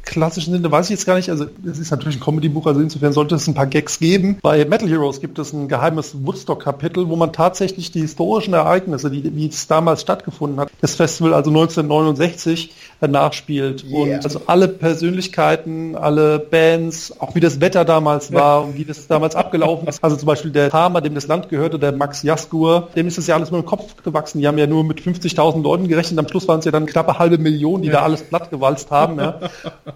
klassischen 0.05 0.53
Sinne 0.53 0.71
weiß 0.71 0.87
ich 0.87 0.91
jetzt 0.91 1.07
gar 1.07 1.17
nicht. 1.17 1.31
Also 1.31 1.47
es 1.65 1.79
ist 1.79 1.91
natürlich 1.91 2.17
ein 2.17 2.21
Comedy-Buch, 2.21 2.67
also 2.67 2.81
insofern 2.81 3.13
sollte 3.13 3.35
es 3.35 3.47
ein 3.49 3.55
paar 3.55 3.67
Gags 3.67 3.99
geben. 3.99 4.39
Bei 4.43 4.65
Metal 4.65 4.89
Heroes 4.89 5.21
gibt 5.21 5.39
es 5.39 5.53
ein 5.53 5.69
geheimes 5.69 6.15
Woodstock-Kapitel, 6.25 7.09
wo 7.09 7.17
man 7.17 7.33
tatsächlich 7.33 7.91
die 7.91 8.01
historischen 8.01 8.55
Ereignisse, 8.55 9.11
die, 9.11 9.35
wie 9.35 9.49
es 9.49 9.67
damals 9.67 10.03
stattgefunden 10.03 10.61
hat, 10.61 10.71
das 10.81 10.95
Festival 10.95 11.35
also 11.35 11.51
1969 11.51 12.71
äh, 12.71 12.75
nachspielt. 13.09 13.85
Yeah. 13.85 13.99
Und 13.99 14.25
also 14.25 14.43
alle 14.47 14.69
Persönlichkeiten, 14.69 15.97
alle 15.97 16.39
Bands, 16.39 17.15
auch 17.21 17.35
wie 17.35 17.41
das 17.41 17.61
Wetter 17.61 17.85
damals 17.85 18.33
war 18.33 18.65
und 18.65 18.77
wie 18.77 18.85
das 18.85 19.07
damals 19.07 19.37
abgelaufen 19.37 19.89
ist. 19.89 20.03
Also 20.03 20.17
zum 20.17 20.27
Beispiel 20.27 20.51
der 20.51 20.71
Farmer, 20.71 21.01
dem 21.01 21.15
das 21.15 21.27
Land 21.27 21.49
gehörte, 21.49 21.79
der 21.79 21.93
Max 21.93 22.23
Jaskur, 22.23 22.89
dem 22.97 23.07
ist 23.07 23.19
das 23.19 23.27
ja 23.27 23.35
alles 23.35 23.51
nur 23.51 23.61
im 23.61 23.67
Kopf 23.67 24.03
gewachsen. 24.03 24.41
Die 24.41 24.47
haben 24.47 24.59
ja 24.59 24.67
nur 24.67 24.85
mit 24.85 25.01
50.000 25.01 25.63
Leuten 25.63 25.89
gerechnet. 25.89 26.19
Am 26.19 26.29
Schluss 26.29 26.49
waren 26.49 26.59
es 26.59 26.65
ja 26.65 26.73
dann 26.73 26.87
knappe 26.87 27.19
halbe 27.19 27.39
Million, 27.39 27.83
die 27.83 27.89
ja. 27.89 27.95
da 27.95 28.03
alles 28.03 28.23
plattgewalzt 28.23 28.91
haben. 28.91 29.19
Ja. 29.19 29.41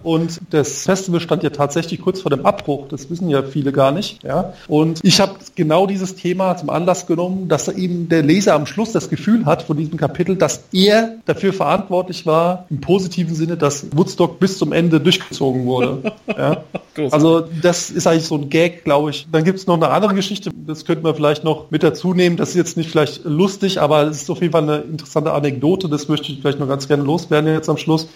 Und 0.03 0.39
das 0.49 0.83
Festival 0.83 1.19
stand 1.19 1.43
ja 1.43 1.49
tatsächlich 1.49 2.01
kurz 2.01 2.21
vor 2.21 2.31
dem 2.31 2.45
Abbruch. 2.45 2.87
Das 2.89 3.09
wissen 3.09 3.29
ja 3.29 3.43
viele 3.43 3.71
gar 3.71 3.91
nicht. 3.91 4.23
Ja. 4.23 4.53
Und 4.67 4.99
ich 5.03 5.19
habe 5.19 5.33
genau 5.55 5.87
dieses 5.87 6.15
Thema 6.15 6.57
zum 6.57 6.69
Anlass 6.69 7.05
genommen, 7.07 7.47
dass 7.47 7.67
eben 7.67 8.09
der 8.09 8.23
Leser 8.23 8.53
am 8.53 8.65
Schluss 8.65 8.91
das 8.91 9.09
Gefühl 9.09 9.45
hat 9.45 9.63
von 9.63 9.77
diesem 9.77 9.97
Kapitel, 9.97 10.35
dass 10.35 10.63
er 10.71 11.15
dafür 11.25 11.53
verantwortlich 11.53 12.25
war, 12.25 12.65
im 12.69 12.81
positiven 12.99 13.33
Sinne, 13.33 13.55
dass 13.55 13.87
Woodstock 13.95 14.39
bis 14.39 14.57
zum 14.57 14.73
Ende 14.73 14.99
durchgezogen 14.99 15.65
wurde. 15.65 16.13
ja. 16.27 16.63
Also 17.11 17.47
das 17.61 17.91
ist 17.91 18.07
eigentlich 18.07 18.25
so 18.25 18.35
ein 18.35 18.49
Gag, 18.49 18.83
glaube 18.83 19.11
ich. 19.11 19.25
Dann 19.31 19.45
gibt 19.45 19.57
es 19.57 19.67
noch 19.67 19.75
eine 19.75 19.87
andere 19.87 20.13
Geschichte, 20.13 20.51
das 20.67 20.83
könnten 20.83 21.05
wir 21.05 21.15
vielleicht 21.15 21.45
noch 21.45 21.71
mit 21.71 21.81
dazu 21.81 22.13
nehmen. 22.13 22.35
Das 22.35 22.49
ist 22.49 22.55
jetzt 22.55 22.75
nicht 22.75 22.89
vielleicht 22.89 23.23
lustig, 23.23 23.79
aber 23.79 24.03
es 24.03 24.23
ist 24.23 24.29
auf 24.29 24.41
jeden 24.41 24.51
Fall 24.51 24.63
eine 24.63 24.77
interessante 24.79 25.31
Anekdote. 25.31 25.87
Das 25.87 26.09
möchte 26.09 26.29
ich 26.29 26.41
vielleicht 26.41 26.59
noch 26.59 26.67
ganz 26.67 26.89
gerne 26.89 27.03
loswerden 27.03 27.53
jetzt 27.53 27.69
am 27.69 27.77
Schluss. 27.77 28.09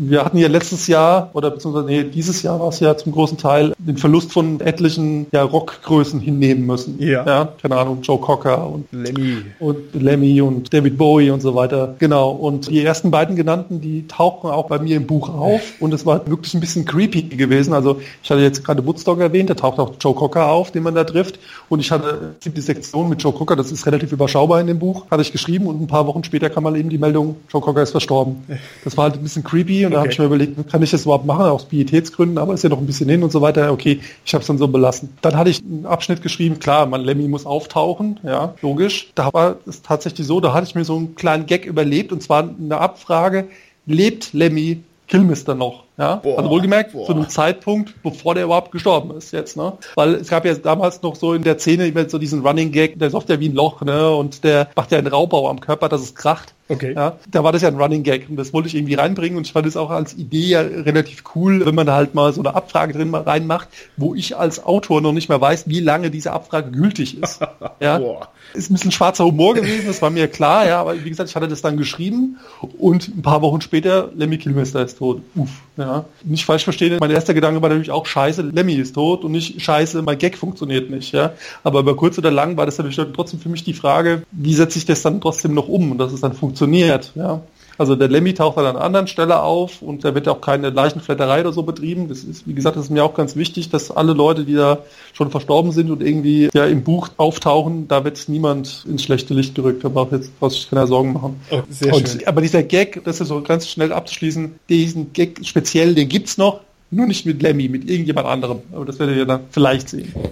Wir 0.00 0.24
hatten 0.24 0.38
ja 0.38 0.46
letztes 0.46 0.86
Jahr, 0.86 1.30
oder 1.32 1.50
beziehungsweise 1.50 1.86
nee, 1.86 2.04
dieses 2.04 2.42
Jahr 2.42 2.60
war 2.60 2.68
es 2.68 2.78
ja 2.78 2.96
zum 2.96 3.12
großen 3.12 3.36
Teil, 3.36 3.74
den 3.78 3.96
Verlust 3.96 4.32
von 4.32 4.60
etlichen 4.60 5.26
ja, 5.32 5.42
Rockgrößen 5.42 6.20
hinnehmen 6.20 6.66
müssen. 6.66 7.02
Ja. 7.02 7.26
ja. 7.26 7.52
Keine 7.60 7.76
Ahnung, 7.76 7.98
Joe 8.02 8.18
Cocker 8.18 8.70
und 8.70 8.86
Lemmy. 8.92 9.38
Und 9.58 9.94
Lemmy 9.94 10.40
und 10.40 10.72
David 10.72 10.96
Bowie 10.96 11.30
und 11.30 11.40
so 11.40 11.54
weiter. 11.56 11.96
Genau. 11.98 12.30
Und 12.30 12.70
die 12.70 12.84
ersten 12.84 13.10
beiden 13.10 13.34
genannten, 13.34 13.80
die 13.80 14.06
tauchen 14.06 14.50
auch 14.50 14.68
bei 14.68 14.78
mir 14.78 14.96
im 14.96 15.06
Buch 15.06 15.28
auf. 15.28 15.60
Und 15.80 15.92
es 15.92 16.06
war 16.06 16.28
wirklich 16.28 16.54
ein 16.54 16.60
bisschen 16.60 16.84
creepy 16.84 17.22
gewesen. 17.22 17.72
Also 17.72 18.00
ich 18.22 18.30
hatte 18.30 18.40
jetzt 18.40 18.64
gerade 18.64 18.86
Woodstock 18.86 19.18
erwähnt, 19.18 19.50
da 19.50 19.54
taucht 19.54 19.80
auch 19.80 19.94
Joe 20.00 20.14
Cocker 20.14 20.48
auf, 20.48 20.70
den 20.70 20.84
man 20.84 20.94
da 20.94 21.02
trifft. 21.02 21.40
Und 21.68 21.80
ich 21.80 21.90
hatte 21.90 22.36
die 22.44 22.60
Sektion 22.60 23.08
mit 23.08 23.22
Joe 23.22 23.32
Cocker, 23.32 23.56
das 23.56 23.72
ist 23.72 23.84
relativ 23.86 24.12
überschaubar 24.12 24.60
in 24.60 24.68
dem 24.68 24.78
Buch, 24.78 25.06
hatte 25.10 25.22
ich 25.22 25.32
geschrieben 25.32 25.66
und 25.66 25.80
ein 25.80 25.86
paar 25.86 26.06
Wochen 26.06 26.22
später 26.24 26.50
kam 26.50 26.62
mal 26.62 26.76
eben 26.76 26.88
die 26.88 26.98
Meldung, 26.98 27.36
Joe 27.50 27.60
Cocker 27.60 27.82
ist 27.82 27.90
verstorben. 27.90 28.44
Das 28.84 28.96
war 28.96 29.04
halt 29.04 29.14
ein 29.14 29.22
bisschen 29.22 29.44
creepy 29.44 29.87
und 29.88 29.94
da 29.94 30.00
habe 30.00 30.10
ich 30.10 30.18
mir 30.18 30.26
überlegt, 30.26 30.70
kann 30.70 30.82
ich 30.82 30.90
das 30.90 31.02
überhaupt 31.02 31.26
machen, 31.26 31.46
aus 31.46 31.64
Pietätsgründen, 31.66 32.38
aber 32.38 32.54
ist 32.54 32.62
ja 32.62 32.70
noch 32.70 32.78
ein 32.78 32.86
bisschen 32.86 33.08
hin 33.08 33.22
und 33.22 33.32
so 33.32 33.40
weiter. 33.40 33.72
Okay, 33.72 34.00
ich 34.24 34.34
habe 34.34 34.42
es 34.42 34.48
dann 34.48 34.58
so 34.58 34.68
belassen. 34.68 35.10
Dann 35.22 35.36
hatte 35.36 35.50
ich 35.50 35.62
einen 35.62 35.86
Abschnitt 35.86 36.22
geschrieben, 36.22 36.58
klar, 36.58 36.86
man 36.86 37.02
Lemmy 37.02 37.28
muss 37.28 37.46
auftauchen, 37.46 38.20
ja, 38.22 38.54
logisch. 38.62 39.10
Da 39.14 39.32
war 39.32 39.56
es 39.66 39.82
tatsächlich 39.82 40.26
so, 40.26 40.40
da 40.40 40.52
hatte 40.52 40.66
ich 40.66 40.74
mir 40.74 40.84
so 40.84 40.96
einen 40.96 41.14
kleinen 41.14 41.46
Gag 41.46 41.66
überlebt 41.66 42.12
und 42.12 42.22
zwar 42.22 42.48
eine 42.48 42.78
Abfrage, 42.78 43.48
lebt 43.86 44.32
Lemmy 44.32 44.82
Killmister 45.08 45.54
noch? 45.54 45.84
Ja, 45.96 46.16
boah, 46.16 46.38
also 46.38 46.50
wohlgemerkt 46.50 46.92
boah. 46.92 47.06
zu 47.06 47.12
einem 47.12 47.28
Zeitpunkt, 47.28 47.94
bevor 48.02 48.34
der 48.34 48.44
überhaupt 48.44 48.70
gestorben 48.70 49.16
ist 49.16 49.32
jetzt, 49.32 49.56
ne? 49.56 49.72
Weil 49.96 50.14
es 50.14 50.28
gab 50.28 50.44
ja 50.44 50.54
damals 50.54 51.02
noch 51.02 51.16
so 51.16 51.34
in 51.34 51.42
der 51.42 51.58
Szene 51.58 51.88
immer 51.88 52.08
so 52.08 52.18
diesen 52.18 52.46
Running 52.46 52.70
Gag, 52.70 52.98
der 52.98 53.08
ist 53.08 53.28
ja 53.28 53.40
wie 53.40 53.48
ein 53.48 53.54
Loch, 53.54 53.82
ne? 53.82 54.10
Und 54.10 54.44
der 54.44 54.68
macht 54.76 54.92
ja 54.92 54.98
einen 54.98 55.08
Raubbau 55.08 55.48
am 55.48 55.60
Körper, 55.60 55.88
dass 55.88 56.02
es 56.02 56.14
kracht. 56.14 56.54
Okay. 56.68 56.92
Ja, 56.94 57.16
da 57.30 57.42
war 57.42 57.52
das 57.52 57.62
ja 57.62 57.68
ein 57.68 57.80
Running 57.80 58.02
Gag 58.02 58.28
und 58.28 58.36
das 58.36 58.52
wollte 58.52 58.68
ich 58.68 58.74
irgendwie 58.74 58.94
reinbringen 58.94 59.38
und 59.38 59.46
ich 59.46 59.52
fand 59.52 59.66
es 59.66 59.76
auch 59.76 59.90
als 59.90 60.14
Idee 60.14 60.48
ja 60.48 60.60
relativ 60.60 61.24
cool, 61.34 61.64
wenn 61.64 61.74
man 61.74 61.86
da 61.86 61.94
halt 61.94 62.14
mal 62.14 62.32
so 62.32 62.42
eine 62.42 62.54
Abfrage 62.54 62.92
drin 62.92 63.14
reinmacht, 63.14 63.68
wo 63.96 64.14
ich 64.14 64.36
als 64.36 64.62
Autor 64.64 65.00
noch 65.00 65.12
nicht 65.12 65.30
mehr 65.30 65.40
weiß, 65.40 65.68
wie 65.68 65.80
lange 65.80 66.10
diese 66.10 66.32
Abfrage 66.32 66.70
gültig 66.70 67.20
ist. 67.20 67.40
ja. 67.80 67.98
Boah. 67.98 68.28
Ist 68.54 68.70
ein 68.70 68.74
bisschen 68.74 68.92
schwarzer 68.92 69.24
Humor 69.24 69.54
gewesen, 69.54 69.86
das 69.86 70.00
war 70.00 70.10
mir 70.10 70.26
klar, 70.28 70.66
ja, 70.66 70.80
aber 70.80 71.04
wie 71.04 71.08
gesagt, 71.08 71.28
ich 71.28 71.36
hatte 71.36 71.48
das 71.48 71.60
dann 71.60 71.76
geschrieben 71.76 72.38
und 72.78 73.08
ein 73.08 73.22
paar 73.22 73.42
Wochen 73.42 73.60
später, 73.60 74.10
Lemmy 74.16 74.38
Kilmister 74.38 74.82
ist 74.82 74.98
tot. 74.98 75.20
Uff, 75.34 75.50
ja. 75.76 76.06
Nicht 76.24 76.44
falsch 76.44 76.64
verstehen, 76.64 76.96
mein 77.00 77.10
erster 77.10 77.34
Gedanke 77.34 77.60
war 77.60 77.68
natürlich 77.68 77.90
auch, 77.90 78.06
scheiße, 78.06 78.42
Lemmy 78.42 78.74
ist 78.74 78.94
tot 78.94 79.24
und 79.24 79.32
nicht 79.32 79.60
scheiße, 79.60 80.02
mein 80.02 80.18
Gag 80.18 80.38
funktioniert 80.38 80.90
nicht, 80.90 81.12
ja. 81.12 81.32
Aber 81.62 81.80
über 81.80 81.96
kurz 81.96 82.18
oder 82.18 82.30
lang 82.30 82.56
war 82.56 82.66
das 82.66 82.78
natürlich 82.78 82.98
trotzdem 83.14 83.40
für 83.40 83.48
mich 83.48 83.64
die 83.64 83.74
Frage, 83.74 84.22
wie 84.32 84.54
setze 84.54 84.78
ich 84.78 84.86
das 84.86 85.02
dann 85.02 85.20
trotzdem 85.20 85.54
noch 85.54 85.68
um 85.68 85.92
und 85.92 85.98
dass 85.98 86.12
es 86.12 86.20
dann 86.20 86.32
funktioniert, 86.32 87.12
ja. 87.14 87.42
Also 87.78 87.94
der 87.94 88.08
Lemmy 88.08 88.34
taucht 88.34 88.58
an 88.58 88.66
einer 88.66 88.80
anderen 88.80 89.06
Stelle 89.06 89.40
auf 89.40 89.82
und 89.82 90.04
da 90.04 90.14
wird 90.14 90.28
auch 90.28 90.40
keine 90.40 90.70
Leichenflatterei 90.70 91.40
oder 91.40 91.52
so 91.52 91.62
betrieben. 91.62 92.08
Das 92.08 92.24
ist, 92.24 92.46
wie 92.46 92.52
gesagt, 92.52 92.76
das 92.76 92.86
ist 92.86 92.90
mir 92.90 93.04
auch 93.04 93.14
ganz 93.14 93.36
wichtig, 93.36 93.70
dass 93.70 93.92
alle 93.92 94.12
Leute, 94.12 94.44
die 94.44 94.54
da 94.54 94.78
schon 95.12 95.30
verstorben 95.30 95.70
sind 95.70 95.90
und 95.90 96.02
irgendwie 96.02 96.50
ja 96.52 96.66
im 96.66 96.82
Buch 96.82 97.08
auftauchen, 97.16 97.86
da 97.86 98.04
wird 98.04 98.28
niemand 98.28 98.84
ins 98.88 99.04
schlechte 99.04 99.32
Licht 99.32 99.54
gerückt. 99.54 99.84
Da 99.84 99.88
braucht 99.88 100.10
jetzt 100.10 100.38
braucht 100.40 100.52
sich 100.52 100.68
keiner 100.68 100.88
Sorgen 100.88 101.12
machen. 101.12 101.40
Oh, 101.50 101.62
und, 101.92 102.26
aber 102.26 102.40
dieser 102.40 102.64
Gag, 102.64 103.04
das 103.04 103.20
ist 103.20 103.28
so 103.28 103.40
ganz 103.42 103.68
schnell 103.68 103.92
abzuschließen, 103.92 104.58
diesen 104.68 105.12
Gag 105.12 105.40
speziell, 105.44 105.94
den 105.94 106.08
gibt's 106.08 106.36
noch, 106.36 106.60
nur 106.90 107.06
nicht 107.06 107.26
mit 107.26 107.42
Lemmy, 107.42 107.68
mit 107.68 107.88
irgendjemand 107.88 108.26
anderem. 108.26 108.60
Aber 108.72 108.84
das 108.84 108.98
werdet 108.98 109.16
ihr 109.16 109.26
dann 109.26 109.40
vielleicht 109.50 109.88
sehen. 109.88 110.12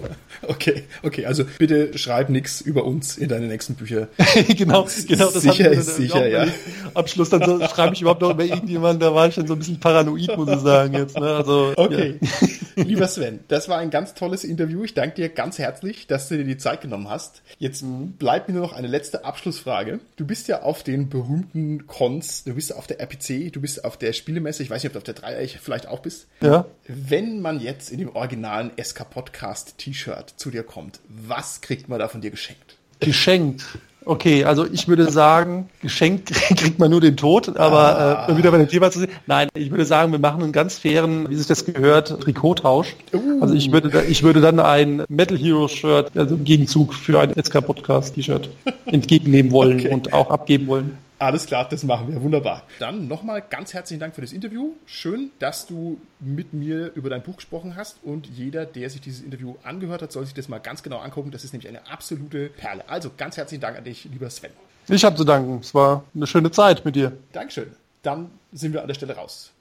Okay, 0.49 0.83
okay, 1.01 1.25
also 1.25 1.45
bitte 1.57 1.97
schreib 1.97 2.29
nichts 2.29 2.61
über 2.61 2.85
uns 2.85 3.17
in 3.17 3.27
deine 3.27 3.47
nächsten 3.47 3.73
Bücher. 3.73 4.07
genau, 4.47 4.87
genau, 5.07 5.31
das 5.31 5.41
sicher 5.41 5.71
ist 5.71 5.95
sicher, 5.95 6.27
ja. 6.27 6.45
Am 6.93 7.07
Schluss 7.07 7.29
dann 7.29 7.43
so, 7.43 7.59
schreibe 7.67 7.95
ich 7.95 8.01
überhaupt 8.01 8.21
noch 8.21 8.29
über 8.29 8.45
irgendjemanden, 8.45 8.99
da 8.99 9.13
war 9.13 9.27
ich 9.27 9.35
dann 9.35 9.47
so 9.47 9.53
ein 9.53 9.59
bisschen 9.59 9.79
paranoid, 9.79 10.37
muss 10.37 10.49
ich 10.49 10.59
sagen 10.59 10.93
jetzt. 10.93 11.19
Ne? 11.19 11.25
Also, 11.25 11.73
okay, 11.75 12.19
ja. 12.21 12.47
lieber 12.77 13.07
Sven, 13.07 13.39
das 13.47 13.69
war 13.69 13.79
ein 13.79 13.89
ganz 13.89 14.13
tolles 14.13 14.43
Interview. 14.43 14.83
Ich 14.83 14.93
danke 14.93 15.15
dir 15.15 15.29
ganz 15.29 15.59
herzlich, 15.59 16.07
dass 16.07 16.29
du 16.29 16.37
dir 16.37 16.43
die 16.43 16.57
Zeit 16.57 16.81
genommen 16.81 17.09
hast. 17.09 17.41
Jetzt 17.57 17.83
bleibt 18.17 18.47
mir 18.47 18.55
nur 18.55 18.63
noch 18.63 18.73
eine 18.73 18.87
letzte 18.87 19.25
Abschlussfrage. 19.25 19.99
Du 20.15 20.25
bist 20.25 20.47
ja 20.47 20.61
auf 20.61 20.83
den 20.83 21.09
berühmten 21.09 21.87
Cons, 21.87 22.43
du 22.43 22.55
bist 22.55 22.73
auf 22.73 22.87
der 22.87 22.99
RPC, 22.99 23.51
du 23.51 23.61
bist 23.61 23.83
auf 23.83 23.97
der 23.97 24.13
Spielemesse, 24.13 24.63
ich 24.63 24.69
weiß 24.69 24.83
nicht, 24.83 24.89
ob 24.89 24.93
du 24.93 24.99
auf 24.99 25.03
der 25.03 25.13
Dreier 25.13 25.47
vielleicht 25.47 25.87
auch 25.87 25.99
bist. 25.99 26.27
Ja. 26.41 26.65
Wenn 26.87 27.41
man 27.41 27.59
jetzt 27.59 27.91
in 27.91 27.99
dem 27.99 28.15
originalen 28.15 28.71
SK 28.81 29.09
Podcast 29.09 29.77
T-Shirt 29.77 30.33
zu 30.37 30.51
dir 30.51 30.63
kommt, 30.63 30.99
was 31.07 31.61
kriegt 31.61 31.89
man 31.89 31.99
da 31.99 32.07
von 32.07 32.21
dir 32.21 32.31
geschenkt? 32.31 32.77
Geschenkt. 32.99 33.63
Okay, 34.07 34.45
also 34.45 34.65
ich 34.65 34.87
würde 34.87 35.11
sagen, 35.11 35.67
geschenkt 35.81 36.31
kriegt 36.57 36.79
man 36.79 36.89
nur 36.89 37.01
den 37.01 37.17
Tod, 37.17 37.57
aber 37.57 38.27
ah. 38.27 38.31
äh, 38.31 38.37
wieder 38.37 38.51
bei 38.51 38.57
dem 38.57 38.69
Thema 38.69 38.89
zu 38.89 38.99
sehen. 38.99 39.11
Nein, 39.25 39.49
ich 39.53 39.69
würde 39.69 39.83
sagen, 39.83 40.13
wir 40.13 40.19
machen 40.19 40.43
einen 40.43 40.53
ganz 40.53 40.79
fairen, 40.79 41.29
wie 41.29 41.35
sich 41.35 41.47
das 41.47 41.65
gehört, 41.65 42.21
Trikottausch. 42.21 42.95
Uh. 43.13 43.41
Also 43.41 43.53
ich 43.53 43.71
würde, 43.71 44.05
ich 44.05 44.23
würde 44.23 44.39
dann 44.39 44.61
ein 44.61 45.03
Metal 45.09 45.37
Hero 45.37 45.67
Shirt, 45.67 46.11
also 46.15 46.35
im 46.35 46.45
Gegenzug 46.45 46.93
für 46.93 47.19
ein 47.19 47.33
SK 47.33 47.65
Podcast 47.65 48.15
T-Shirt 48.15 48.49
entgegennehmen 48.85 49.51
wollen 49.51 49.79
okay. 49.79 49.89
und 49.89 50.13
auch 50.13 50.29
abgeben 50.29 50.67
wollen. 50.67 50.97
Alles 51.19 51.47
klar, 51.47 51.67
das 51.67 51.83
machen 51.83 52.11
wir. 52.11 52.21
Wunderbar. 52.21 52.63
Dann 52.79 53.07
nochmal 53.07 53.41
ganz 53.41 53.73
herzlichen 53.73 53.99
Dank 53.99 54.13
für 54.13 54.21
das 54.21 54.31
Interview. 54.31 54.73
Schön, 54.85 55.31
dass 55.39 55.65
du 55.65 55.99
mit 56.19 56.53
mir 56.53 56.91
über 56.93 57.09
dein 57.09 57.23
Buch 57.23 57.37
gesprochen 57.37 57.75
hast. 57.75 57.97
Und 58.03 58.27
jeder, 58.27 58.65
der 58.65 58.89
sich 58.89 59.01
dieses 59.01 59.21
Interview 59.23 59.55
angehört 59.63 60.03
hat, 60.03 60.11
soll 60.11 60.25
sich 60.25 60.35
das 60.35 60.47
mal 60.47 60.59
ganz 60.59 60.83
genau 60.83 60.99
angucken. 60.99 61.31
Das 61.31 61.43
ist 61.43 61.53
nämlich 61.53 61.67
eine 61.67 61.87
absolute 61.87 62.49
Perle. 62.49 62.87
Also 62.87 63.09
ganz 63.17 63.35
herzlichen 63.35 63.61
Dank 63.61 63.77
an 63.77 63.83
dich, 63.83 64.05
lieber 64.05 64.29
Sven. 64.29 64.51
Ich 64.89 65.03
habe 65.03 65.15
zu 65.15 65.23
danken. 65.23 65.59
Es 65.61 65.73
war 65.73 66.03
eine 66.13 66.27
schöne 66.27 66.51
Zeit 66.51 66.85
mit 66.85 66.95
dir. 66.95 67.13
Dankeschön. 67.31 67.71
Dann 68.03 68.29
sind 68.51 68.73
wir 68.73 68.81
an 68.81 68.87
der 68.87 68.95
Stelle 68.95 69.15
raus. 69.15 69.51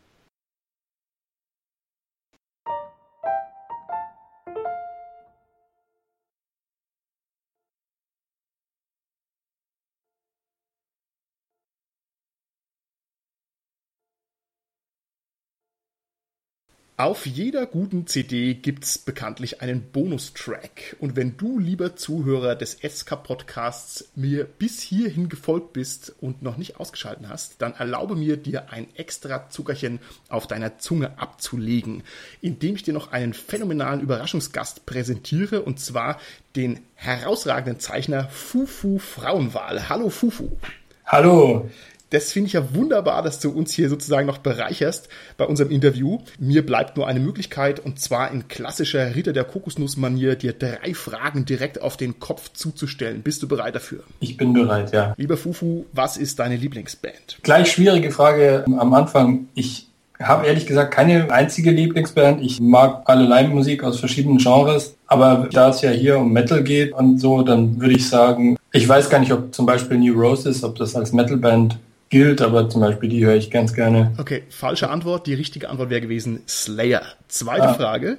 Auf 16.99 17.27
jeder 17.27 17.67
guten 17.67 18.07
CD 18.07 18.55
gibt's 18.55 18.97
bekanntlich 18.97 19.61
einen 19.61 19.83
Bonustrack. 19.83 20.97
Und 20.99 21.15
wenn 21.15 21.37
du, 21.37 21.59
lieber 21.59 21.95
Zuhörer 21.95 22.55
des 22.55 22.79
SK 22.83 23.23
Podcasts, 23.23 24.09
mir 24.15 24.45
bis 24.47 24.81
hierhin 24.81 25.29
gefolgt 25.29 25.75
bist 25.75 26.15
und 26.23 26.41
noch 26.41 26.57
nicht 26.57 26.81
ausgeschalten 26.81 27.29
hast, 27.29 27.61
dann 27.61 27.75
erlaube 27.75 28.17
mir, 28.17 28.39
dir 28.39 28.73
ein 28.73 28.87
extra 28.95 29.51
Zuckerchen 29.51 29.99
auf 30.31 30.47
deiner 30.47 30.79
Zunge 30.79 31.19
abzulegen, 31.19 32.03
indem 32.41 32.77
ich 32.77 32.83
dir 32.83 32.95
noch 32.95 33.13
einen 33.13 33.35
phänomenalen 33.35 34.01
Überraschungsgast 34.01 34.87
präsentiere, 34.87 35.61
und 35.61 35.79
zwar 35.79 36.19
den 36.57 36.81
herausragenden 36.95 37.79
Zeichner 37.79 38.31
Fufu 38.31 38.99
Frauenwahl. 38.99 39.91
Hallo 39.91 40.09
Fufu. 40.09 40.57
Hallo 41.05 41.69
das 42.11 42.33
finde 42.33 42.47
ich 42.49 42.53
ja 42.53 42.75
wunderbar, 42.75 43.23
dass 43.23 43.41
du 43.41 43.51
uns 43.51 43.73
hier 43.73 43.89
sozusagen 43.89 44.27
noch 44.27 44.39
bereicherst 44.39 45.09
bei 45.37 45.45
unserem 45.45 45.71
Interview. 45.71 46.21
Mir 46.39 46.65
bleibt 46.65 46.97
nur 46.97 47.07
eine 47.07 47.21
Möglichkeit 47.21 47.81
und 47.81 48.01
zwar 48.01 48.31
in 48.31 48.49
klassischer 48.49 49.15
Ritter 49.15 49.33
der 49.33 49.45
Kokosnuss-Manier 49.45 50.37
dir 50.37 50.53
drei 50.53 50.95
Fragen 50.95 51.45
direkt 51.45 51.83
auf 51.83 51.97
den 51.97 52.21
Kopf 52.21 52.53
zuzustellen. 52.53 53.23
Bist 53.23 53.43
du 53.43 53.49
bereit 53.49 53.75
dafür? 53.75 54.05
Ich 54.21 54.37
bin 54.37 54.53
bereit, 54.53 54.93
ja. 54.93 55.15
Lieber 55.17 55.37
Fufu, 55.37 55.87
was 55.93 56.17
ist 56.17 56.39
deine 56.39 56.57
Lieblingsband? 56.57 57.39
Gleich 57.43 57.73
schwierige 57.73 58.11
Frage 58.11 58.65
am 58.67 58.95
Anfang. 58.95 59.49
Ich 59.55 59.89
habe 60.21 60.47
ehrlich 60.47 60.67
gesagt 60.67 60.95
keine 60.95 61.31
einzige 61.31 61.71
Lieblingsband. 61.71 62.41
Ich 62.41 62.61
mag 62.61 63.03
allerlei 63.05 63.47
Musik 63.49 63.83
aus 63.83 63.99
verschiedenen 64.01 64.39
Genres. 64.39 64.95
Aber 65.07 65.49
da 65.53 65.71
es 65.71 65.83
ja 65.83 65.91
hier 65.91 66.19
um 66.19 66.33
Metal 66.33 66.63
geht 66.63 66.93
und 66.93 67.19
so, 67.19 67.43
dann 67.43 67.81
würde 67.81 67.95
ich 67.95 68.09
sagen, 68.09 68.57
ich 68.73 68.89
weiß 68.89 69.11
gar 69.11 69.19
nicht, 69.19 69.33
ob 69.33 69.55
zum 69.55 69.67
Beispiel 69.67 69.99
New 69.99 70.19
Roses, 70.19 70.65
ob 70.65 70.77
das 70.77 70.97
als 70.97 71.13
Metalband 71.13 71.79
gilt, 72.09 72.41
aber 72.41 72.69
zum 72.69 72.81
Beispiel 72.81 73.09
die 73.09 73.25
höre 73.25 73.37
ich 73.37 73.51
ganz 73.51 73.75
gerne. 73.75 74.13
Okay, 74.19 74.43
falsche 74.49 74.91
Antwort. 74.91 75.27
Die 75.27 75.35
richtige 75.35 75.69
Antwort 75.69 75.91
wäre 75.91 76.01
gewesen 76.01 76.43
Slayer. 76.49 77.03
Zweite 77.29 77.69
ah. 77.69 77.75
Frage. 77.75 78.19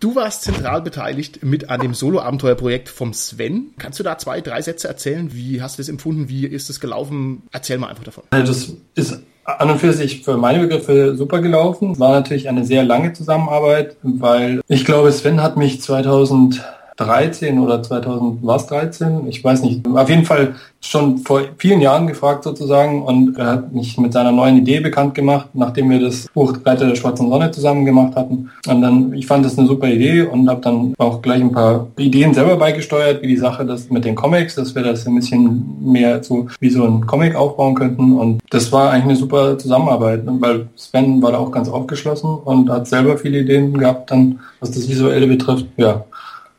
Du 0.00 0.14
warst 0.14 0.42
zentral 0.42 0.80
beteiligt 0.80 1.42
mit 1.42 1.70
an 1.70 1.80
dem 1.80 1.92
Solo-Abenteuerprojekt 1.92 2.88
vom 2.88 3.12
Sven. 3.12 3.74
Kannst 3.78 3.98
du 3.98 4.04
da 4.04 4.16
zwei, 4.16 4.40
drei 4.40 4.62
Sätze 4.62 4.86
erzählen? 4.86 5.34
Wie 5.34 5.60
hast 5.60 5.76
du 5.76 5.80
das 5.80 5.88
empfunden? 5.88 6.28
Wie 6.28 6.46
ist 6.46 6.70
es 6.70 6.78
gelaufen? 6.78 7.42
Erzähl 7.50 7.78
mal 7.78 7.88
einfach 7.88 8.04
davon. 8.04 8.22
Also 8.30 8.52
das 8.52 8.72
ist 8.94 9.22
an 9.44 9.70
und 9.70 9.78
für 9.78 9.92
sich 9.92 10.22
für 10.22 10.36
meine 10.36 10.60
Begriffe 10.60 11.16
super 11.16 11.40
gelaufen. 11.40 11.98
War 11.98 12.12
natürlich 12.12 12.48
eine 12.48 12.64
sehr 12.64 12.84
lange 12.84 13.12
Zusammenarbeit, 13.12 13.96
weil 14.02 14.60
ich 14.68 14.84
glaube, 14.84 15.10
Sven 15.10 15.42
hat 15.42 15.56
mich 15.56 15.82
2000 15.82 16.62
13 16.98 17.60
oder 17.60 17.82
2000, 17.82 18.44
war 18.44 18.56
es 18.56 18.66
13? 18.66 19.28
Ich 19.28 19.42
weiß 19.42 19.62
nicht. 19.62 19.86
Auf 19.86 20.08
jeden 20.10 20.24
Fall 20.24 20.54
schon 20.80 21.18
vor 21.18 21.42
vielen 21.56 21.80
Jahren 21.80 22.06
gefragt 22.08 22.44
sozusagen 22.44 23.02
und 23.02 23.36
er 23.36 23.46
hat 23.46 23.72
mich 23.72 23.96
mit 23.98 24.12
seiner 24.12 24.32
neuen 24.32 24.58
Idee 24.58 24.80
bekannt 24.80 25.14
gemacht, 25.14 25.48
nachdem 25.54 25.90
wir 25.90 26.00
das 26.00 26.28
Buch 26.34 26.54
Reiter 26.64 26.86
der 26.86 26.96
schwarzen 26.96 27.28
Sonne 27.28 27.50
zusammen 27.52 27.84
gemacht 27.84 28.16
hatten. 28.16 28.50
Und 28.66 28.82
dann, 28.82 29.12
ich 29.12 29.26
fand 29.26 29.44
das 29.44 29.56
eine 29.56 29.68
super 29.68 29.88
Idee 29.88 30.22
und 30.22 30.48
habe 30.48 30.60
dann 30.60 30.94
auch 30.98 31.22
gleich 31.22 31.40
ein 31.40 31.52
paar 31.52 31.86
Ideen 31.96 32.34
selber 32.34 32.56
beigesteuert, 32.56 33.22
wie 33.22 33.28
die 33.28 33.36
Sache 33.36 33.64
das 33.64 33.90
mit 33.90 34.04
den 34.04 34.16
Comics, 34.16 34.56
dass 34.56 34.74
wir 34.74 34.82
das 34.82 35.06
ein 35.06 35.14
bisschen 35.14 35.76
mehr 35.80 36.22
so 36.22 36.48
wie 36.58 36.70
so 36.70 36.84
ein 36.84 37.06
Comic 37.06 37.36
aufbauen 37.36 37.74
könnten. 37.74 38.18
Und 38.18 38.40
das 38.50 38.72
war 38.72 38.90
eigentlich 38.90 39.04
eine 39.04 39.16
super 39.16 39.56
Zusammenarbeit, 39.56 40.22
weil 40.24 40.68
Sven 40.74 41.22
war 41.22 41.32
da 41.32 41.38
auch 41.38 41.52
ganz 41.52 41.68
aufgeschlossen 41.68 42.38
und 42.44 42.70
hat 42.70 42.88
selber 42.88 43.18
viele 43.18 43.40
Ideen 43.40 43.78
gehabt, 43.78 44.10
dann 44.10 44.40
was 44.58 44.72
das 44.72 44.88
Visuelle 44.88 45.28
betrifft. 45.28 45.66
Ja, 45.76 46.04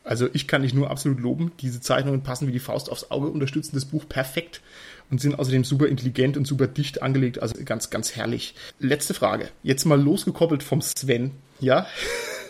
also 0.09 0.27
ich 0.33 0.47
kann 0.47 0.63
dich 0.63 0.73
nur 0.73 0.89
absolut 0.89 1.19
loben. 1.19 1.51
Diese 1.59 1.81
Zeichnungen 1.81 2.23
passen 2.23 2.47
wie 2.47 2.51
die 2.51 2.57
Faust 2.57 2.91
aufs 2.91 3.11
Auge, 3.11 3.27
unterstützen 3.27 3.75
das 3.75 3.85
Buch 3.85 4.09
perfekt 4.09 4.59
und 5.11 5.21
sind 5.21 5.37
außerdem 5.37 5.63
super 5.63 5.85
intelligent 5.85 6.35
und 6.35 6.47
super 6.47 6.65
dicht 6.65 7.03
angelegt. 7.03 7.43
Also 7.43 7.63
ganz, 7.63 7.91
ganz 7.91 8.15
herrlich. 8.15 8.55
Letzte 8.79 9.13
Frage. 9.13 9.49
Jetzt 9.61 9.85
mal 9.85 10.01
losgekoppelt 10.01 10.63
vom 10.63 10.81
Sven. 10.81 11.29
Ja? 11.59 11.85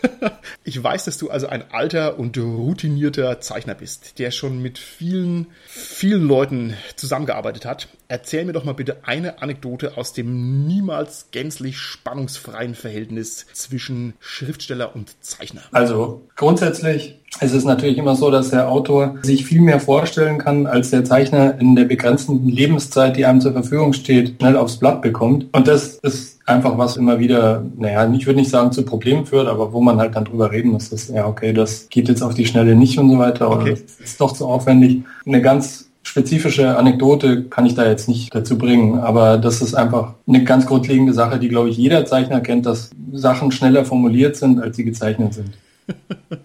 ich 0.64 0.82
weiß, 0.82 1.06
dass 1.06 1.18
du 1.18 1.30
also 1.30 1.48
ein 1.48 1.64
alter 1.72 2.20
und 2.20 2.38
routinierter 2.38 3.40
Zeichner 3.40 3.76
bist, 3.76 4.20
der 4.20 4.32
schon 4.32 4.62
mit 4.62 4.78
vielen, 4.78 5.48
vielen 5.68 6.28
Leuten 6.28 6.74
zusammengearbeitet 6.96 7.66
hat. 7.66 7.88
Erzähl 8.08 8.46
mir 8.46 8.54
doch 8.54 8.64
mal 8.64 8.74
bitte 8.74 8.98
eine 9.04 9.42
Anekdote 9.42 9.98
aus 9.98 10.14
dem 10.14 10.66
niemals 10.66 11.28
gänzlich 11.32 11.78
spannungsfreien 11.78 12.76
Verhältnis 12.76 13.46
zwischen 13.54 14.14
Schriftsteller 14.20 14.96
und 14.96 15.24
Zeichner. 15.24 15.62
Also 15.72 16.22
grundsätzlich 16.36 17.20
ist 17.42 17.54
es 17.54 17.64
natürlich 17.64 17.98
immer 17.98 18.16
so, 18.16 18.32
dass 18.32 18.50
der 18.50 18.70
Autor 18.70 19.18
sich 19.22 19.46
viel 19.46 19.62
mehr 19.62 19.80
vorstellen 19.80 20.40
kann, 20.40 20.66
als 20.66 20.90
der 20.90 21.06
Zeichner 21.06 21.60
in 21.60 21.76
der 21.76 21.86
begrenzten 21.86 22.48
Lebenszeit, 22.48 23.16
die 23.16 23.26
einem 23.26 23.42
zur 23.42 23.54
Verfügung 23.54 23.94
steht, 23.94 24.38
schnell 24.40 24.58
aufs 24.58 24.78
Blatt 24.78 25.02
bekommt. 25.02 25.46
Und 25.52 25.68
das 25.68 25.96
ist 26.00 26.39
einfach 26.50 26.78
was 26.78 26.98
immer 26.98 27.20
wieder, 27.20 27.64
naja, 27.78 28.12
ich 28.14 28.26
würde 28.26 28.40
nicht 28.40 28.50
sagen 28.50 28.72
zu 28.72 28.84
Problemen 28.84 29.26
führt, 29.26 29.48
aber 29.48 29.72
wo 29.72 29.82
man 29.82 30.00
halt 30.00 30.16
dann 30.16 30.26
drüber 30.26 30.52
reden 30.52 30.72
muss, 30.72 30.90
dass, 30.90 31.08
ja, 31.08 31.28
okay, 31.28 31.54
das 31.54 31.88
geht 31.90 32.10
jetzt 32.10 32.22
auf 32.22 32.34
die 32.34 32.46
Schnelle 32.46 32.76
nicht 32.76 32.98
und 32.98 33.10
so 33.10 33.20
weiter, 33.20 33.50
oder 33.50 33.62
okay. 33.62 33.72
das 33.72 34.00
ist 34.00 34.20
doch 34.20 34.34
zu 34.34 34.48
aufwendig. 34.48 35.04
Eine 35.26 35.42
ganz 35.42 35.90
spezifische 36.04 36.78
Anekdote 36.78 37.44
kann 37.44 37.66
ich 37.66 37.76
da 37.76 37.88
jetzt 37.88 38.08
nicht 38.08 38.34
dazu 38.34 38.58
bringen, 38.58 39.00
aber 39.00 39.38
das 39.38 39.62
ist 39.62 39.76
einfach 39.76 40.16
eine 40.28 40.44
ganz 40.44 40.66
grundlegende 40.66 41.14
Sache, 41.14 41.40
die, 41.40 41.50
glaube 41.50 41.70
ich, 41.70 41.78
jeder 41.78 42.06
Zeichner 42.06 42.42
kennt, 42.42 42.66
dass 42.66 42.90
Sachen 43.14 43.52
schneller 43.52 43.86
formuliert 43.86 44.36
sind, 44.36 44.60
als 44.60 44.76
sie 44.76 44.84
gezeichnet 44.84 45.34
sind. 45.34 45.52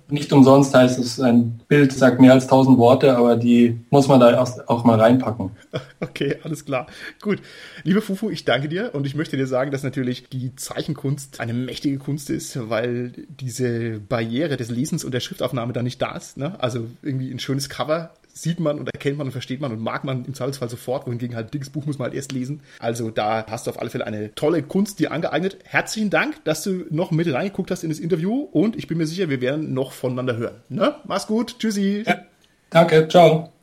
Nicht 0.09 0.33
umsonst 0.33 0.75
heißt 0.75 0.99
es, 0.99 1.21
ein 1.21 1.61
Bild 1.69 1.93
sagt 1.93 2.21
mehr 2.21 2.33
als 2.33 2.47
tausend 2.47 2.79
Worte, 2.79 3.17
aber 3.17 3.37
die 3.37 3.81
muss 3.91 4.07
man 4.09 4.21
da 4.21 4.43
auch 4.67 4.85
mal 4.85 5.01
reinpacken. 5.01 5.51
Okay, 6.01 6.37
alles 6.45 6.65
klar. 6.65 6.87
Gut. 7.21 7.41
Liebe 7.83 8.03
Fufu, 8.03 8.31
ich 8.31 8.45
danke 8.45 8.69
dir 8.69 8.95
und 8.95 9.07
ich 9.07 9.17
möchte 9.17 9.37
dir 9.37 9.47
sagen, 9.47 9.73
dass 9.73 9.83
natürlich 9.83 10.29
die 10.29 10.55
Zeichenkunst 10.55 11.41
eine 11.41 11.55
mächtige 11.55 11.99
Kunst 11.99 12.31
ist, 12.31 12.69
weil 12.69 13.13
diese 13.41 14.01
Barriere 14.01 14.57
des 14.57 14.71
Lesens 14.71 15.03
und 15.03 15.13
der 15.13 15.21
Schriftaufnahme 15.21 15.73
da 15.73 15.83
nicht 15.83 16.01
da 16.01 16.15
ist. 16.15 16.37
Ne? 16.37 16.61
Also 16.61 16.87
irgendwie 17.03 17.31
ein 17.33 17.41
schönes 17.41 17.69
Cover 17.69 18.11
sieht 18.35 18.61
man 18.61 18.79
und 18.79 18.89
erkennt 18.93 19.17
man 19.17 19.29
und 19.29 19.33
versteht 19.33 19.61
man 19.61 19.73
und 19.73 19.81
mag 19.81 20.05
man 20.05 20.25
im 20.25 20.35
Zweifelsfall 20.35 20.69
sofort, 20.69 21.07
wohingegen 21.07 21.37
halt 21.37 21.55
dickes 21.55 21.71
Buch 21.71 21.87
muss 21.87 21.99
man 21.99 22.07
halt 22.07 22.15
erst 22.15 22.33
lesen. 22.33 22.61
Also 22.81 23.11
da 23.11 23.47
hast 23.49 23.67
du 23.67 23.71
auf 23.71 23.81
alle 23.81 23.91
Fälle 23.91 24.07
eine 24.07 24.35
tolle 24.35 24.63
Kunst 24.63 24.99
dir 24.99 25.13
angeeignet. 25.13 25.59
Herzlichen 25.65 26.11
Dank, 26.11 26.45
dass 26.45 26.63
du 26.63 26.85
noch 26.91 27.13
mit 27.13 27.33
reingeguckt 27.33 27.71
hast 27.71 27.85
in 27.85 27.91
das 27.91 28.01
Interview 28.01 28.49
und 28.53 28.77
ich 28.77 28.89
bin 28.89 28.99
mir 28.99 29.07
sicher, 29.07 29.31
wir 29.31 29.41
werden 29.41 29.73
noch 29.73 29.93
voneinander 29.93 30.37
hören. 30.37 30.57
Ne? 30.69 30.97
Mach's 31.05 31.27
gut, 31.27 31.59
tschüssi. 31.59 32.03
Ja, 32.07 32.25
danke, 32.71 33.09
ciao. 33.09 33.54